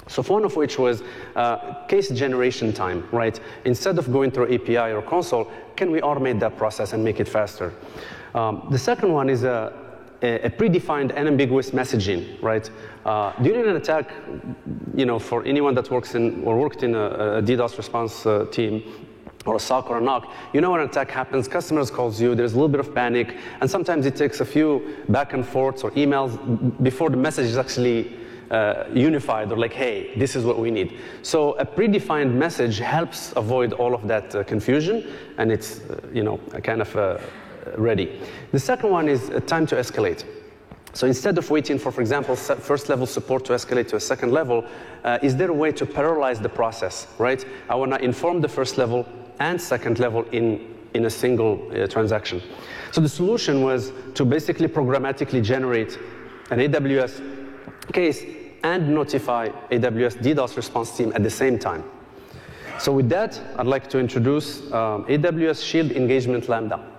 So 0.08 0.22
one 0.22 0.44
of 0.44 0.54
which 0.54 0.78
was 0.78 1.02
uh, 1.34 1.84
case 1.86 2.10
generation 2.10 2.72
time, 2.72 3.08
right? 3.10 3.38
Instead 3.64 3.98
of 3.98 4.12
going 4.12 4.30
through 4.30 4.54
API 4.54 4.92
or 4.92 5.02
console, 5.02 5.50
can 5.74 5.90
we 5.90 6.00
automate 6.00 6.38
that 6.40 6.56
process 6.56 6.92
and 6.92 7.02
make 7.02 7.18
it 7.18 7.28
faster? 7.28 7.74
Um, 8.34 8.68
the 8.70 8.78
second 8.78 9.12
one 9.12 9.28
is 9.28 9.42
a, 9.44 9.85
a, 10.22 10.46
a, 10.46 10.50
predefined 10.50 11.12
and 11.14 11.28
ambiguous 11.28 11.70
messaging, 11.70 12.40
right? 12.42 12.70
Uh, 13.04 13.32
during 13.42 13.66
an 13.68 13.76
attack, 13.76 14.12
you 14.94 15.06
know, 15.06 15.18
for 15.18 15.44
anyone 15.44 15.74
that 15.74 15.90
works 15.90 16.14
in 16.14 16.42
or 16.44 16.58
worked 16.58 16.82
in 16.82 16.94
a, 16.94 17.38
a 17.38 17.42
DDoS 17.42 17.76
response 17.76 18.26
uh, 18.26 18.46
team, 18.50 18.82
or 19.46 19.56
a 19.56 19.60
SOC 19.60 19.90
or 19.90 19.98
a 19.98 20.00
NOC, 20.00 20.28
you 20.52 20.60
know 20.60 20.72
when 20.72 20.80
an 20.80 20.88
attack 20.88 21.10
happens, 21.10 21.46
customers 21.48 21.90
calls 21.90 22.20
you, 22.20 22.34
there's 22.34 22.52
a 22.52 22.56
little 22.56 22.68
bit 22.68 22.80
of 22.80 22.94
panic, 22.94 23.36
and 23.60 23.70
sometimes 23.70 24.04
it 24.06 24.16
takes 24.16 24.40
a 24.40 24.44
few 24.44 24.96
back 25.08 25.32
and 25.32 25.46
forths 25.46 25.84
or 25.84 25.90
emails 25.92 26.36
before 26.82 27.10
the 27.10 27.16
message 27.16 27.46
is 27.46 27.56
actually 27.56 28.16
uh, 28.50 28.84
unified 28.92 29.50
or 29.50 29.56
like, 29.56 29.72
hey, 29.72 30.12
this 30.16 30.36
is 30.36 30.44
what 30.44 30.58
we 30.58 30.70
need. 30.70 30.98
So 31.22 31.52
a 31.54 31.64
predefined 31.64 32.32
message 32.32 32.78
helps 32.78 33.32
avoid 33.36 33.72
all 33.72 33.94
of 33.94 34.06
that 34.08 34.34
uh, 34.34 34.44
confusion, 34.44 35.06
and 35.38 35.50
it's, 35.50 35.80
uh, 35.80 36.00
you 36.12 36.22
know, 36.22 36.40
a 36.52 36.60
kind 36.60 36.80
of 36.80 36.96
uh, 36.96 37.18
ready. 37.76 38.20
The 38.52 38.58
second 38.58 38.90
one 38.90 39.08
is 39.08 39.30
time 39.46 39.66
to 39.66 39.76
escalate. 39.76 40.24
So 40.96 41.06
instead 41.06 41.36
of 41.36 41.50
waiting 41.50 41.78
for, 41.78 41.92
for 41.92 42.00
example, 42.00 42.34
first 42.36 42.88
level 42.88 43.06
support 43.06 43.44
to 43.44 43.52
escalate 43.52 43.88
to 43.88 43.96
a 43.96 44.00
second 44.00 44.32
level, 44.32 44.64
uh, 45.04 45.18
is 45.22 45.36
there 45.36 45.50
a 45.50 45.54
way 45.54 45.70
to 45.72 45.84
parallelize 45.84 46.40
the 46.40 46.48
process, 46.48 47.06
right? 47.18 47.44
I 47.68 47.74
want 47.74 47.92
to 47.92 48.02
inform 48.02 48.40
the 48.40 48.48
first 48.48 48.78
level 48.78 49.06
and 49.38 49.60
second 49.60 49.98
level 49.98 50.22
in, 50.32 50.74
in 50.94 51.04
a 51.04 51.10
single 51.10 51.70
uh, 51.70 51.86
transaction. 51.86 52.40
So 52.92 53.02
the 53.02 53.10
solution 53.10 53.62
was 53.62 53.92
to 54.14 54.24
basically 54.24 54.68
programmatically 54.68 55.42
generate 55.42 55.98
an 56.50 56.60
AWS 56.60 57.20
case 57.92 58.24
and 58.64 58.88
notify 58.88 59.48
AWS 59.70 60.22
DDoS 60.22 60.56
response 60.56 60.96
team 60.96 61.12
at 61.14 61.22
the 61.22 61.30
same 61.30 61.58
time. 61.58 61.84
So 62.78 62.92
with 62.92 63.10
that, 63.10 63.38
I'd 63.58 63.66
like 63.66 63.88
to 63.90 63.98
introduce 63.98 64.60
um, 64.72 65.04
AWS 65.04 65.62
Shield 65.62 65.92
Engagement 65.92 66.48
Lambda. 66.48 66.95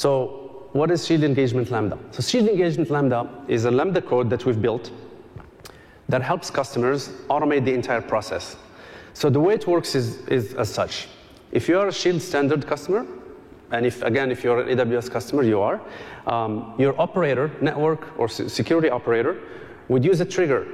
So 0.00 0.64
what 0.72 0.90
is 0.90 1.06
Shield 1.06 1.24
Engagement 1.24 1.70
Lambda? 1.70 1.98
So 2.12 2.22
Shield 2.22 2.48
Engagement 2.48 2.88
Lambda 2.88 3.28
is 3.48 3.66
a 3.66 3.70
Lambda 3.70 4.00
code 4.00 4.30
that 4.30 4.46
we've 4.46 4.62
built 4.62 4.90
that 6.08 6.22
helps 6.22 6.48
customers 6.48 7.08
automate 7.28 7.66
the 7.66 7.74
entire 7.74 8.00
process. 8.00 8.56
So 9.12 9.28
the 9.28 9.40
way 9.40 9.52
it 9.52 9.66
works 9.66 9.94
is, 9.94 10.26
is 10.28 10.54
as 10.54 10.72
such. 10.72 11.08
If 11.52 11.68
you 11.68 11.78
are 11.78 11.88
a 11.88 11.92
Shield 11.92 12.22
standard 12.22 12.66
customer, 12.66 13.06
and 13.72 13.84
if, 13.84 14.00
again, 14.00 14.30
if 14.30 14.42
you're 14.42 14.62
an 14.62 14.78
AWS 14.78 15.10
customer, 15.10 15.42
you 15.42 15.60
are, 15.60 15.82
um, 16.26 16.72
your 16.78 16.98
operator, 16.98 17.50
network 17.60 18.18
or 18.18 18.26
security 18.26 18.88
operator, 18.88 19.36
would 19.88 20.02
use 20.02 20.22
a 20.22 20.24
trigger. 20.24 20.66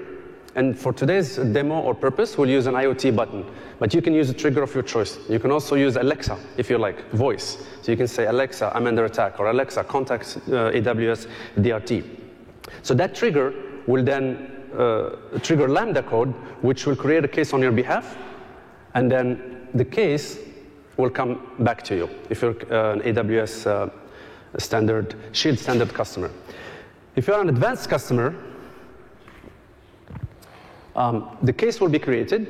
And 0.57 0.77
for 0.77 0.91
today's 0.91 1.37
demo 1.37 1.81
or 1.81 1.95
purpose, 1.95 2.39
we'll 2.39 2.49
use 2.49 2.67
an 2.67 2.75
IoT 2.75 3.15
button. 3.15 3.45
But 3.79 3.93
you 3.93 4.01
can 4.01 4.15
use 4.15 4.31
a 4.31 4.35
trigger 4.35 4.63
of 4.63 4.73
your 4.73 4.83
choice. 4.83 5.19
You 5.29 5.39
can 5.39 5.51
also 5.51 5.77
use 5.77 5.97
Alexa, 5.97 6.39
if 6.57 6.71
you 6.71 6.79
like, 6.79 7.11
voice. 7.11 7.59
So 7.83 7.93
you 7.93 7.97
can 7.99 8.09
say, 8.09 8.25
Alexa, 8.25 8.73
I'm 8.75 8.87
under 8.87 9.05
attack, 9.05 9.39
or 9.39 9.51
Alexa, 9.51 9.85
contact 9.85 10.39
uh, 10.49 10.73
AWS 10.73 11.29
DRT. 11.59 12.09
So 12.83 12.95
that 12.95 13.15
trigger 13.15 13.53
will 13.87 14.03
then 14.03 14.51
uh, 14.75 15.17
trigger 15.43 15.69
Lambda 15.69 16.03
code, 16.03 16.33
which 16.63 16.87
will 16.87 16.97
create 16.97 17.23
a 17.23 17.29
case 17.29 17.53
on 17.53 17.61
your 17.61 17.73
behalf. 17.73 18.17
And 18.95 19.13
then 19.13 19.69
the 19.75 19.85
case 19.85 20.39
will 20.97 21.11
come 21.11 21.55
back 21.59 21.83
to 21.83 21.95
you 21.95 22.09
if 22.31 22.41
you're 22.41 22.57
uh, 22.73 22.95
an 22.95 23.01
AWS 23.03 23.67
uh, 23.67 23.91
standard, 24.59 25.15
Shield 25.33 25.59
standard 25.59 25.93
customer. 25.93 26.31
If 27.15 27.27
you're 27.27 27.43
an 27.43 27.51
advanced 27.51 27.91
customer, 27.91 28.35
um, 30.97 31.37
the 31.43 31.53
case 31.53 31.81
will 31.81 31.89
be 31.89 31.99
created, 31.99 32.49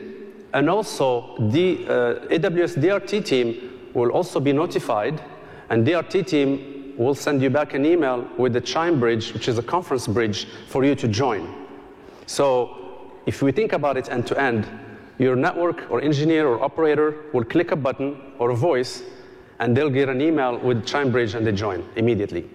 and 0.54 0.70
also 0.70 1.36
the 1.50 1.84
uh, 1.84 2.26
AWS 2.32 2.76
DRT 2.76 3.24
team 3.24 3.90
will 3.92 4.10
also 4.10 4.40
be 4.40 4.52
notified, 4.52 5.20
and 5.68 5.86
DRT 5.86 6.26
team 6.26 6.94
will 6.96 7.14
send 7.14 7.42
you 7.42 7.50
back 7.50 7.74
an 7.74 7.84
email 7.84 8.26
with 8.38 8.52
the 8.52 8.60
Chime 8.60 8.98
bridge, 8.98 9.34
which 9.34 9.48
is 9.48 9.58
a 9.58 9.62
conference 9.62 10.06
bridge 10.06 10.46
for 10.68 10.84
you 10.84 10.94
to 10.94 11.08
join. 11.08 11.66
So 12.26 13.12
if 13.26 13.42
we 13.42 13.52
think 13.52 13.72
about 13.72 13.96
it 13.96 14.08
end 14.08 14.26
to 14.28 14.40
end, 14.40 14.66
your 15.18 15.36
network 15.36 15.90
or 15.90 16.00
engineer 16.00 16.46
or 16.46 16.62
operator 16.62 17.24
will 17.32 17.44
click 17.44 17.72
a 17.72 17.76
button 17.76 18.16
or 18.38 18.50
a 18.50 18.56
voice, 18.56 19.02
and 19.58 19.76
they'll 19.76 19.90
get 19.90 20.08
an 20.08 20.20
email 20.20 20.58
with 20.58 20.86
Chime 20.86 21.10
Bridge 21.10 21.34
and 21.34 21.46
they 21.46 21.52
join 21.52 21.86
immediately. 21.96 22.48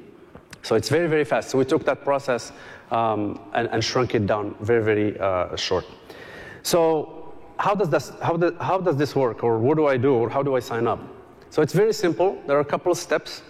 So 0.64 0.76
it's 0.76 0.90
very, 0.90 1.08
very 1.08 1.24
fast. 1.24 1.50
So 1.50 1.58
we 1.58 1.66
took 1.66 1.86
that 1.86 2.04
process 2.04 2.52
um, 2.92 3.40
and, 3.54 3.68
and, 3.72 3.84
shrunk 3.84 4.16
it 4.16 4.28
down 4.28 4.56
very, 4.62 4.84
very 4.84 5.20
uh, 5.20 5.56
short. 5.56 5.86
So 6.62 7.34
how 7.58 7.74
does, 7.74 7.90
this, 7.90 8.12
how, 8.22 8.38
the, 8.38 8.56
how 8.60 8.80
does 8.80 8.98
this 8.98 9.16
work, 9.16 9.44
or 9.44 9.58
what 9.60 9.78
do 9.78 9.88
I 9.88 9.98
do, 9.98 10.14
or 10.14 10.30
how 10.30 10.44
do 10.44 10.56
I 10.56 10.60
sign 10.60 10.88
up? 10.88 11.00
So 11.50 11.62
it's 11.62 11.74
very 11.74 11.94
simple. 11.94 12.42
There 12.48 12.58
are 12.58 12.62
a 12.62 12.66
couple 12.66 12.92
of 12.92 12.98
steps. 12.98 13.44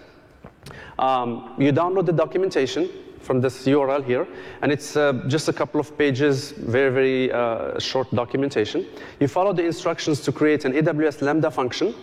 Um, 1.00 1.56
you 1.58 1.72
download 1.72 2.06
the 2.06 2.14
documentation 2.14 2.90
from 3.20 3.42
this 3.42 3.66
URL 3.66 4.04
here, 4.04 4.28
and 4.62 4.72
it's 4.72 4.96
uh, 4.96 5.14
just 5.28 5.48
a 5.48 5.54
couple 5.54 5.80
of 5.80 5.98
pages, 5.98 6.52
very, 6.52 6.92
very 6.92 7.32
uh, 7.32 7.80
short 7.80 8.10
documentation. 8.14 8.86
You 9.20 9.28
follow 9.28 9.54
the 9.54 9.64
instructions 9.64 10.22
to 10.22 10.32
create 10.32 10.66
an 10.66 10.74
AWS 10.74 11.22
Lambda 11.22 11.52
function, 11.52 11.94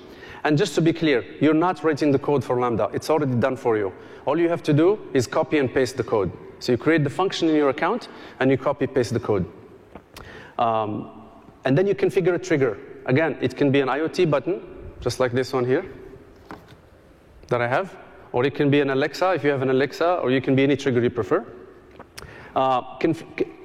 and 0.45 0.57
just 0.57 0.75
to 0.77 0.81
be 0.81 0.93
clear, 0.93 1.25
you're 1.41 1.55
not 1.55 1.83
writing 1.85 2.13
the 2.13 2.19
code 2.19 2.45
for 2.45 2.61
Lambda. 2.61 2.91
It's 2.93 3.11
already 3.11 3.35
done 3.35 3.57
for 3.57 3.77
you. 3.77 3.93
All 4.27 4.39
you 4.39 4.49
have 4.49 4.63
to 4.65 4.73
do 4.73 4.99
is 5.15 5.27
copy 5.27 5.59
and 5.59 5.73
paste 5.73 5.97
the 5.97 6.05
code. 6.05 6.31
So 6.61 6.73
you 6.73 6.79
create 6.79 7.05
the 7.05 7.11
function 7.11 7.49
in 7.49 7.55
your 7.55 7.71
account, 7.71 8.09
and 8.41 8.51
you 8.51 8.59
copy 8.59 8.87
paste 8.87 9.13
the 9.13 9.21
code. 9.21 9.47
Um, 10.59 11.23
and 11.65 11.77
then 11.77 11.87
you 11.87 11.95
configure 11.95 12.35
a 12.35 12.39
trigger. 12.39 12.79
Again, 13.07 13.39
it 13.41 13.57
can 13.57 13.71
be 13.71 13.81
an 13.81 13.89
IoT 13.89 14.31
button, 14.31 14.61
just 15.01 15.21
like 15.21 15.33
this 15.33 15.53
one 15.53 15.65
here 15.65 15.85
that 17.49 17.63
I 17.63 17.69
have. 17.69 17.97
Or 18.33 18.45
it 18.45 18.55
can 18.55 18.71
be 18.71 18.81
an 18.81 18.91
Alexa 18.91 19.33
if 19.33 19.45
you 19.45 19.51
have 19.51 19.63
an 19.63 19.71
Alexa, 19.71 20.17
or 20.17 20.31
you 20.31 20.41
can 20.41 20.55
be 20.55 20.63
any 20.65 20.77
trigger 20.77 21.01
you 21.01 21.11
prefer. 21.11 21.47
Uh, 22.55 22.83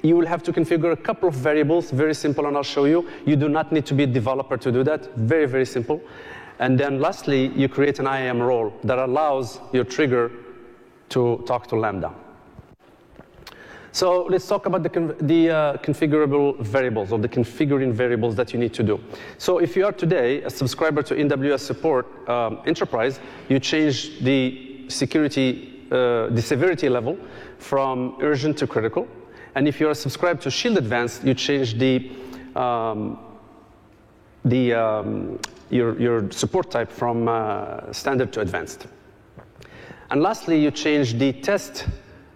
you 0.02 0.16
will 0.16 0.26
have 0.26 0.42
to 0.44 0.52
configure 0.52 0.92
a 0.92 0.96
couple 0.96 1.28
of 1.28 1.34
variables, 1.34 1.90
very 1.90 2.14
simple, 2.14 2.46
and 2.46 2.56
I'll 2.56 2.62
show 2.62 2.84
you. 2.84 3.08
You 3.26 3.36
do 3.36 3.48
not 3.48 3.72
need 3.72 3.86
to 3.86 3.94
be 3.94 4.04
a 4.04 4.06
developer 4.06 4.56
to 4.56 4.70
do 4.70 4.84
that, 4.84 5.14
very, 5.16 5.46
very 5.46 5.66
simple. 5.66 6.00
And 6.58 6.78
then 6.78 7.00
lastly, 7.00 7.48
you 7.56 7.68
create 7.68 7.98
an 7.98 8.06
IAM 8.06 8.40
role 8.40 8.72
that 8.84 8.98
allows 8.98 9.60
your 9.72 9.84
trigger 9.84 10.30
to 11.10 11.42
talk 11.46 11.66
to 11.68 11.76
Lambda. 11.76 12.14
So 13.94 14.24
let's 14.24 14.48
talk 14.48 14.66
about 14.66 14.82
the, 14.82 15.14
the 15.20 15.50
uh, 15.50 15.76
configurable 15.76 16.58
variables 16.58 17.12
or 17.12 17.18
the 17.20 17.28
configuring 17.28 17.92
variables 17.92 18.34
that 18.34 18.52
you 18.52 18.58
need 18.58 18.74
to 18.74 18.82
do. 18.82 18.98
So 19.38 19.58
if 19.58 19.76
you 19.76 19.86
are 19.86 19.92
today 19.92 20.42
a 20.42 20.50
subscriber 20.50 21.00
to 21.04 21.14
AWS 21.14 21.60
Support 21.60 22.28
um, 22.28 22.60
Enterprise, 22.66 23.20
you 23.48 23.60
change 23.60 24.18
the 24.18 24.86
security, 24.88 25.86
uh, 25.92 26.26
the 26.26 26.42
severity 26.42 26.88
level 26.88 27.16
from 27.58 28.16
urgent 28.20 28.58
to 28.58 28.66
critical. 28.66 29.06
And 29.54 29.68
if 29.68 29.78
you 29.78 29.88
are 29.88 29.94
subscribed 29.94 30.42
to 30.42 30.50
Shield 30.50 30.76
Advanced, 30.76 31.22
you 31.22 31.34
change 31.34 31.78
the, 31.78 32.10
um, 32.56 33.18
the, 34.44 34.74
um, 34.74 35.38
your, 35.70 35.98
your 36.00 36.30
support 36.30 36.70
type 36.70 36.90
from 36.90 37.28
uh, 37.28 37.92
standard 37.92 38.32
to 38.34 38.40
advanced. 38.40 38.86
And 40.10 40.22
lastly, 40.22 40.62
you 40.62 40.70
change 40.70 41.14
the 41.14 41.32
test 41.32 41.86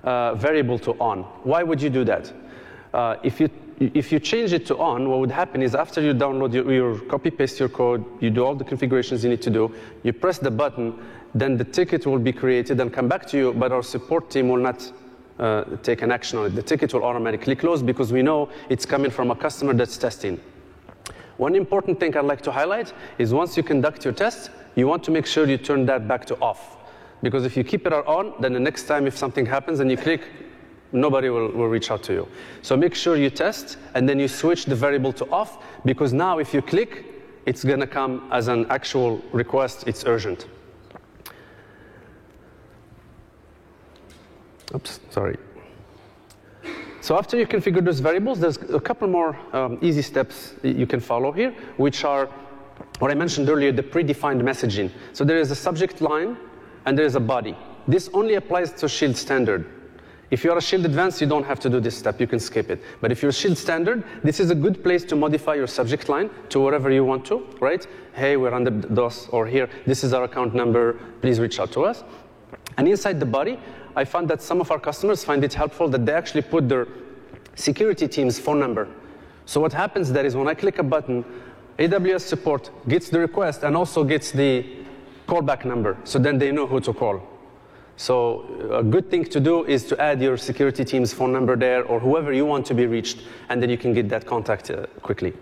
uh, 0.05 0.35
variable 0.35 0.79
to 0.81 0.93
on. 1.01 1.23
Why 1.45 1.63
would 1.63 1.81
you 1.83 1.91
do 1.91 2.05
that? 2.05 2.33
Uh, 2.95 3.17
if, 3.23 3.41
you, 3.41 3.51
if 3.79 4.11
you 4.11 4.19
change 4.19 4.53
it 4.53 4.65
to 4.67 4.79
on, 4.79 5.09
what 5.09 5.21
would 5.21 5.31
happen 5.31 5.63
is 5.63 5.75
after 5.75 6.01
you 6.01 6.15
download 6.15 6.53
your, 6.55 6.73
your 6.73 6.99
copy 7.01 7.31
paste 7.31 7.61
your 7.61 7.69
code, 7.69 8.05
you 8.21 8.31
do 8.31 8.45
all 8.45 8.55
the 8.55 8.65
configurations 8.65 9.23
you 9.23 9.31
need 9.31 9.43
to 9.43 9.51
do, 9.51 9.75
you 10.03 10.13
press 10.13 10.39
the 10.39 10.51
button, 10.51 10.99
then 11.35 11.59
the 11.59 11.65
ticket 11.65 12.07
will 12.07 12.19
be 12.19 12.33
created 12.33 12.81
and 12.81 12.93
come 12.93 13.07
back 13.07 13.27
to 13.27 13.37
you, 13.37 13.53
but 13.53 13.71
our 13.71 13.83
support 13.83 14.31
team 14.31 14.49
will 14.49 14.57
not 14.57 14.91
uh, 15.39 15.65
take 15.83 16.03
an 16.03 16.11
action 16.11 16.39
on 16.39 16.47
it. 16.47 16.51
The 16.51 16.63
ticket 16.63 16.95
will 16.95 17.05
automatically 17.05 17.55
close 17.55 17.83
because 17.83 18.13
we 18.13 18.23
know 18.23 18.49
it's 18.71 18.87
coming 18.87 19.11
from 19.11 19.31
a 19.31 19.37
customer 19.37 19.75
that's 19.75 19.99
testing. 19.99 20.41
One 21.39 21.55
important 21.55 21.99
thing 21.99 22.17
I'd 22.17 22.25
like 22.25 22.43
to 22.43 22.53
highlight 22.53 22.93
is 23.17 23.33
once 23.33 23.57
you 23.57 23.63
conduct 23.63 24.05
your 24.05 24.13
test, 24.13 24.51
you 24.75 24.87
want 24.87 25.03
to 25.05 25.11
make 25.11 25.25
sure 25.25 25.47
you 25.47 25.57
turn 25.57 25.87
that 25.87 26.07
back 26.07 26.25
to 26.27 26.37
off. 26.41 26.77
Because 27.23 27.45
if 27.45 27.57
you 27.57 27.65
keep 27.65 27.87
it 27.87 27.93
on, 27.93 28.35
then 28.41 28.53
the 28.53 28.61
next 28.61 28.85
time 28.85 29.07
if 29.07 29.17
something 29.17 29.47
happens 29.47 29.81
and 29.81 29.91
you 29.91 29.97
click, 29.97 30.23
nobody 30.93 31.29
will, 31.29 31.51
will 31.51 31.69
reach 31.69 31.91
out 31.91 32.03
to 32.05 32.13
you. 32.13 32.29
So 32.63 32.77
make 32.77 32.95
sure 32.95 33.17
you 33.17 33.31
test 33.31 33.79
and 33.95 34.09
then 34.09 34.19
you 34.19 34.29
switch 34.29 34.65
the 34.67 34.75
variable 34.75 35.13
to 35.15 35.31
off 35.31 35.65
because 35.85 36.13
now 36.13 36.39
if 36.39 36.53
you 36.53 36.61
click, 36.61 37.05
it's 37.47 37.65
going 37.65 37.81
to 37.81 37.87
come 37.87 38.29
as 38.33 38.49
an 38.49 38.67
actual 38.69 39.19
request. 39.33 39.85
It's 39.87 40.05
urgent. 40.05 40.47
Oops, 44.75 45.01
sorry. 45.11 45.39
So 47.01 47.17
after 47.17 47.39
you 47.39 47.47
configure 47.47 47.85
those 47.85 48.01
variables, 48.01 48.41
there's 48.41 48.57
a 48.57 48.81
couple 48.81 49.09
more 49.09 49.39
um, 49.53 49.79
easy 49.81 50.03
steps 50.03 50.55
you 50.63 50.87
can 50.87 51.01
follow 51.01 51.33
here, 51.33 51.55
which 51.77 52.05
are 52.05 52.29
what 52.99 53.11
I 53.11 53.15
mentioned 53.15 53.49
earlier, 53.49 53.73
the 53.73 53.83
predefined 53.83 54.43
messaging. 54.43 54.91
So 55.13 55.25
there 55.25 55.39
is 55.39 55.51
a 55.51 55.57
subject 55.57 56.01
line 56.01 56.37
and 56.87 56.99
there 56.99 57.07
is 57.07 57.15
a 57.15 57.21
body. 57.21 57.57
This 57.87 58.11
only 58.13 58.35
applies 58.35 58.73
to 58.73 58.89
Shield 58.89 59.17
Standard. 59.17 59.67
If 60.31 60.45
you're 60.45 60.59
a 60.59 60.61
Shield 60.61 60.85
Advanced, 60.85 61.21
you 61.21 61.27
don't 61.27 61.45
have 61.45 61.59
to 61.61 61.71
do 61.71 61.81
this 61.81 61.97
step. 61.97 62.21
You 62.21 62.27
can 62.27 62.39
skip 62.39 62.71
it. 62.71 62.83
But 63.01 63.11
if 63.11 63.23
you're 63.23 63.33
Shield 63.33 63.57
Standard, 63.57 64.05
this 64.23 64.41
is 64.41 64.51
a 64.51 64.55
good 64.55 64.83
place 64.83 65.05
to 65.05 65.17
modify 65.17 65.55
your 65.55 65.67
subject 65.67 66.09
line 66.09 66.29
to 66.51 66.61
wherever 66.61 66.91
you 66.91 67.05
want 67.05 67.25
to, 67.27 67.47
right? 67.61 67.87
Hey, 68.13 68.37
we're 68.37 68.53
under 68.53 68.71
DOS, 68.71 69.29
or 69.31 69.47
here, 69.47 69.71
this 69.87 70.05
is 70.05 70.13
our 70.13 70.25
account 70.25 70.55
number, 70.55 70.99
please 71.23 71.41
reach 71.41 71.59
out 71.59 71.73
to 71.73 71.85
us. 71.85 72.05
And 72.77 72.87
inside 72.87 73.21
the 73.21 73.27
body, 73.27 73.59
I 73.99 74.05
found 74.05 74.29
that 74.29 74.41
some 74.41 74.61
of 74.61 74.71
our 74.71 74.79
customers 74.79 75.25
find 75.25 75.43
it 75.43 75.53
helpful 75.53 75.89
that 75.89 76.07
they 76.07 76.13
actually 76.13 76.43
put 76.43 76.69
their 76.69 76.87
security 77.57 78.07
team's 78.07 78.39
phone 78.39 78.61
number. 78.61 78.87
So 79.45 79.61
what 79.61 79.73
happens 79.73 80.13
there 80.13 80.25
is 80.25 80.37
when 80.37 80.47
I 80.47 80.55
click 80.55 80.79
a 80.79 80.85
button, 80.85 81.25
AWS 81.81 82.21
support 82.21 82.71
gets 82.87 83.09
the 83.09 83.19
request 83.19 83.65
and 83.65 83.77
also 83.77 84.05
gets 84.05 84.31
the 84.31 84.65
callback 85.27 85.65
number. 85.65 85.97
So 86.05 86.21
then 86.21 86.39
they 86.39 86.53
know 86.53 86.69
who 86.69 86.79
to 86.79 86.93
call. 86.93 87.21
So 87.97 88.45
a 88.71 88.85
good 88.85 89.11
thing 89.11 89.25
to 89.25 89.41
do 89.41 89.65
is 89.65 89.83
to 89.87 90.01
add 90.01 90.23
your 90.23 90.37
security 90.37 90.85
team's 90.85 91.13
phone 91.13 91.33
number 91.33 91.57
there 91.57 91.83
or 91.85 91.99
whoever 91.99 92.33
you 92.33 92.47
want 92.47 92.67
to 92.67 92.75
be 92.75 92.87
reached, 92.87 93.23
and 93.49 93.61
then 93.61 93.69
you 93.69 93.79
can 93.79 93.95
get 93.95 94.09
that 94.11 94.27
contact 94.27 94.71
uh, 94.71 94.87
quickly. 95.03 95.33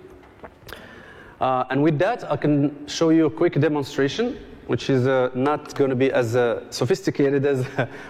Uh, 1.43 1.65
and 1.69 1.83
with 1.83 1.99
that, 1.99 2.25
I 2.33 2.39
can 2.39 2.89
show 2.89 3.11
you 3.11 3.27
a 3.27 3.31
quick 3.31 3.61
demonstration, 3.61 4.39
which 4.67 4.91
is 4.91 5.07
uh, 5.07 5.31
not 5.35 5.75
going 5.75 5.91
to 5.91 5.97
be 5.97 6.11
as 6.13 6.37
uh, 6.37 6.65
sophisticated 6.71 7.45
as 7.47 7.67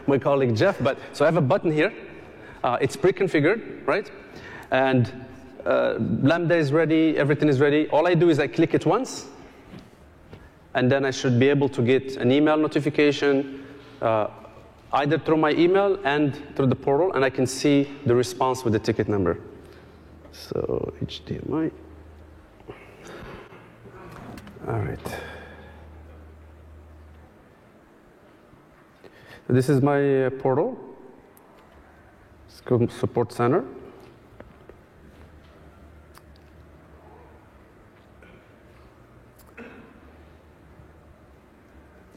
my 0.07 0.19
colleague 0.19 0.57
Jeff. 0.57 0.83
But 0.83 0.99
so 1.13 1.25
I 1.25 1.29
have 1.29 1.37
a 1.37 1.43
button 1.43 1.71
here. 1.71 1.93
Uh, 2.65 2.79
it's 2.81 2.97
pre-configured, 2.97 3.87
right? 3.87 4.11
And 4.71 5.13
uh, 5.65 5.95
Lambda 5.99 6.57
is 6.57 6.73
ready. 6.73 7.17
Everything 7.17 7.49
is 7.49 7.61
ready. 7.61 7.89
All 7.91 8.07
I 8.07 8.15
do 8.15 8.29
is 8.29 8.39
I 8.39 8.47
click 8.47 8.75
it 8.75 8.87
once, 8.87 9.27
and 10.75 10.91
then 10.91 11.05
I 11.05 11.11
should 11.11 11.39
be 11.39 11.49
able 11.49 11.69
to 11.71 11.83
get 11.83 12.17
an 12.17 12.33
email 12.33 12.57
notification, 12.57 13.67
uh, 14.01 14.29
either 14.93 15.19
through 15.19 15.39
my 15.39 15.51
email 15.53 15.99
and 16.05 16.35
through 16.57 16.67
the 16.67 16.77
portal, 16.77 17.13
and 17.13 17.25
I 17.25 17.31
can 17.31 17.47
see 17.47 17.89
the 18.07 18.15
response 18.15 18.65
with 18.65 18.73
the 18.73 18.79
ticket 18.79 19.09
number. 19.09 19.41
So 20.33 20.93
HDMI. 21.03 21.71
All 24.69 24.81
right. 24.81 24.99
This 29.49 29.69
is 29.69 29.81
my 29.81 30.27
uh, 30.27 30.31
portal. 30.31 30.77
Support 32.91 33.33
Center. 33.33 33.65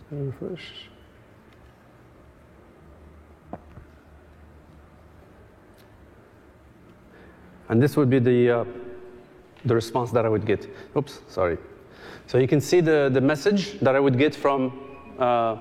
Refresh. 0.10 0.90
And 7.70 7.80
this 7.80 7.96
would 7.96 8.10
be 8.10 8.18
the, 8.18 8.50
uh, 8.50 8.66
the 9.66 9.76
response 9.76 10.10
that 10.12 10.26
I 10.26 10.30
would 10.30 10.48
get. 10.48 10.68
Oops, 10.98 11.22
sorry. 11.28 11.60
So 12.26 12.40
you 12.40 12.48
can 12.48 12.60
see 12.60 12.82
the, 12.82 13.10
the 13.14 13.22
message 13.22 13.80
that 13.82 13.96
I 13.96 14.00
would 14.00 14.18
get 14.18 14.34
from 14.34 14.80
uh, 15.20 15.58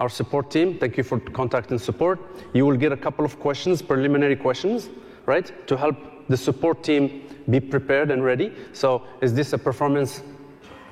our 0.00 0.08
support 0.08 0.50
team. 0.50 0.78
Thank 0.78 0.96
you 0.96 1.04
for 1.04 1.20
contacting 1.20 1.78
support. 1.78 2.18
You 2.54 2.66
will 2.66 2.76
get 2.76 2.90
a 2.90 2.96
couple 2.96 3.24
of 3.24 3.38
questions, 3.38 3.82
preliminary 3.82 4.34
questions, 4.34 4.88
right, 5.26 5.52
to 5.68 5.76
help 5.76 5.96
the 6.28 6.36
support 6.36 6.82
team 6.82 7.22
be 7.48 7.60
prepared 7.60 8.10
and 8.10 8.24
ready. 8.24 8.52
So 8.72 9.02
is 9.20 9.34
this 9.34 9.52
a 9.52 9.58
performance 9.58 10.22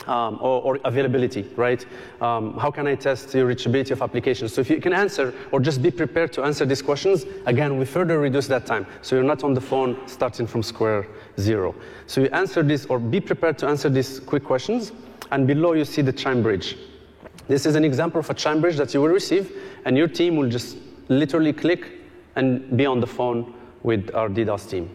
um, 0.06 0.38
or, 0.40 0.62
or, 0.62 0.80
availability, 0.84 1.42
right? 1.54 1.84
Um, 2.22 2.56
how 2.56 2.70
can 2.70 2.86
I 2.86 2.94
test 2.94 3.30
the 3.32 3.40
reachability 3.40 3.90
of 3.90 4.00
applications? 4.00 4.54
So 4.54 4.62
if 4.62 4.70
you 4.70 4.80
can 4.80 4.94
answer 4.94 5.34
or 5.52 5.61
just 5.61 5.82
be 5.82 5.90
prepared 5.90 6.32
to 6.34 6.44
answer 6.44 6.64
these 6.64 6.80
questions, 6.80 7.26
again, 7.44 7.78
we 7.78 7.84
further 7.84 8.18
reduce 8.18 8.46
that 8.46 8.64
time. 8.64 8.86
So 9.02 9.16
you're 9.16 9.24
not 9.24 9.44
on 9.44 9.52
the 9.52 9.61
phone 9.61 9.98
starting 10.06 10.46
from 10.46 10.62
square 10.62 11.06
zero. 11.38 11.74
So 12.06 12.22
you 12.22 12.28
answer 12.28 12.62
this 12.62 12.86
or 12.86 12.98
be 12.98 13.20
prepared 13.20 13.59
to 13.59 13.68
answer 13.68 13.90
these 13.90 14.18
quick 14.18 14.44
questions. 14.44 14.92
And 15.30 15.46
below 15.46 15.74
you 15.74 15.84
see 15.84 16.00
the 16.00 16.12
chime 16.12 16.42
bridge. 16.42 16.76
This 17.49 17.64
is 17.64 17.74
an 17.74 17.84
example 17.84 18.20
of 18.20 18.28
a 18.28 18.34
chime 18.34 18.61
bridge 18.61 18.76
that 18.76 18.92
you 18.92 19.01
will 19.01 19.09
receive, 19.09 19.51
and 19.86 19.96
your 19.96 20.07
team 20.07 20.36
will 20.36 20.49
just 20.49 20.76
literally 21.09 21.53
click 21.53 21.88
and 22.36 22.76
be 22.76 22.84
on 22.86 23.01
the 23.01 23.07
phone 23.07 23.55
with 23.82 24.14
our 24.14 24.28
DDoS 24.28 24.68
team. 24.70 24.94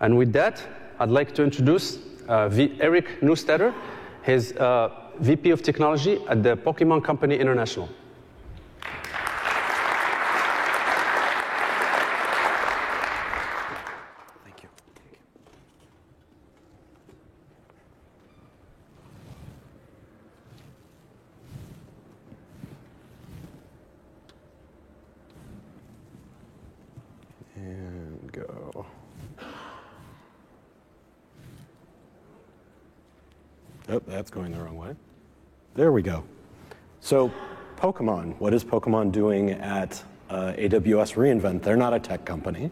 And 0.00 0.18
with 0.18 0.32
that, 0.32 0.60
I'd 0.98 1.10
like 1.10 1.34
to 1.36 1.44
introduce 1.44 1.98
uh, 2.28 2.48
v 2.48 2.76
Eric 2.80 3.20
Neustetter, 3.20 3.72
his 4.22 4.52
uh, 4.56 4.90
VP 5.20 5.50
of 5.50 5.62
Technology 5.62 6.20
at 6.28 6.42
the 6.42 6.56
Pokemon 6.56 7.04
Company 7.04 7.36
International. 7.36 7.88
Thank 14.44 14.62
you. 14.62 14.68
And 27.54 28.32
go. 28.32 28.86
Oh, 33.88 34.02
that's 34.08 34.30
going 34.32 34.50
the 34.50 34.58
wrong 34.58 34.76
way. 34.76 34.96
There 35.76 35.92
we 35.92 36.00
go. 36.00 36.24
So, 37.00 37.30
Pokemon. 37.76 38.40
What 38.40 38.54
is 38.54 38.64
Pokemon 38.64 39.12
doing 39.12 39.50
at 39.50 40.02
uh, 40.30 40.54
AWS 40.56 41.16
reInvent? 41.16 41.62
They're 41.62 41.76
not 41.76 41.92
a 41.92 42.00
tech 42.00 42.24
company. 42.24 42.70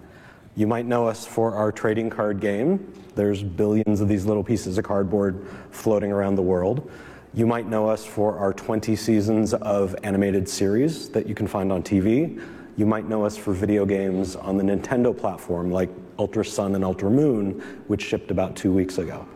You 0.57 0.67
might 0.67 0.87
know 0.87 1.07
us 1.07 1.27
for 1.27 1.55
our 1.55 1.71
trading 1.71 2.09
card 2.09 2.41
game. 2.41 2.95
There's 3.15 3.43
billions 3.43 4.01
of 4.01 4.09
these 4.09 4.25
little 4.25 4.43
pieces 4.43 4.79
of 4.79 4.85
cardboard 4.85 5.47
floating 5.71 6.13
around 6.13 6.37
the 6.37 6.43
world. 6.43 6.91
You 7.35 7.47
might 7.47 7.69
know 7.69 7.91
us 7.91 8.07
for 8.07 8.39
our 8.39 8.55
20 8.55 8.97
seasons 8.97 9.53
of 9.53 9.95
animated 10.03 10.49
series 10.49 11.11
that 11.11 11.27
you 11.27 11.35
can 11.35 11.47
find 11.47 11.71
on 11.71 11.83
TV. 11.83 12.43
You 12.79 12.87
might 12.87 13.07
know 13.07 13.23
us 13.23 13.37
for 13.37 13.53
video 13.53 13.85
games 13.85 14.35
on 14.35 14.57
the 14.57 14.65
Nintendo 14.65 15.15
platform 15.15 15.71
like 15.71 15.91
Ultra 16.19 16.47
Sun 16.47 16.75
and 16.75 16.83
Ultra 16.83 17.11
Moon, 17.11 17.61
which 17.87 18.03
shipped 18.03 18.31
about 18.31 18.57
two 18.57 18.73
weeks 18.73 18.97
ago. 18.97 19.29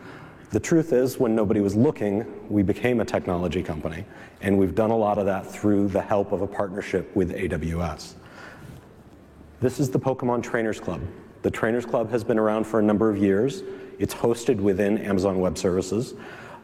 The 0.50 0.60
truth 0.60 0.94
is, 0.94 1.18
when 1.18 1.34
nobody 1.34 1.60
was 1.60 1.76
looking, 1.76 2.24
we 2.48 2.62
became 2.62 3.00
a 3.00 3.04
technology 3.04 3.62
company, 3.62 4.06
and 4.40 4.58
we've 4.58 4.74
done 4.74 4.90
a 4.90 4.96
lot 4.96 5.18
of 5.18 5.26
that 5.26 5.46
through 5.46 5.88
the 5.88 6.00
help 6.00 6.32
of 6.32 6.40
a 6.40 6.46
partnership 6.46 7.14
with 7.14 7.34
AWS. 7.34 8.14
This 9.60 9.78
is 9.78 9.90
the 9.90 10.00
Pokemon 10.00 10.42
Trainers 10.42 10.80
Club. 10.80 11.02
The 11.42 11.50
Trainers 11.50 11.84
Club 11.84 12.10
has 12.10 12.24
been 12.24 12.38
around 12.38 12.66
for 12.66 12.80
a 12.80 12.82
number 12.82 13.10
of 13.10 13.18
years. 13.18 13.62
It's 13.98 14.14
hosted 14.14 14.56
within 14.56 14.96
Amazon 14.96 15.38
Web 15.38 15.58
Services, 15.58 16.14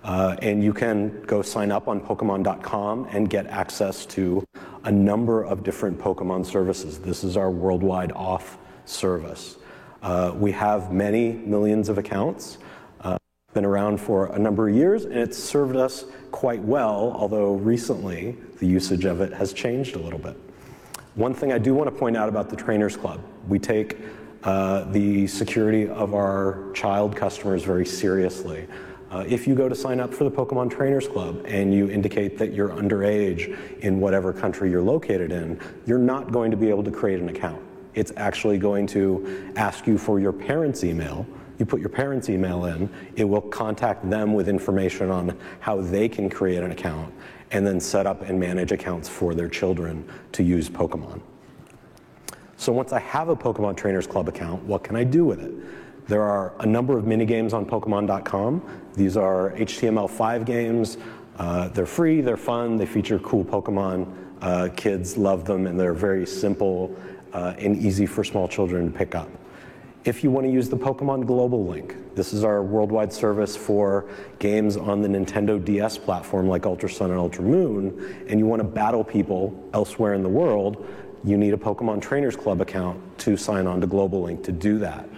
uh, 0.02 0.36
and 0.40 0.64
you 0.64 0.72
can 0.72 1.20
go 1.24 1.42
sign 1.42 1.70
up 1.70 1.86
on 1.86 2.00
Pokemon.com 2.00 3.08
and 3.10 3.28
get 3.28 3.46
access 3.48 4.06
to 4.06 4.46
a 4.84 4.92
number 4.92 5.42
of 5.42 5.62
different 5.62 5.98
Pokemon 5.98 6.46
services. 6.46 6.98
This 7.00 7.22
is 7.22 7.36
our 7.36 7.50
worldwide 7.50 8.12
off 8.12 8.56
service. 8.86 9.58
Uh, 10.02 10.32
we 10.34 10.52
have 10.52 10.90
many 10.90 11.32
millions 11.32 11.90
of 11.90 11.98
accounts 11.98 12.56
been 13.54 13.64
around 13.64 14.00
for 14.00 14.26
a 14.26 14.38
number 14.38 14.68
of 14.68 14.74
years, 14.74 15.04
and 15.04 15.14
it's 15.14 15.38
served 15.38 15.76
us 15.76 16.04
quite 16.32 16.60
well, 16.60 17.12
although 17.16 17.54
recently 17.54 18.36
the 18.58 18.66
usage 18.66 19.04
of 19.04 19.20
it 19.20 19.32
has 19.32 19.52
changed 19.52 19.94
a 19.94 19.98
little 19.98 20.18
bit. 20.18 20.36
One 21.14 21.32
thing 21.32 21.52
I 21.52 21.58
do 21.58 21.74
want 21.74 21.88
to 21.88 21.96
point 21.96 22.16
out 22.16 22.28
about 22.28 22.50
the 22.50 22.56
Trainers 22.56 22.96
Club, 22.96 23.20
we 23.48 23.60
take 23.60 23.98
uh, 24.42 24.84
the 24.90 25.28
security 25.28 25.88
of 25.88 26.12
our 26.12 26.72
child 26.74 27.14
customers 27.16 27.62
very 27.62 27.86
seriously. 27.86 28.66
Uh, 29.10 29.24
if 29.28 29.46
you 29.46 29.54
go 29.54 29.68
to 29.68 29.76
sign 29.76 30.00
up 30.00 30.12
for 30.12 30.24
the 30.24 30.30
Pokemon 30.30 30.70
Trainers 30.72 31.06
Club 31.06 31.44
and 31.46 31.72
you 31.72 31.88
indicate 31.88 32.36
that 32.38 32.52
you're 32.52 32.70
underage 32.70 33.56
in 33.78 34.00
whatever 34.00 34.32
country 34.32 34.70
you're 34.70 34.82
located 34.82 35.30
in, 35.30 35.60
you're 35.86 35.98
not 35.98 36.32
going 36.32 36.50
to 36.50 36.56
be 36.56 36.68
able 36.68 36.82
to 36.82 36.90
create 36.90 37.20
an 37.20 37.28
account. 37.28 37.62
It's 37.94 38.12
actually 38.16 38.58
going 38.58 38.88
to 38.88 39.52
ask 39.54 39.86
you 39.86 39.98
for 39.98 40.18
your 40.18 40.32
parents' 40.32 40.82
email, 40.82 41.24
you 41.58 41.66
put 41.66 41.80
your 41.80 41.88
parents' 41.88 42.28
email 42.28 42.64
in, 42.66 42.88
it 43.16 43.24
will 43.24 43.40
contact 43.40 44.08
them 44.08 44.34
with 44.34 44.48
information 44.48 45.10
on 45.10 45.36
how 45.60 45.80
they 45.80 46.08
can 46.08 46.28
create 46.28 46.62
an 46.62 46.70
account 46.70 47.12
and 47.50 47.66
then 47.66 47.78
set 47.78 48.06
up 48.06 48.22
and 48.22 48.38
manage 48.38 48.72
accounts 48.72 49.08
for 49.08 49.34
their 49.34 49.48
children 49.48 50.08
to 50.32 50.42
use 50.42 50.68
Pokemon. 50.68 51.20
So 52.56 52.72
once 52.72 52.92
I 52.92 53.00
have 53.00 53.28
a 53.28 53.36
Pokemon 53.36 53.76
Trainers 53.76 54.06
Club 54.06 54.28
account, 54.28 54.62
what 54.64 54.82
can 54.82 54.96
I 54.96 55.04
do 55.04 55.24
with 55.24 55.40
it? 55.40 55.52
There 56.08 56.22
are 56.22 56.54
a 56.60 56.66
number 56.66 56.98
of 56.98 57.06
mini 57.06 57.24
games 57.24 57.52
on 57.52 57.64
Pokemon.com. 57.64 58.62
These 58.94 59.16
are 59.16 59.52
HTML5 59.52 60.44
games. 60.44 60.98
Uh, 61.38 61.68
they're 61.68 61.86
free, 61.86 62.20
they're 62.20 62.36
fun, 62.36 62.76
they 62.76 62.86
feature 62.86 63.18
cool 63.20 63.44
Pokemon. 63.44 64.12
Uh, 64.40 64.68
kids 64.76 65.16
love 65.16 65.44
them, 65.44 65.66
and 65.66 65.78
they're 65.80 65.94
very 65.94 66.26
simple 66.26 66.94
uh, 67.32 67.54
and 67.58 67.76
easy 67.76 68.06
for 68.06 68.22
small 68.22 68.46
children 68.46 68.92
to 68.92 68.96
pick 68.98 69.14
up. 69.14 69.28
If 70.04 70.22
you 70.22 70.30
want 70.30 70.46
to 70.46 70.52
use 70.52 70.68
the 70.68 70.76
Pokemon 70.76 71.24
Global 71.24 71.64
Link, 71.64 71.96
this 72.14 72.34
is 72.34 72.44
our 72.44 72.62
worldwide 72.62 73.10
service 73.10 73.56
for 73.56 74.04
games 74.38 74.76
on 74.76 75.00
the 75.00 75.08
Nintendo 75.08 75.64
DS 75.64 75.96
platform 75.96 76.46
like 76.46 76.66
Ultra 76.66 76.90
Sun 76.90 77.10
and 77.10 77.18
Ultra 77.18 77.42
Moon, 77.42 78.26
and 78.28 78.38
you 78.38 78.44
want 78.44 78.60
to 78.60 78.68
battle 78.68 79.02
people 79.02 79.58
elsewhere 79.72 80.12
in 80.12 80.22
the 80.22 80.28
world, 80.28 80.86
you 81.24 81.38
need 81.38 81.54
a 81.54 81.56
Pokemon 81.56 82.02
Trainers 82.02 82.36
Club 82.36 82.60
account 82.60 83.00
to 83.20 83.34
sign 83.38 83.66
on 83.66 83.80
to 83.80 83.86
Global 83.86 84.20
Link 84.20 84.44
to 84.44 84.52
do 84.52 84.78
that. 84.80 85.08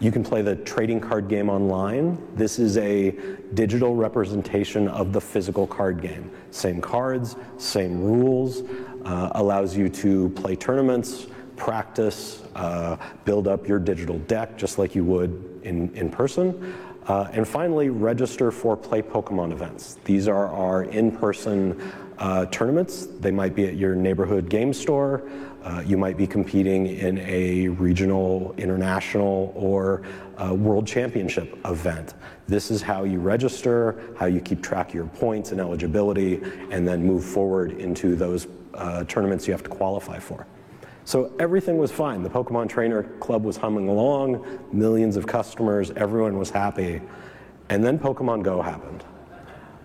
You 0.00 0.10
can 0.10 0.24
play 0.24 0.42
the 0.42 0.56
trading 0.56 0.98
card 0.98 1.28
game 1.28 1.48
online. 1.48 2.20
This 2.34 2.58
is 2.58 2.76
a 2.78 3.12
digital 3.54 3.94
representation 3.94 4.88
of 4.88 5.12
the 5.12 5.20
physical 5.20 5.64
card 5.64 6.02
game. 6.02 6.28
Same 6.50 6.80
cards, 6.80 7.36
same 7.56 8.02
rules, 8.02 8.64
uh, 9.04 9.30
allows 9.36 9.76
you 9.76 9.88
to 9.90 10.30
play 10.30 10.56
tournaments, 10.56 11.28
practice, 11.56 12.42
uh, 12.54 12.96
build 13.24 13.48
up 13.48 13.66
your 13.66 13.78
digital 13.78 14.18
deck 14.20 14.56
just 14.56 14.78
like 14.78 14.94
you 14.94 15.04
would 15.04 15.60
in, 15.62 15.94
in 15.94 16.10
person. 16.10 16.74
Uh, 17.06 17.28
and 17.32 17.46
finally, 17.46 17.90
register 17.90 18.50
for 18.50 18.76
Play 18.76 19.02
Pokemon 19.02 19.52
events. 19.52 19.98
These 20.04 20.26
are 20.26 20.48
our 20.48 20.84
in 20.84 21.12
person 21.12 21.92
uh, 22.18 22.46
tournaments. 22.46 23.06
They 23.20 23.30
might 23.30 23.54
be 23.54 23.66
at 23.66 23.76
your 23.76 23.94
neighborhood 23.94 24.48
game 24.48 24.72
store. 24.72 25.28
Uh, 25.62 25.82
you 25.84 25.96
might 25.96 26.16
be 26.16 26.26
competing 26.26 26.86
in 26.86 27.18
a 27.18 27.68
regional, 27.68 28.54
international, 28.58 29.52
or 29.54 30.02
uh, 30.36 30.54
world 30.54 30.86
championship 30.86 31.58
event. 31.64 32.14
This 32.46 32.70
is 32.70 32.82
how 32.82 33.04
you 33.04 33.18
register, 33.18 34.14
how 34.18 34.26
you 34.26 34.40
keep 34.40 34.62
track 34.62 34.88
of 34.88 34.94
your 34.94 35.06
points 35.06 35.52
and 35.52 35.60
eligibility, 35.60 36.40
and 36.70 36.86
then 36.86 37.04
move 37.04 37.24
forward 37.24 37.72
into 37.72 38.14
those 38.14 38.46
uh, 38.74 39.04
tournaments 39.04 39.46
you 39.46 39.52
have 39.52 39.62
to 39.62 39.70
qualify 39.70 40.18
for. 40.18 40.46
So 41.04 41.32
everything 41.38 41.76
was 41.76 41.92
fine. 41.92 42.22
The 42.22 42.30
Pokemon 42.30 42.68
Trainer 42.68 43.02
Club 43.20 43.44
was 43.44 43.56
humming 43.56 43.88
along, 43.88 44.44
millions 44.72 45.16
of 45.16 45.26
customers, 45.26 45.90
everyone 45.92 46.38
was 46.38 46.50
happy. 46.50 47.02
And 47.68 47.84
then 47.84 47.98
Pokemon 47.98 48.42
Go 48.42 48.62
happened. 48.62 49.04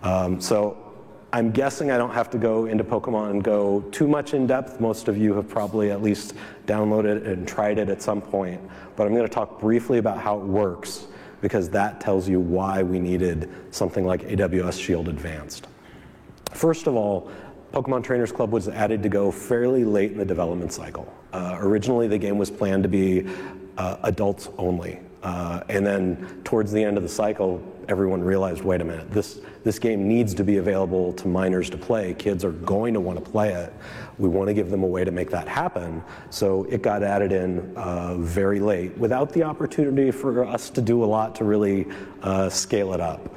Um, 0.02 0.40
so 0.40 0.90
I'm 1.32 1.50
guessing 1.50 1.90
I 1.90 1.98
don't 1.98 2.12
have 2.12 2.30
to 2.30 2.38
go 2.38 2.66
into 2.66 2.84
Pokemon 2.84 3.42
Go 3.42 3.82
too 3.92 4.08
much 4.08 4.34
in 4.34 4.46
depth. 4.46 4.80
Most 4.80 5.08
of 5.08 5.18
you 5.18 5.34
have 5.34 5.48
probably 5.48 5.90
at 5.90 6.02
least 6.02 6.34
downloaded 6.66 7.18
it 7.18 7.26
and 7.26 7.46
tried 7.46 7.78
it 7.78 7.88
at 7.88 8.00
some 8.00 8.22
point. 8.22 8.60
But 8.96 9.06
I'm 9.06 9.14
going 9.14 9.26
to 9.26 9.32
talk 9.32 9.60
briefly 9.60 9.98
about 9.98 10.18
how 10.18 10.40
it 10.40 10.44
works 10.44 11.06
because 11.40 11.70
that 11.70 12.00
tells 12.00 12.28
you 12.28 12.40
why 12.40 12.82
we 12.82 12.98
needed 12.98 13.50
something 13.70 14.06
like 14.06 14.22
AWS 14.22 14.80
Shield 14.80 15.08
Advanced. 15.08 15.68
First 16.52 16.86
of 16.86 16.96
all, 16.96 17.30
Pokemon 17.72 18.02
Trainers 18.02 18.32
Club 18.32 18.50
was 18.50 18.68
added 18.68 19.02
to 19.02 19.08
go 19.08 19.30
fairly 19.30 19.84
late 19.84 20.10
in 20.10 20.18
the 20.18 20.24
development 20.24 20.72
cycle. 20.72 21.12
Uh, 21.32 21.56
originally, 21.60 22.08
the 22.08 22.18
game 22.18 22.36
was 22.36 22.50
planned 22.50 22.82
to 22.82 22.88
be 22.88 23.26
uh, 23.78 23.96
adults 24.02 24.48
only. 24.58 25.00
Uh, 25.22 25.60
and 25.68 25.86
then 25.86 26.40
towards 26.44 26.72
the 26.72 26.82
end 26.82 26.96
of 26.96 27.02
the 27.02 27.08
cycle, 27.08 27.62
everyone 27.88 28.22
realized, 28.22 28.62
wait 28.62 28.80
a 28.80 28.84
minute, 28.84 29.10
this, 29.10 29.40
this 29.64 29.78
game 29.78 30.08
needs 30.08 30.32
to 30.34 30.42
be 30.42 30.56
available 30.56 31.12
to 31.12 31.28
minors 31.28 31.68
to 31.70 31.76
play. 31.76 32.14
Kids 32.14 32.44
are 32.44 32.52
going 32.52 32.94
to 32.94 33.00
want 33.00 33.22
to 33.22 33.30
play 33.30 33.52
it. 33.52 33.72
We 34.18 34.28
want 34.28 34.48
to 34.48 34.54
give 34.54 34.70
them 34.70 34.82
a 34.82 34.86
way 34.86 35.04
to 35.04 35.10
make 35.10 35.30
that 35.30 35.46
happen. 35.46 36.02
So 36.30 36.64
it 36.64 36.82
got 36.82 37.02
added 37.02 37.32
in 37.32 37.76
uh, 37.76 38.16
very 38.16 38.60
late 38.60 38.96
without 38.96 39.32
the 39.32 39.42
opportunity 39.42 40.10
for 40.10 40.44
us 40.44 40.70
to 40.70 40.80
do 40.80 41.04
a 41.04 41.06
lot 41.06 41.34
to 41.36 41.44
really 41.44 41.86
uh, 42.22 42.48
scale 42.48 42.94
it 42.94 43.00
up. 43.00 43.34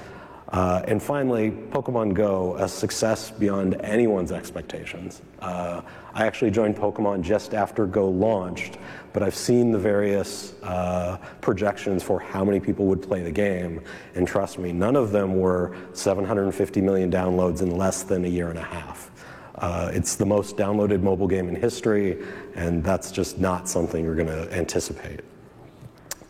Uh, 0.54 0.84
and 0.88 1.02
finally, 1.02 1.50
Pokemon 1.50 2.14
Go, 2.14 2.56
a 2.58 2.70
success 2.70 3.32
beyond 3.32 3.74
anyone's 3.82 4.32
expectations. 4.32 5.24
Uh, 5.40 5.82
I 6.14 6.28
actually 6.28 6.52
joined 6.52 6.76
Pokemon 6.76 7.24
just 7.24 7.56
after 7.56 7.88
Go 7.88 8.08
launched, 8.08 8.78
but 9.14 9.24
I've 9.24 9.34
seen 9.34 9.72
the 9.72 9.80
various 9.80 10.54
uh, 10.62 11.18
projections 11.42 12.04
for 12.04 12.20
how 12.20 12.46
many 12.46 12.60
people 12.60 12.86
would 12.86 13.02
play 13.02 13.24
the 13.24 13.32
game, 13.32 13.82
and 14.14 14.28
trust 14.28 14.60
me, 14.60 14.72
none 14.72 14.96
of 14.96 15.12
them 15.12 15.40
were 15.40 15.76
750 15.94 16.82
million 16.82 17.10
downloads 17.10 17.64
in 17.64 17.76
less 17.76 18.04
than 18.04 18.24
a 18.26 18.30
year 18.30 18.52
and 18.52 18.60
a 18.60 18.64
half. 18.64 19.10
Uh, 19.56 19.90
it's 19.92 20.16
the 20.16 20.26
most 20.26 20.56
downloaded 20.56 21.02
mobile 21.02 21.28
game 21.28 21.50
in 21.50 21.56
history, 21.56 22.24
and 22.54 22.84
that's 22.84 23.12
just 23.12 23.40
not 23.40 23.68
something 23.68 24.06
you're 24.06 24.14
going 24.14 24.28
to 24.28 24.54
anticipate. 24.54 25.22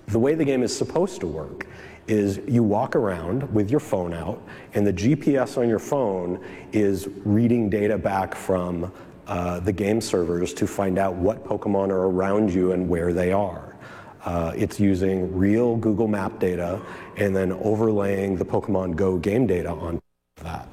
The 0.07 0.19
way 0.19 0.33
the 0.33 0.45
game 0.45 0.63
is 0.63 0.75
supposed 0.75 1.19
to 1.21 1.27
work 1.27 1.67
is 2.07 2.39
you 2.47 2.63
walk 2.63 2.95
around 2.95 3.53
with 3.53 3.71
your 3.71 3.79
phone 3.79 4.13
out, 4.13 4.41
and 4.73 4.85
the 4.85 4.93
GPS 4.93 5.57
on 5.57 5.69
your 5.69 5.79
phone 5.79 6.43
is 6.71 7.07
reading 7.23 7.69
data 7.69 7.97
back 7.97 8.35
from 8.35 8.91
uh, 9.27 9.59
the 9.61 9.71
game 9.71 10.01
servers 10.01 10.53
to 10.53 10.67
find 10.67 10.97
out 10.97 11.15
what 11.15 11.45
Pokemon 11.45 11.89
are 11.89 12.07
around 12.07 12.53
you 12.53 12.73
and 12.73 12.89
where 12.89 13.13
they 13.13 13.31
are. 13.31 13.75
Uh, 14.25 14.53
it's 14.55 14.79
using 14.79 15.33
real 15.35 15.75
Google 15.75 16.07
Map 16.07 16.39
data 16.39 16.81
and 17.17 17.35
then 17.35 17.51
overlaying 17.53 18.37
the 18.37 18.45
Pokemon 18.45 18.95
Go 18.95 19.17
game 19.17 19.47
data 19.47 19.69
on 19.69 20.01
that. 20.41 20.67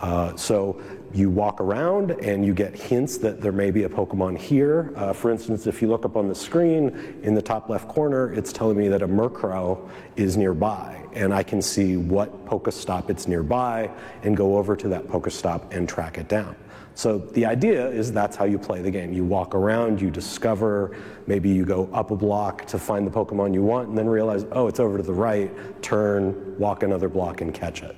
Uh, 0.00 0.36
so 0.36 0.80
you 1.14 1.30
walk 1.30 1.60
around 1.60 2.10
and 2.10 2.44
you 2.44 2.52
get 2.52 2.74
hints 2.74 3.16
that 3.18 3.40
there 3.40 3.52
may 3.52 3.70
be 3.70 3.84
a 3.84 3.88
Pokemon 3.88 4.36
here. 4.36 4.92
Uh, 4.96 5.12
for 5.12 5.30
instance, 5.30 5.66
if 5.66 5.80
you 5.80 5.88
look 5.88 6.04
up 6.04 6.16
on 6.16 6.28
the 6.28 6.34
screen 6.34 7.18
in 7.22 7.34
the 7.34 7.42
top 7.42 7.68
left 7.68 7.88
corner, 7.88 8.32
it's 8.34 8.52
telling 8.52 8.76
me 8.76 8.88
that 8.88 9.02
a 9.02 9.08
Murkrow 9.08 9.88
is 10.16 10.36
nearby. 10.36 11.02
And 11.14 11.32
I 11.32 11.42
can 11.42 11.62
see 11.62 11.96
what 11.96 12.44
Pokestop 12.44 13.08
it's 13.08 13.26
nearby 13.26 13.90
and 14.22 14.36
go 14.36 14.58
over 14.58 14.76
to 14.76 14.88
that 14.88 15.06
Pokestop 15.06 15.72
and 15.74 15.88
track 15.88 16.18
it 16.18 16.28
down. 16.28 16.54
So 16.94 17.18
the 17.18 17.44
idea 17.44 17.88
is 17.90 18.10
that's 18.10 18.36
how 18.36 18.46
you 18.46 18.58
play 18.58 18.80
the 18.80 18.90
game. 18.90 19.12
You 19.12 19.22
walk 19.22 19.54
around, 19.54 20.00
you 20.00 20.10
discover, 20.10 20.96
maybe 21.26 21.50
you 21.50 21.64
go 21.66 21.90
up 21.92 22.10
a 22.10 22.16
block 22.16 22.66
to 22.68 22.78
find 22.78 23.06
the 23.06 23.10
Pokemon 23.10 23.52
you 23.52 23.62
want, 23.62 23.88
and 23.88 23.98
then 23.98 24.08
realize, 24.08 24.46
oh, 24.52 24.66
it's 24.66 24.80
over 24.80 24.96
to 24.96 25.02
the 25.02 25.12
right, 25.12 25.50
turn, 25.82 26.58
walk 26.58 26.82
another 26.82 27.10
block, 27.10 27.42
and 27.42 27.52
catch 27.52 27.82
it. 27.82 27.96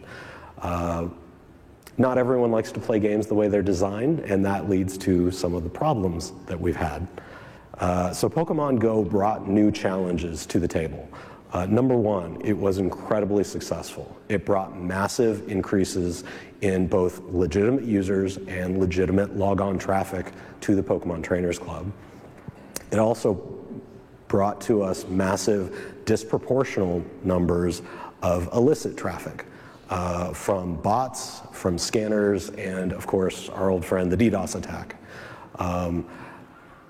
Uh, 0.60 1.06
not 1.98 2.16
everyone 2.16 2.52
likes 2.52 2.70
to 2.72 2.80
play 2.80 3.00
games 3.00 3.26
the 3.26 3.34
way 3.34 3.48
they're 3.48 3.60
designed, 3.62 4.20
and 4.20 4.44
that 4.44 4.70
leads 4.70 4.96
to 4.98 5.30
some 5.32 5.54
of 5.54 5.64
the 5.64 5.68
problems 5.70 6.32
that 6.46 6.58
we've 6.58 6.76
had. 6.76 7.06
Uh, 7.78 8.12
so 8.12 8.28
Pokemon 8.28 8.78
Go 8.78 9.04
brought 9.04 9.48
new 9.48 9.70
challenges 9.70 10.46
to 10.46 10.58
the 10.58 10.68
table. 10.68 11.08
Uh, 11.52 11.66
number 11.66 11.96
one, 11.96 12.40
it 12.44 12.52
was 12.52 12.78
incredibly 12.78 13.42
successful. 13.42 14.16
It 14.28 14.44
brought 14.44 14.78
massive 14.78 15.48
increases 15.50 16.24
in 16.60 16.86
both 16.86 17.20
legitimate 17.20 17.84
users 17.84 18.36
and 18.48 18.78
legitimate 18.78 19.36
logon 19.36 19.78
traffic 19.78 20.32
to 20.60 20.74
the 20.74 20.82
Pokemon 20.82 21.22
Trainers 21.22 21.58
Club. 21.58 21.90
It 22.90 22.98
also 22.98 23.34
brought 24.28 24.60
to 24.62 24.82
us 24.82 25.06
massive 25.06 25.94
disproportional 26.04 27.02
numbers 27.24 27.82
of 28.22 28.52
illicit 28.52 28.96
traffic 28.96 29.46
uh, 29.90 30.32
from 30.32 30.76
bots, 30.76 31.40
from 31.52 31.78
scanners, 31.78 32.50
and 32.50 32.92
of 32.92 33.06
course, 33.06 33.48
our 33.48 33.70
old 33.70 33.84
friend, 33.84 34.10
the 34.12 34.16
DDoS 34.16 34.54
attack. 34.54 34.96
Um, 35.56 36.06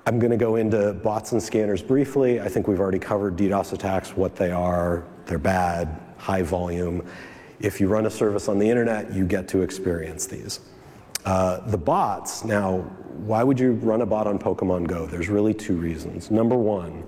I'm 0.06 0.18
going 0.18 0.30
to 0.30 0.36
go 0.36 0.56
into 0.56 0.94
bots 0.94 1.32
and 1.32 1.42
scanners 1.42 1.82
briefly. 1.82 2.40
I 2.40 2.48
think 2.48 2.66
we've 2.66 2.80
already 2.80 2.98
covered 2.98 3.36
DDoS 3.36 3.72
attacks, 3.72 4.16
what 4.16 4.36
they 4.36 4.50
are, 4.50 5.04
they're 5.26 5.38
bad, 5.38 6.00
high 6.16 6.42
volume. 6.42 7.06
If 7.60 7.80
you 7.80 7.88
run 7.88 8.06
a 8.06 8.10
service 8.10 8.48
on 8.48 8.58
the 8.58 8.68
internet, 8.68 9.12
you 9.12 9.26
get 9.26 9.48
to 9.48 9.62
experience 9.62 10.26
these. 10.26 10.60
Uh, 11.24 11.60
the 11.68 11.76
bots, 11.76 12.44
now, 12.44 12.78
why 13.18 13.42
would 13.42 13.60
you 13.60 13.72
run 13.72 14.00
a 14.00 14.06
bot 14.06 14.26
on 14.26 14.38
Pokemon 14.38 14.86
Go? 14.86 15.06
There's 15.06 15.28
really 15.28 15.52
two 15.52 15.76
reasons. 15.76 16.30
Number 16.30 16.56
one, 16.56 17.04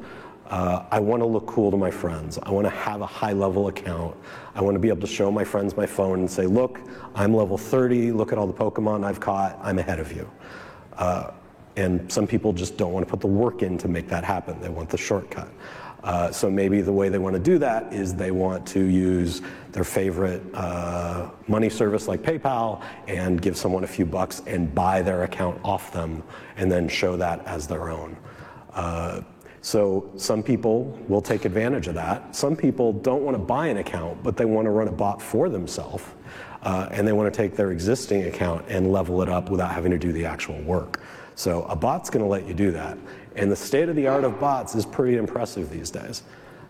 uh, 0.51 0.85
I 0.91 0.99
want 0.99 1.23
to 1.23 1.27
look 1.27 1.47
cool 1.47 1.71
to 1.71 1.77
my 1.77 1.91
friends. 1.91 2.39
I 2.43 2.51
want 2.51 2.67
to 2.67 2.71
have 2.71 3.01
a 3.01 3.07
high 3.07 3.33
level 3.33 3.69
account. 3.69 4.17
I 4.55 4.61
want 4.61 4.75
to 4.75 4.81
be 4.81 4.89
able 4.89 5.03
to 5.03 5.07
show 5.07 5.31
my 5.31 5.45
friends 5.45 5.77
my 5.77 5.87
phone 5.87 6.19
and 6.19 6.31
say, 6.31 6.47
look, 6.47 6.81
I'm 7.15 7.35
level 7.35 7.57
30. 7.57 8.11
Look 8.11 8.33
at 8.33 8.39
all 8.39 8.49
the 8.49 8.53
Pokemon 8.53 9.05
I've 9.05 9.21
caught. 9.21 9.59
I'm 9.63 9.79
ahead 9.79 10.01
of 10.01 10.13
you. 10.13 10.29
Uh, 10.97 11.31
and 11.77 12.11
some 12.13 12.27
people 12.27 12.53
just 12.53 12.77
don't 12.77 12.93
want 12.93 13.07
to 13.07 13.11
put 13.11 13.21
the 13.21 13.29
work 13.29 13.63
in 13.63 13.79
to 13.79 13.87
make 13.87 14.09
that 14.09 14.25
happen. 14.25 14.61
They 14.61 14.69
want 14.69 14.91
the 14.91 14.99
shortcut. 14.99 15.49
Uh, 16.03 16.33
so 16.33 16.51
maybe 16.51 16.81
the 16.81 16.93
way 16.93 17.09
they 17.09 17.19
want 17.19 17.35
to 17.35 17.41
do 17.41 17.59
that 17.59 17.93
is 17.93 18.15
they 18.15 18.31
want 18.31 18.67
to 18.67 18.81
use 18.81 19.43
their 19.71 19.85
favorite 19.85 20.43
uh, 20.55 21.31
money 21.47 21.69
service 21.69 22.09
like 22.09 22.23
PayPal 22.23 22.83
and 23.07 23.41
give 23.41 23.57
someone 23.57 23.85
a 23.85 23.87
few 23.87 24.07
bucks 24.07 24.43
and 24.47 24.75
buy 24.75 25.03
their 25.03 25.23
account 25.25 25.61
off 25.63 25.93
them 25.93 26.23
and 26.57 26.73
then 26.73 26.89
show 26.89 27.17
that 27.17 27.45
as 27.47 27.69
their 27.69 27.91
own. 27.91 28.17
Uh, 28.73 29.21
so 29.63 30.11
some 30.17 30.43
people 30.43 30.85
will 31.09 31.21
take 31.21 31.45
advantage 31.45 31.87
of 31.87 31.95
that. 31.95 32.35
Some 32.35 32.57
people 32.57 32.93
don't 32.93 33.23
want 33.23 33.37
to 33.37 33.43
buy 33.43 33.67
an 33.67 33.77
account, 33.77 34.23
but 34.23 34.37
they 34.37 34.47
want 34.47 34.67
to 34.67 34.71
run 34.71 34.89
a 34.89 34.93
bot 34.93 35.21
for 35.21 35.49
themselves. 35.49 36.05
Uh, 36.63 36.89
and 36.91 37.07
they 37.07 37.13
want 37.13 37.33
to 37.33 37.37
take 37.37 37.57
their 37.57 37.71
existing 37.71 38.25
account 38.25 38.65
and 38.69 38.93
level 38.93 39.23
it 39.23 39.29
up 39.29 39.49
without 39.51 39.73
having 39.73 39.91
to 39.91 39.99
do 39.99 40.13
the 40.13 40.25
actual 40.25 40.61
work. 40.63 41.01
So 41.35 41.63
a 41.65 41.77
bot's 41.77 42.11
going 42.11 42.23
to 42.23 42.29
let 42.29 42.47
you 42.47 42.53
do 42.53 42.71
that. 42.73 42.99
And 43.37 43.51
the 43.51 43.57
state 43.57 43.89
of 43.89 43.97
the 43.97 44.07
art 44.07 44.25
of 44.25 44.39
bots 44.39 44.75
is 44.75 44.85
pretty 44.85 45.17
impressive 45.17 45.71
these 45.71 45.91
days. 45.91 46.23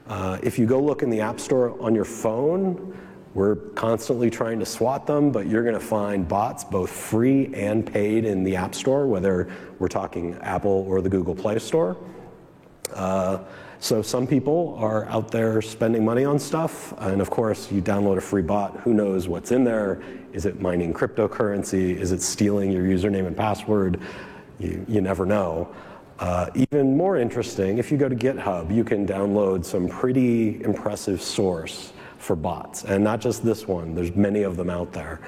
Uh, 0.07 0.39
if 0.43 0.59
you 0.59 0.67
go 0.67 0.81
look 0.81 1.03
in 1.03 1.11
the 1.11 1.21
App 1.21 1.41
Store 1.41 1.81
on 1.81 1.95
your 1.95 2.05
phone, 2.05 2.97
we're 3.35 3.57
constantly 3.57 4.29
trying 4.29 4.59
to 4.59 4.67
swat 4.67 5.07
them, 5.07 5.31
but 5.31 5.47
you're 5.47 5.63
going 5.63 5.75
to 5.75 5.81
find 5.81 6.27
bots 6.27 6.65
both 6.65 6.91
free 6.91 7.53
and 7.55 7.87
paid 7.87 8.25
in 8.25 8.43
the 8.43 8.57
App 8.57 8.75
Store, 8.75 9.07
whether 9.07 9.49
we're 9.79 9.89
talking 9.89 10.35
Apple 10.43 10.85
or 10.89 11.01
the 11.01 11.09
Google 11.09 11.35
Play 11.35 11.59
Store. 11.61 11.97
Uh, 12.95 13.39
so 13.79 14.03
some 14.03 14.27
people 14.27 14.77
are 14.79 15.07
out 15.07 15.31
there 15.31 15.63
spending 15.63 16.05
money 16.05 16.25
on 16.25 16.39
stuff, 16.39 16.93
and 16.99 17.21
of 17.21 17.31
course, 17.31 17.73
you 17.73 17.81
download 17.81 18.19
a 18.19 18.21
free 18.21 18.43
bot. 18.43 18.77
Who 18.81 18.93
knows 18.93 19.27
what's 19.27 19.53
in 19.53 19.65
there? 19.65 20.03
Is 20.35 20.45
it 20.45 20.61
mining 20.61 20.93
cryptocurrency? 20.93 21.97
Is 21.97 22.13
it 22.13 22.21
stealing 22.21 22.71
your 22.71 22.85
username 22.85 23.27
and 23.27 23.37
password? 23.37 24.01
You, 24.59 24.85
you 24.87 25.01
never 25.01 25.25
know. 25.25 25.75
Uh, 26.19 26.51
even 26.55 26.95
more 26.95 27.17
interesting, 27.17 27.79
if 27.79 27.91
you 27.91 27.97
go 27.97 28.07
to 28.07 28.15
GitHub, 28.15 28.75
you 28.75 28.85
can 28.85 29.07
download 29.07 29.65
some 29.65 29.89
pretty 29.89 30.63
impressive 30.63 31.23
source 31.23 31.95
for 32.19 32.37
bots, 32.37 32.85
and 32.85 33.03
not 33.03 33.19
just 33.23 33.43
this 33.43 33.67
one. 33.67 33.95
There's 33.95 34.15
many 34.15 34.43
of 34.43 34.59
them 34.59 34.69
out 34.69 34.93
there. 34.93 35.21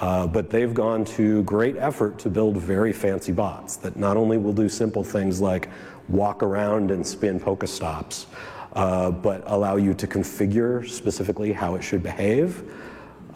Uh, 0.00 0.26
but 0.26 0.48
they've 0.48 0.72
gone 0.72 1.04
to 1.04 1.42
great 1.42 1.76
effort 1.76 2.18
to 2.20 2.30
build 2.30 2.56
very 2.56 2.92
fancy 2.92 3.32
bots 3.32 3.76
that 3.76 3.96
not 3.96 4.16
only 4.16 4.38
will 4.38 4.52
do 4.52 4.68
simple 4.68 5.02
things 5.02 5.40
like 5.40 5.68
walk 6.08 6.42
around 6.42 6.90
and 6.90 7.06
spin 7.06 7.38
Pokestops, 7.38 8.26
uh, 8.72 9.10
but 9.10 9.42
allow 9.46 9.76
you 9.76 9.94
to 9.94 10.06
configure 10.06 10.88
specifically 10.88 11.52
how 11.52 11.74
it 11.74 11.82
should 11.82 12.02
behave. 12.02 12.62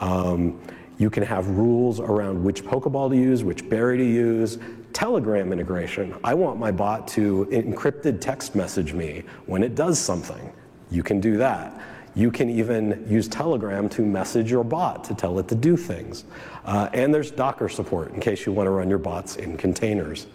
Um, 0.00 0.60
you 0.98 1.10
can 1.10 1.22
have 1.22 1.48
rules 1.48 2.00
around 2.00 2.42
which 2.42 2.64
Pokeball 2.64 3.10
to 3.10 3.16
use, 3.16 3.42
which 3.42 3.68
berry 3.68 3.98
to 3.98 4.04
use, 4.04 4.58
Telegram 4.92 5.52
integration. 5.52 6.14
I 6.22 6.34
want 6.34 6.58
my 6.58 6.70
bot 6.70 7.08
to 7.08 7.46
encrypted 7.50 8.20
text 8.20 8.54
message 8.54 8.92
me 8.92 9.24
when 9.46 9.62
it 9.62 9.74
does 9.74 9.98
something. 9.98 10.52
You 10.90 11.02
can 11.02 11.20
do 11.20 11.36
that. 11.38 11.80
You 12.14 12.30
can 12.30 12.50
even 12.50 13.06
use 13.08 13.26
Telegram 13.26 13.88
to 13.90 14.02
message 14.02 14.50
your 14.50 14.64
bot 14.64 15.02
to 15.04 15.14
tell 15.14 15.38
it 15.38 15.48
to 15.48 15.54
do 15.54 15.78
things. 15.78 16.24
Uh, 16.64 16.90
and 16.92 17.12
there's 17.12 17.30
Docker 17.30 17.70
support 17.70 18.12
in 18.12 18.20
case 18.20 18.44
you 18.44 18.52
want 18.52 18.66
to 18.66 18.70
run 18.70 18.90
your 18.90 18.98
bots 18.98 19.36
in 19.36 19.56
containers. 19.56 20.26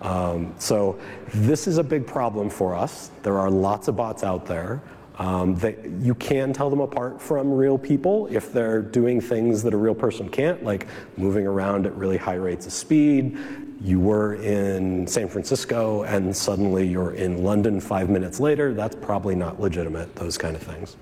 Um, 0.00 0.54
so 0.58 0.98
this 1.28 1.66
is 1.66 1.78
a 1.78 1.84
big 1.84 2.06
problem 2.06 2.48
for 2.48 2.74
us. 2.74 3.10
There 3.22 3.38
are 3.38 3.50
lots 3.50 3.88
of 3.88 3.96
bots 3.96 4.24
out 4.24 4.46
there. 4.46 4.82
Um, 5.18 5.54
they, 5.54 5.76
you 6.00 6.14
can 6.14 6.54
tell 6.54 6.70
them 6.70 6.80
apart 6.80 7.20
from 7.20 7.52
real 7.52 7.76
people 7.76 8.26
if 8.28 8.54
they're 8.54 8.80
doing 8.80 9.20
things 9.20 9.62
that 9.64 9.74
a 9.74 9.76
real 9.76 9.94
person 9.94 10.30
can't, 10.30 10.64
like 10.64 10.86
moving 11.18 11.46
around 11.46 11.84
at 11.84 11.94
really 11.94 12.16
high 12.16 12.36
rates 12.36 12.66
of 12.66 12.72
speed. 12.72 13.36
You 13.82 14.00
were 14.00 14.36
in 14.36 15.06
San 15.06 15.28
Francisco 15.28 16.04
and 16.04 16.34
suddenly 16.34 16.88
you're 16.88 17.12
in 17.12 17.44
London 17.44 17.80
five 17.80 18.08
minutes 18.08 18.40
later. 18.40 18.72
That's 18.72 18.96
probably 18.96 19.34
not 19.34 19.60
legitimate, 19.60 20.16
those 20.16 20.38
kind 20.38 20.56
of 20.56 20.62
things. 20.62 20.96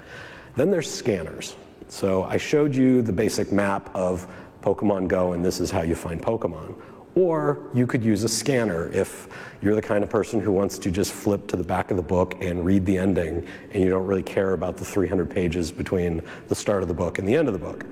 Then 0.57 0.73
there's 0.73 0.93
scanners. 0.93 1.55
So 1.87 2.25
I 2.25 2.39
showed 2.39 2.75
you 2.75 3.03
the 3.03 3.13
basic 3.13 3.53
map 3.53 3.89
of 3.95 4.27
Pokemon 4.63 5.07
Go, 5.07 5.33
and 5.35 5.45
this 5.45 5.61
is 5.61 5.71
how 5.71 5.83
you 5.83 5.95
find 5.95 6.21
Pokemon. 6.21 6.75
Or 7.15 7.59
you 7.75 7.87
could 7.87 8.05
use 8.05 8.25
a 8.25 8.29
scanner 8.29 8.89
if 8.93 9.29
you're 9.61 9.75
the 9.75 9.83
kind 9.83 10.05
of 10.05 10.11
person 10.11 10.41
who 10.41 10.53
wants 10.53 10.79
to 10.79 10.91
just 10.91 11.13
flip 11.13 11.47
to 11.49 11.57
the 11.57 11.65
back 11.65 11.91
of 11.91 11.97
the 11.97 12.03
book 12.03 12.37
and 12.41 12.65
read 12.65 12.87
the 12.87 12.97
ending 12.97 13.47
and 13.73 13.83
you 13.83 13.91
don't 13.91 14.07
really 14.07 14.23
care 14.23 14.53
about 14.53 14.77
the 14.77 14.85
300 14.85 15.29
pages 15.29 15.73
between 15.73 16.23
the 16.49 16.55
start 16.55 16.83
of 16.83 16.89
the 16.89 16.95
book 16.95 17.19
and 17.19 17.27
the 17.27 17.35
end 17.35 17.49
of 17.49 17.55
the 17.55 17.59
book. 17.59 17.85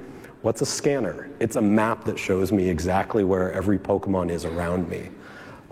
What's 0.43 0.61
a 0.61 0.67
scanner? 0.67 1.29
It's 1.41 1.57
a 1.57 1.63
map 1.63 2.05
that 2.05 2.19
shows 2.19 2.53
me 2.53 2.69
exactly 2.69 3.25
where 3.25 3.53
every 3.53 3.79
Pokemon 3.79 4.31
is 4.31 4.45
around 4.45 4.89
me. 4.89 5.11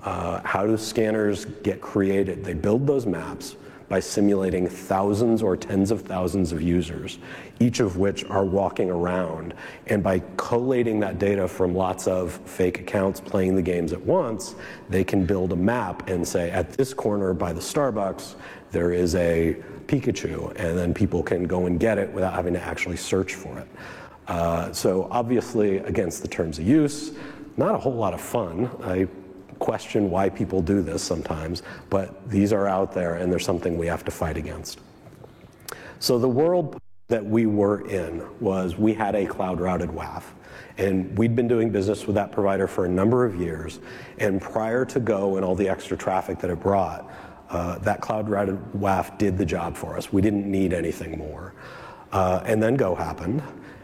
Uh, 0.03 0.41
how 0.45 0.67
do 0.67 0.77
scanners 0.77 1.45
get 1.63 1.81
created? 1.81 2.45
They 2.45 2.55
build 2.55 2.87
those 2.87 3.07
maps 3.07 3.57
by 3.89 4.01
simulating 4.01 4.67
thousands 4.67 5.43
or 5.43 5.57
tens 5.57 5.91
of 5.91 6.03
thousands 6.03 6.53
of 6.53 6.63
users, 6.63 7.19
each 7.61 7.81
of 7.81 7.97
which 7.97 8.25
are 8.25 8.45
walking 8.45 8.91
around. 8.91 9.55
And 9.87 10.03
by 10.03 10.23
collating 10.37 11.01
that 11.01 11.19
data 11.19 11.47
from 11.47 11.75
lots 11.75 12.07
of 12.07 12.33
fake 12.45 12.81
accounts 12.81 13.21
playing 13.21 13.57
the 13.57 13.63
games 13.63 13.93
at 13.93 14.01
once, 14.01 14.55
they 14.89 15.05
can 15.05 15.27
build 15.27 15.53
a 15.53 15.57
map 15.57 16.09
and 16.09 16.27
say, 16.27 16.51
at 16.51 16.73
this 16.73 16.95
corner 16.95 17.35
by 17.35 17.53
the 17.53 17.61
Starbucks, 17.61 18.35
there 18.71 18.93
is 18.93 19.15
a 19.15 19.57
Pikachu, 19.87 20.49
and 20.57 20.77
then 20.77 20.93
people 20.95 21.23
can 21.23 21.45
go 21.45 21.67
and 21.67 21.79
get 21.79 21.99
it 21.99 22.11
without 22.13 22.33
having 22.33 22.55
to 22.55 22.63
actually 22.63 22.97
search 22.97 23.35
for 23.35 23.59
it. 23.59 23.69
Uh, 24.27 24.73
so 24.73 25.07
obviously 25.11 25.79
against 25.79 26.23
the 26.23 26.29
terms 26.29 26.59
of 26.59 26.67
use, 26.67 27.13
not 27.57 27.75
a 27.75 27.79
whole 27.79 27.95
lot 27.95 28.15
of 28.15 28.21
fun. 28.21 28.69
I 28.83 29.07
question 29.65 30.11
why 30.11 30.29
people 30.29 30.61
do 30.61 30.83
this 30.83 31.03
sometimes, 31.03 31.63
but 31.89 32.29
these 32.29 32.53
are 32.53 32.69
out 32.69 32.93
there 32.93 33.15
and 33.15 33.33
they're 33.33 33.39
something 33.39 33.79
we 33.79 33.87
have 33.87 34.05
to 34.05 34.11
fight 34.11 34.37
against. 34.37 34.79
So 36.01 36.19
the 36.19 36.29
world 36.29 36.79
that 37.09 37.25
we 37.25 37.47
were 37.47 37.89
in 37.89 38.23
was 38.41 38.77
we 38.77 38.93
had 38.93 39.15
a 39.15 39.25
cloud 39.25 39.61
routed 39.61 39.89
WAF. 39.89 40.23
And 40.77 41.17
we'd 41.17 41.35
been 41.35 41.49
doing 41.49 41.71
business 41.71 42.07
with 42.07 42.15
that 42.17 42.31
provider 42.31 42.67
for 42.67 42.85
a 42.85 42.89
number 42.89 43.25
of 43.25 43.37
years. 43.37 43.81
And 44.19 44.39
prior 44.39 44.85
to 44.85 45.01
Go 45.01 45.37
and 45.37 45.45
all 45.45 45.55
the 45.55 45.69
extra 45.69 45.97
traffic 45.97 46.39
that 46.41 46.51
it 46.51 46.61
brought, 46.61 47.11
uh, 47.49 47.79
that 47.79 48.03
cloud 48.03 48.29
routed 48.29 48.59
WAF 48.77 49.17
did 49.17 49.39
the 49.39 49.47
job 49.47 49.77
for 49.77 49.97
us. 49.97 50.13
We 50.13 50.21
didn't 50.21 50.51
need 50.51 50.75
anything 50.75 51.17
more. 51.17 51.55
Uh, 52.13 52.43
and 52.45 52.63
then 52.63 52.75
Go 52.75 52.95
happened, 52.95 53.43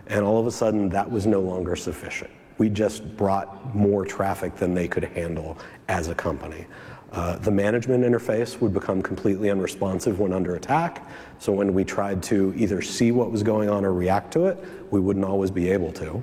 and 0.09 0.27
all 0.27 0.39
of 0.39 0.47
a 0.47 0.53
sudden 0.53 0.91
that 0.91 1.11
was 1.11 1.27
no 1.27 1.41
longer 1.41 1.75
sufficient 1.75 2.31
we 2.61 2.69
just 2.69 3.17
brought 3.17 3.75
more 3.75 4.05
traffic 4.05 4.55
than 4.57 4.75
they 4.75 4.87
could 4.87 5.05
handle 5.05 5.57
as 5.89 6.09
a 6.09 6.15
company. 6.15 6.67
Uh, 7.11 7.39
the 7.39 7.51
management 7.51 8.05
interface 8.05 8.61
would 8.61 8.75
become 8.75 9.01
completely 9.01 9.49
unresponsive 9.49 10.21
when 10.21 10.31
under 10.31 10.57
attack. 10.57 11.09
So 11.39 11.53
when 11.53 11.73
we 11.73 11.85
tried 11.85 12.23
to 12.25 12.53
either 12.55 12.83
see 12.83 13.13
what 13.13 13.33
was 13.33 13.43
going 13.43 13.71
on 13.71 13.87
or 13.87 13.95
react 13.95 14.31
to 14.35 14.45
it, 14.45 14.63
we 14.91 15.01
wouldn't 15.01 15.25
always 15.25 15.51
be 15.51 15.71
able 15.71 15.91
to. 15.93 16.23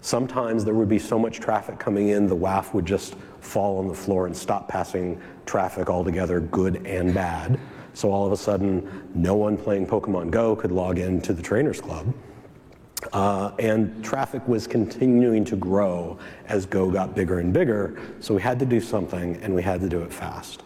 Sometimes 0.00 0.64
there 0.64 0.72
would 0.72 0.88
be 0.88 0.98
so 0.98 1.18
much 1.18 1.40
traffic 1.40 1.78
coming 1.78 2.08
in, 2.08 2.26
the 2.26 2.36
WAF 2.36 2.72
would 2.72 2.86
just 2.86 3.14
fall 3.40 3.78
on 3.78 3.86
the 3.86 3.94
floor 3.94 4.26
and 4.26 4.34
stop 4.34 4.68
passing 4.68 5.20
traffic 5.44 5.90
altogether, 5.90 6.40
good 6.40 6.86
and 6.86 7.12
bad. 7.12 7.60
So 7.92 8.10
all 8.10 8.24
of 8.24 8.32
a 8.32 8.36
sudden, 8.36 9.10
no 9.14 9.34
one 9.34 9.58
playing 9.58 9.86
Pokemon 9.86 10.30
Go 10.30 10.56
could 10.56 10.72
log 10.72 10.98
into 10.98 11.34
the 11.34 11.42
Trainers 11.42 11.82
Club. 11.82 12.14
Uh, 13.12 13.52
and 13.58 14.04
traffic 14.04 14.46
was 14.48 14.66
continuing 14.66 15.44
to 15.44 15.56
grow 15.56 16.18
as 16.48 16.66
Go 16.66 16.90
got 16.90 17.14
bigger 17.14 17.40
and 17.40 17.52
bigger, 17.52 17.98
so 18.20 18.34
we 18.34 18.42
had 18.42 18.58
to 18.58 18.66
do 18.66 18.80
something 18.80 19.36
and 19.42 19.54
we 19.54 19.62
had 19.62 19.80
to 19.80 19.88
do 19.88 20.02
it 20.02 20.12
fast. 20.12 20.62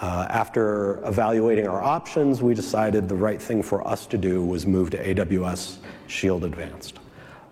Uh, 0.00 0.26
after 0.28 1.02
evaluating 1.06 1.66
our 1.66 1.82
options, 1.82 2.42
we 2.42 2.54
decided 2.54 3.08
the 3.08 3.14
right 3.14 3.40
thing 3.40 3.62
for 3.62 3.86
us 3.86 4.06
to 4.06 4.18
do 4.18 4.44
was 4.44 4.66
move 4.66 4.90
to 4.90 5.02
AWS 5.14 5.78
Shield 6.06 6.44
Advanced. 6.44 6.98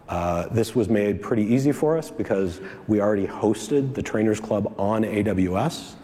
Uh, 0.09 0.49
this 0.49 0.75
was 0.75 0.91
made 0.91 1.23
pretty 1.23 1.43
easy 1.43 1.73
for 1.73 1.97
us 1.97 2.11
because 2.11 2.61
we 2.87 3.01
already 3.01 3.27
hosted 3.27 3.95
the 3.95 4.03
Trainers 4.03 4.41
Club 4.41 4.75
on 4.79 5.03
AWS, 5.03 5.95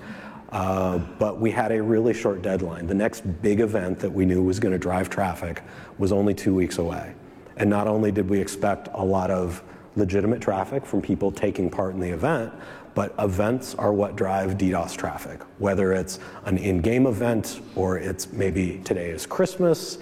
uh, 0.53 0.97
but 1.19 1.39
we 1.39 1.51
had 1.51 1.73
a 1.73 1.83
really 1.83 2.15
short 2.15 2.41
deadline. 2.41 2.87
The 2.87 2.95
next 2.95 3.21
big 3.43 3.61
event 3.61 3.99
that 3.99 4.11
we 4.11 4.25
knew 4.25 4.43
was 4.43 4.59
going 4.59 4.73
to 4.73 4.79
drive 4.79 5.11
traffic 5.11 5.63
was 5.99 6.11
only 6.11 6.33
two 6.33 6.55
weeks 6.55 6.79
away. 6.79 7.15
And 7.57 7.69
not 7.69 7.87
only 7.87 8.13
did 8.13 8.29
we 8.29 8.41
expect 8.41 8.89
a 8.95 9.05
lot 9.05 9.31
of 9.31 9.63
legitimate 9.97 10.41
traffic 10.41 10.87
from 10.87 11.03
people 11.03 11.31
taking 11.33 11.69
part 11.71 11.95
in 11.95 12.01
the 12.01 12.11
event, 12.11 12.53
but 12.95 13.15
events 13.19 13.75
are 13.75 13.93
what 13.93 14.17
drive 14.17 14.59
DDoS 14.59 14.97
traffic. 14.97 15.41
Whether 15.59 15.93
it's 15.93 16.19
an 16.45 16.59
in-game 16.59 17.07
event 17.07 17.61
or 17.75 17.99
it's 17.99 18.33
maybe 18.33 18.81
today 18.85 19.11
is 19.11 19.27
Christmas, 19.27 19.99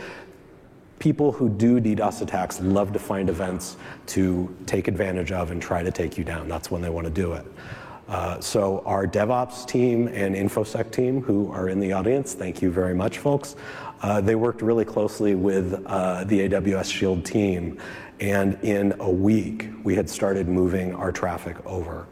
people 0.98 1.30
who 1.32 1.48
do 1.48 1.80
DDoS 1.80 2.22
attacks 2.22 2.60
love 2.60 2.92
to 2.92 2.98
find 2.98 3.28
events 3.28 3.76
to 4.06 4.54
take 4.66 4.88
advantage 4.88 5.32
of 5.32 5.50
and 5.50 5.60
try 5.60 5.82
to 5.82 5.90
take 5.90 6.18
you 6.18 6.24
down. 6.24 6.48
That's 6.48 6.70
when 6.70 6.82
they 6.82 6.90
want 6.90 7.06
to 7.06 7.12
do 7.12 7.34
it. 7.34 7.46
Uh, 8.08 8.40
so 8.40 8.82
our 8.86 9.06
DevOps 9.06 9.66
team 9.66 10.08
and 10.08 10.34
InfoSec 10.34 10.90
team, 10.90 11.20
who 11.20 11.52
are 11.52 11.68
in 11.68 11.78
the 11.78 11.92
audience, 11.92 12.32
thank 12.32 12.62
you 12.62 12.70
very 12.70 12.94
much, 12.94 13.18
folks, 13.18 13.54
uh, 14.02 14.20
they 14.20 14.34
worked 14.34 14.62
really 14.62 14.84
closely 14.84 15.34
with 15.34 15.82
uh, 15.86 16.24
the 16.24 16.48
AWS 16.48 16.92
Shield 16.92 17.24
team, 17.24 17.78
and 18.20 18.58
in 18.62 18.94
a 19.00 19.10
week, 19.10 19.68
we 19.84 19.94
had 19.94 20.08
started 20.08 20.48
moving 20.48 20.94
our 20.94 21.12
traffic 21.12 21.56
over. 21.66 22.06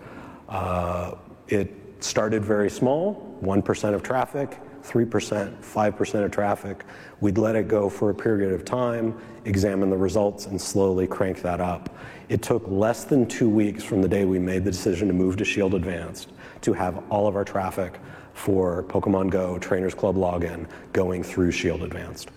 Uh, 0.48 1.14
it 1.48 1.72
started 2.00 2.44
very 2.44 2.70
small, 2.70 3.36
1% 3.42 3.94
of 3.94 4.02
traffic, 4.02 4.58
3%, 4.82 5.56
5% 5.62 6.24
of 6.24 6.30
traffic. 6.30 6.84
We'd 7.20 7.38
let 7.38 7.56
it 7.56 7.66
go 7.66 7.88
for 7.88 8.10
a 8.10 8.14
period 8.14 8.52
of 8.52 8.64
time, 8.64 9.18
examine 9.44 9.90
the 9.90 9.96
results, 9.96 10.46
and 10.46 10.60
slowly 10.60 11.06
crank 11.06 11.42
that 11.42 11.60
up. 11.60 11.96
It 12.28 12.42
took 12.42 12.66
less 12.68 13.04
than 13.04 13.26
two 13.26 13.48
weeks 13.48 13.82
from 13.82 14.02
the 14.02 14.08
day 14.08 14.24
we 14.24 14.38
made 14.38 14.64
the 14.64 14.70
decision 14.70 15.08
to 15.08 15.14
move 15.14 15.36
to 15.38 15.44
Shield 15.44 15.74
Advanced 15.74 16.30
to 16.62 16.72
have 16.72 17.02
all 17.10 17.26
of 17.26 17.36
our 17.36 17.44
traffic 17.44 17.98
for 18.36 18.84
Pokemon 18.84 19.30
Go 19.30 19.58
Trainers 19.58 19.94
Club 19.94 20.14
login 20.14 20.68
going 20.92 21.22
through 21.22 21.50
Shield 21.50 21.82
Advanced. 21.82 22.30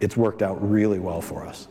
It's 0.00 0.16
worked 0.16 0.42
out 0.42 0.68
really 0.68 0.98
well 0.98 1.20
for 1.22 1.46
us. 1.46 1.68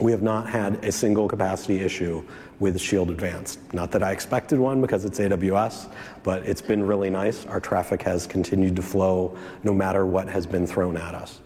We 0.00 0.10
have 0.10 0.22
not 0.22 0.48
had 0.48 0.84
a 0.84 0.90
single 0.90 1.28
capacity 1.28 1.80
issue 1.80 2.24
with 2.58 2.78
Shield 2.80 3.10
Advanced. 3.10 3.60
Not 3.72 3.92
that 3.92 4.02
I 4.02 4.10
expected 4.10 4.58
one 4.58 4.80
because 4.80 5.04
it's 5.04 5.20
AWS, 5.20 5.90
but 6.24 6.42
it's 6.42 6.60
been 6.60 6.82
really 6.84 7.08
nice. 7.08 7.46
Our 7.46 7.60
traffic 7.60 8.02
has 8.02 8.26
continued 8.26 8.74
to 8.76 8.82
flow 8.82 9.38
no 9.62 9.72
matter 9.72 10.04
what 10.04 10.28
has 10.28 10.44
been 10.44 10.66
thrown 10.66 10.96
at 10.96 11.14
us. 11.14 11.40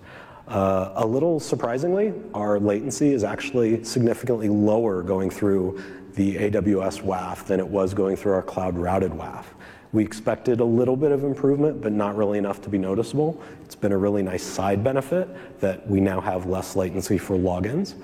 Uh, 0.49 0.93
a 0.97 1.07
little 1.07 1.39
surprisingly, 1.39 2.15
our 2.35 2.59
latency 2.59 3.13
is 3.13 3.25
actually 3.25 3.85
significantly 3.85 4.49
lower 4.49 5.03
going 5.03 5.31
through 5.31 5.83
the 6.15 6.37
AWS 6.37 7.03
WAF 7.03 7.47
than 7.47 7.61
it 7.61 7.69
was 7.69 7.95
going 7.95 8.17
through 8.17 8.33
our 8.33 8.43
cloud 8.43 8.77
routed 8.77 9.13
WAF. 9.13 9.45
We 9.93 10.03
expected 10.05 10.61
a 10.61 10.65
little 10.65 10.97
bit 10.97 11.13
of 11.13 11.23
improvement, 11.23 11.83
but 11.83 11.93
not 11.93 12.17
really 12.17 12.39
enough 12.39 12.63
to 12.63 12.71
be 12.71 12.79
noticeable. 12.79 13.43
It's 13.65 13.75
been 13.75 13.93
a 13.93 13.99
really 13.99 14.23
nice 14.23 14.43
side 14.43 14.83
benefit 14.83 15.29
that 15.61 15.87
we 15.89 16.01
now 16.01 16.21
have 16.21 16.47
less 16.47 16.77
latency 16.77 17.19
for 17.19 17.37
logins. 17.37 17.95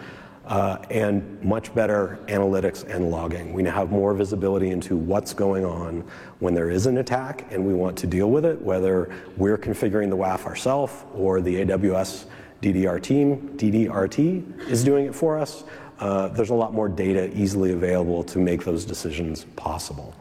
uh, 0.48 0.78
and 0.90 1.42
much 1.44 1.74
better 1.74 2.18
analytics 2.26 2.82
and 2.88 3.10
logging. 3.10 3.52
We 3.52 3.62
now 3.62 3.74
have 3.74 3.90
more 3.90 4.14
visibility 4.14 4.70
into 4.70 4.96
what's 4.96 5.34
going 5.34 5.64
on 5.64 6.04
when 6.38 6.54
there 6.54 6.70
is 6.70 6.86
an 6.86 6.98
attack 6.98 7.44
and 7.52 7.64
we 7.64 7.74
want 7.74 7.98
to 7.98 8.06
deal 8.06 8.30
with 8.30 8.46
it, 8.46 8.60
whether 8.62 9.14
we're 9.36 9.58
configuring 9.58 10.08
the 10.08 10.16
WAF 10.16 10.46
ourselves 10.46 11.04
or 11.14 11.42
the 11.42 11.66
AWS 11.66 12.24
DDR 12.62 13.00
team, 13.00 13.56
DDRT, 13.56 14.68
is 14.68 14.82
doing 14.82 15.06
it 15.06 15.14
for 15.14 15.38
us. 15.38 15.64
Uh, 16.00 16.28
there's 16.28 16.50
a 16.50 16.54
lot 16.54 16.72
more 16.72 16.88
data 16.88 17.30
easily 17.36 17.72
available 17.72 18.24
to 18.24 18.38
make 18.38 18.64
those 18.64 18.86
decisions 18.86 19.44
possible. 19.56 20.14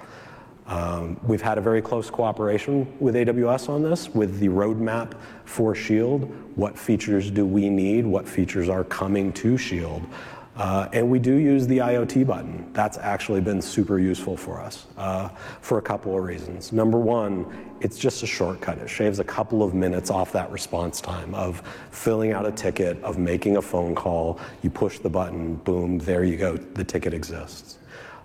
Um, 0.67 1.17
we've 1.23 1.41
had 1.41 1.57
a 1.57 1.61
very 1.61 1.81
close 1.81 2.09
cooperation 2.09 2.93
with 2.99 3.15
AWS 3.15 3.69
on 3.69 3.81
this, 3.81 4.09
with 4.09 4.39
the 4.39 4.49
roadmap 4.49 5.13
for 5.45 5.73
Shield. 5.73 6.23
What 6.55 6.77
features 6.77 7.31
do 7.31 7.45
we 7.45 7.69
need? 7.69 8.05
What 8.05 8.27
features 8.27 8.67
are 8.67 8.83
coming 8.83 9.31
to 9.33 9.57
Shield? 9.57 10.05
Uh, 10.57 10.89
and 10.91 11.09
we 11.09 11.19
do 11.19 11.35
use 11.35 11.67
the 11.67 11.77
IoT 11.77 12.25
button. 12.25 12.67
That's 12.73 12.97
actually 12.97 13.41
been 13.41 13.61
super 13.61 13.99
useful 13.99 14.35
for 14.35 14.59
us 14.59 14.87
uh, 14.97 15.29
for 15.61 15.77
a 15.77 15.81
couple 15.81 16.17
of 16.17 16.23
reasons. 16.23 16.73
Number 16.73 16.97
one, 16.97 17.45
it's 17.79 17.99
just 17.99 18.23
a 18.23 18.27
shortcut. 18.27 18.79
It 18.79 18.89
shaves 18.89 19.19
a 19.19 19.23
couple 19.23 19.61
of 19.61 19.75
minutes 19.75 20.09
off 20.09 20.31
that 20.31 20.51
response 20.51 20.99
time 20.99 21.35
of 21.35 21.61
filling 21.91 22.33
out 22.33 22.47
a 22.47 22.51
ticket, 22.51 23.01
of 23.03 23.19
making 23.19 23.57
a 23.57 23.61
phone 23.61 23.93
call. 23.93 24.39
You 24.63 24.71
push 24.71 24.97
the 24.97 25.09
button, 25.09 25.55
boom, 25.57 25.99
there 25.99 26.23
you 26.23 26.37
go, 26.37 26.57
the 26.57 26.83
ticket 26.83 27.13
exists. 27.13 27.76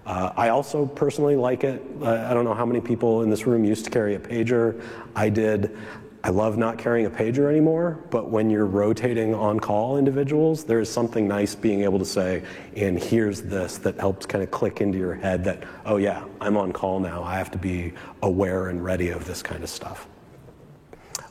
Uh, 0.05 0.33
I 0.37 0.49
also 0.49 0.87
personally 0.87 1.37
like 1.37 1.65
it. 1.65 1.83
Uh, 2.01 2.27
I 2.29 2.35
don't 2.35 2.45
know 2.45 2.55
how 2.55 2.67
many 2.67 2.81
people 2.81 3.23
in 3.23 3.31
this 3.31 3.47
room 3.47 3.65
used 3.65 3.85
to 3.85 3.91
carry 3.91 4.15
a 4.15 4.19
pager. 4.19 4.83
I 5.15 5.29
did. 5.29 5.77
I 6.25 6.31
love 6.31 6.57
not 6.57 6.79
carrying 6.79 7.07
a 7.07 7.11
pager 7.11 7.51
anymore, 7.51 7.99
but 8.11 8.31
when 8.31 8.49
you're 8.49 8.67
rotating 8.67 9.35
on 9.35 9.59
call 9.59 9.99
individuals, 9.99 10.65
there 10.65 10.79
is 10.79 10.89
something 10.89 11.27
nice 11.27 11.57
being 11.57 11.83
able 11.83 11.99
to 11.99 12.05
say, 12.05 12.45
and 12.77 12.97
here's 12.97 13.43
this 13.43 13.79
that 13.79 13.99
helps 13.99 14.25
kind 14.25 14.45
of 14.45 14.51
click 14.53 14.81
into 14.81 14.99
your 14.99 15.15
head 15.15 15.43
that, 15.45 15.65
oh 15.85 15.97
yeah, 15.97 16.25
I'm 16.41 16.57
on 16.57 16.73
call 16.73 17.01
now. 17.01 17.25
I 17.25 17.37
have 17.39 17.51
to 17.53 17.59
be 17.59 17.93
aware 18.23 18.69
and 18.69 18.85
ready 18.85 19.09
of 19.09 19.25
this 19.25 19.43
kind 19.43 19.65
of 19.65 19.71
stuff. 19.71 20.07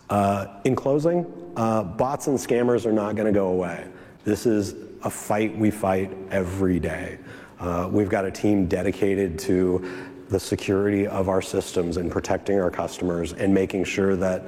Uh, 0.10 0.60
in 0.66 0.76
closing, 0.76 1.26
uh, 1.56 1.84
bots 1.84 2.28
and 2.28 2.38
scammers 2.38 2.86
are 2.86 2.92
not 2.92 3.16
going 3.16 3.28
to 3.28 3.38
go 3.38 3.48
away. 3.48 3.88
This 4.26 4.46
is 4.46 4.76
a 5.04 5.10
fight 5.10 5.58
we 5.58 5.72
fight 5.72 6.12
every 6.32 6.82
day. 6.82 7.18
Uh, 7.62 7.88
we've 7.91 8.09
got 8.09 8.26
a 8.26 8.32
team 8.32 8.66
dedicated 8.66 9.38
to 9.38 10.09
the 10.30 10.39
security 10.39 11.05
of 11.05 11.30
our 11.30 11.41
systems 11.43 11.97
and 11.97 12.12
protecting 12.12 12.59
our 12.59 12.72
customers 12.72 13.34
and 13.34 13.53
making 13.53 13.84
sure 13.84 14.16
that 14.16 14.41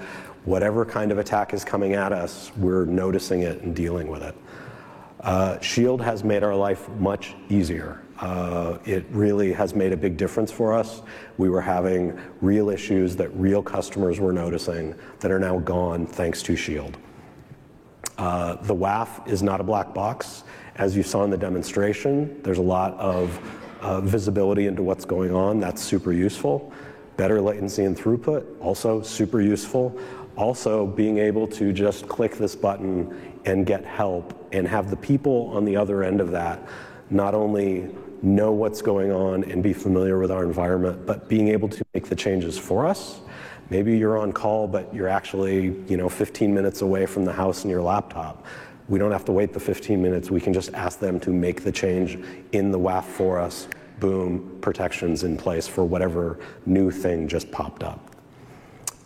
whatever 0.46 0.84
kind 0.84 1.12
of 1.12 1.20
attack 1.20 1.54
is 1.54 1.64
coming 1.64 1.94
at 1.94 2.12
us, 2.12 2.52
we're 2.58 2.86
noticing 2.86 3.42
it 3.42 3.62
and 3.62 3.76
dealing 3.76 4.08
with 4.08 4.24
it. 4.24 4.36
Uh, 5.20 5.60
Shield 5.60 6.02
has 6.02 6.24
made 6.24 6.44
our 6.44 6.56
life 6.56 6.90
much 6.90 7.36
easier. 7.50 8.02
Uh, 8.20 8.78
it 8.84 9.06
really 9.12 9.54
has 9.54 9.76
made 9.76 9.94
a 9.94 9.98
big 9.98 10.18
difference 10.18 10.52
for 10.52 10.74
us. 10.74 11.02
We 11.38 11.50
were 11.50 11.62
having 11.62 12.20
real 12.42 12.70
issues 12.70 13.16
that 13.18 13.30
real 13.36 13.62
customers 13.62 14.20
were 14.20 14.34
noticing 14.34 14.96
that 15.20 15.32
are 15.32 15.40
now 15.40 15.60
gone 15.60 16.08
thanks 16.08 16.42
to 16.44 16.56
Shield. 16.56 16.98
Uh, 18.18 18.56
the 18.64 18.76
WAF 18.76 19.28
is 19.28 19.42
not 19.42 19.60
a 19.60 19.64
black 19.64 19.94
box. 19.94 20.44
As 20.76 20.96
you 20.96 21.04
saw 21.04 21.24
in 21.24 21.30
the 21.30 21.38
demonstration, 21.38 22.42
there's 22.44 22.58
a 22.58 22.64
lot 22.64 22.94
of 22.96 23.40
uh, 23.82 24.02
visibility 24.02 24.68
into 24.68 24.84
what's 24.84 25.06
going 25.06 25.34
on. 25.34 25.60
That's 25.60 25.82
super 25.82 26.14
useful. 26.14 26.72
Better 27.18 27.42
latency 27.42 27.84
and 27.84 27.98
throughput, 27.98 28.46
also 28.60 29.02
super 29.02 29.42
useful. 29.42 30.00
Also, 30.36 30.88
being 30.88 31.20
able 31.20 31.48
to 31.48 31.72
just 31.72 32.08
click 32.08 32.38
this 32.38 32.56
button 32.56 33.36
and 33.46 33.66
get 33.66 33.86
help 33.86 34.48
and 34.52 34.68
have 34.68 34.90
the 34.90 34.96
people 34.96 35.52
on 35.54 35.64
the 35.64 35.76
other 35.76 36.04
end 36.04 36.22
of 36.22 36.32
that 36.32 36.68
not 37.10 37.36
only 37.36 37.90
know 38.22 38.52
what's 38.52 38.82
going 38.82 39.12
on 39.12 39.44
and 39.44 39.62
be 39.62 39.74
familiar 39.74 40.18
with 40.18 40.32
our 40.32 40.44
environment, 40.44 41.06
but 41.06 41.28
being 41.28 41.50
able 41.50 41.68
to 41.70 41.86
make 41.94 42.08
the 42.08 42.16
changes 42.16 42.58
for 42.58 42.88
us. 42.88 43.20
Maybe 43.74 43.98
you're 43.98 44.20
on 44.20 44.32
call, 44.32 44.68
but 44.68 44.94
you're 44.94 45.08
actually, 45.08 45.76
you 45.88 45.98
know, 45.98 46.08
15 46.08 46.54
minutes 46.54 46.84
away 46.84 47.08
from 47.08 47.26
the 47.26 47.34
house 47.34 47.64
and 47.64 47.72
your 47.72 47.82
laptop. 47.82 48.46
We 48.88 49.00
don't 49.00 49.12
have 49.12 49.26
to 49.26 49.32
wait 49.32 49.52
the 49.52 49.60
15 49.60 50.00
minutes. 50.00 50.30
We 50.30 50.40
can 50.40 50.54
just 50.54 50.72
ask 50.76 51.00
them 51.00 51.20
to 51.22 51.32
make 51.32 51.64
the 51.64 51.72
change 51.72 52.20
in 52.52 52.70
the 52.70 52.78
WAF 52.78 53.04
for 53.04 53.40
us. 53.40 53.68
Boom, 54.00 54.60
protections 54.62 55.24
in 55.24 55.38
place 55.38 55.68
for 55.68 55.84
whatever 55.86 56.38
new 56.68 56.92
thing 56.92 57.28
just 57.28 57.50
popped 57.50 57.82
up. 57.82 58.00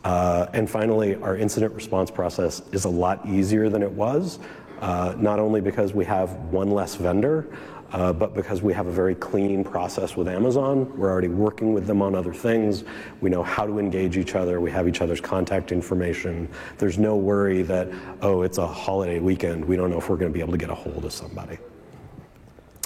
Uh, 0.03 0.47
and 0.51 0.69
finally, 0.69 1.15
our 1.15 1.37
incident 1.37 1.73
response 1.73 2.11
process 2.11 2.61
is 2.73 2.83
a 2.83 2.89
lot 2.89 3.25
easier 3.25 3.69
than 3.69 3.81
it 3.81 3.91
was, 3.91 4.37
uh, 4.81 5.15
not 5.17 5.39
only 5.39 5.61
because 5.61 5.93
we 5.93 6.03
have 6.03 6.31
one 6.51 6.71
less 6.71 6.95
vendor, 6.95 7.47
uh, 7.91 8.11
but 8.11 8.33
because 8.33 8.61
we 8.61 8.73
have 8.73 8.87
a 8.87 8.91
very 8.91 9.15
clean 9.15 9.63
process 9.63 10.15
with 10.15 10.27
Amazon, 10.27 10.95
we're 10.97 11.09
already 11.09 11.29
working 11.29 11.73
with 11.73 11.87
them 11.87 12.01
on 12.01 12.15
other 12.15 12.33
things. 12.33 12.83
We 13.21 13.29
know 13.29 13.43
how 13.43 13.65
to 13.65 13.79
engage 13.79 14.17
each 14.17 14.35
other. 14.35 14.59
We 14.59 14.71
have 14.71 14.87
each 14.87 15.01
other's 15.01 15.21
contact 15.21 15.71
information. 15.71 16.49
There's 16.77 16.97
no 16.97 17.15
worry 17.15 17.61
that, 17.63 17.87
oh, 18.21 18.41
it's 18.41 18.57
a 18.57 18.67
holiday 18.67 19.19
weekend. 19.19 19.63
We 19.63 19.77
don't 19.77 19.89
know 19.89 19.97
if 19.97 20.09
we're 20.09 20.17
going 20.17 20.31
to 20.31 20.33
be 20.33 20.41
able 20.41 20.51
to 20.51 20.57
get 20.57 20.69
a 20.69 20.75
hold 20.75 21.05
of 21.05 21.13
somebody. 21.13 21.57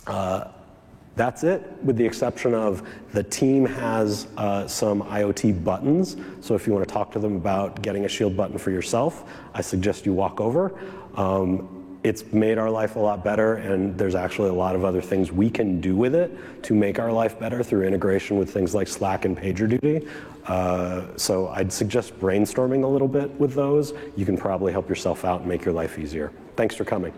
Uh, 0.05 0.45
that's 1.15 1.43
it, 1.43 1.69
with 1.83 1.97
the 1.97 2.05
exception 2.05 2.53
of 2.53 2.87
the 3.11 3.23
team 3.23 3.65
has 3.65 4.27
uh, 4.37 4.65
some 4.67 5.01
IoT 5.03 5.63
buttons. 5.63 6.15
So 6.39 6.55
if 6.55 6.65
you 6.65 6.73
want 6.73 6.87
to 6.87 6.93
talk 6.93 7.11
to 7.11 7.19
them 7.19 7.35
about 7.35 7.81
getting 7.81 8.05
a 8.05 8.07
Shield 8.07 8.37
button 8.37 8.57
for 8.57 8.71
yourself, 8.71 9.29
I 9.53 9.61
suggest 9.61 10.05
you 10.05 10.13
walk 10.13 10.39
over. 10.39 10.79
Um, 11.15 11.80
it's 12.03 12.31
made 12.33 12.57
our 12.57 12.69
life 12.69 12.95
a 12.95 12.99
lot 12.99 13.23
better, 13.23 13.55
and 13.55 13.97
there's 13.97 14.15
actually 14.15 14.49
a 14.49 14.53
lot 14.53 14.75
of 14.75 14.83
other 14.83 15.01
things 15.01 15.31
we 15.31 15.49
can 15.49 15.79
do 15.79 15.95
with 15.95 16.15
it 16.15 16.63
to 16.63 16.73
make 16.73 16.99
our 16.99 17.11
life 17.11 17.39
better 17.39 17.63
through 17.63 17.85
integration 17.85 18.37
with 18.37 18.51
things 18.51 18.73
like 18.73 18.87
Slack 18.87 19.25
and 19.25 19.37
PagerDuty. 19.37 20.07
Uh, 20.47 21.15
so 21.17 21.49
I'd 21.49 21.71
suggest 21.71 22.19
brainstorming 22.19 22.83
a 22.83 22.87
little 22.87 23.07
bit 23.07 23.29
with 23.39 23.53
those. 23.53 23.93
You 24.15 24.25
can 24.25 24.37
probably 24.37 24.71
help 24.71 24.89
yourself 24.89 25.23
out 25.25 25.41
and 25.41 25.49
make 25.49 25.63
your 25.63 25.73
life 25.73 25.99
easier. 25.99 26.31
Thanks 26.55 26.75
for 26.75 26.85
coming. 26.85 27.13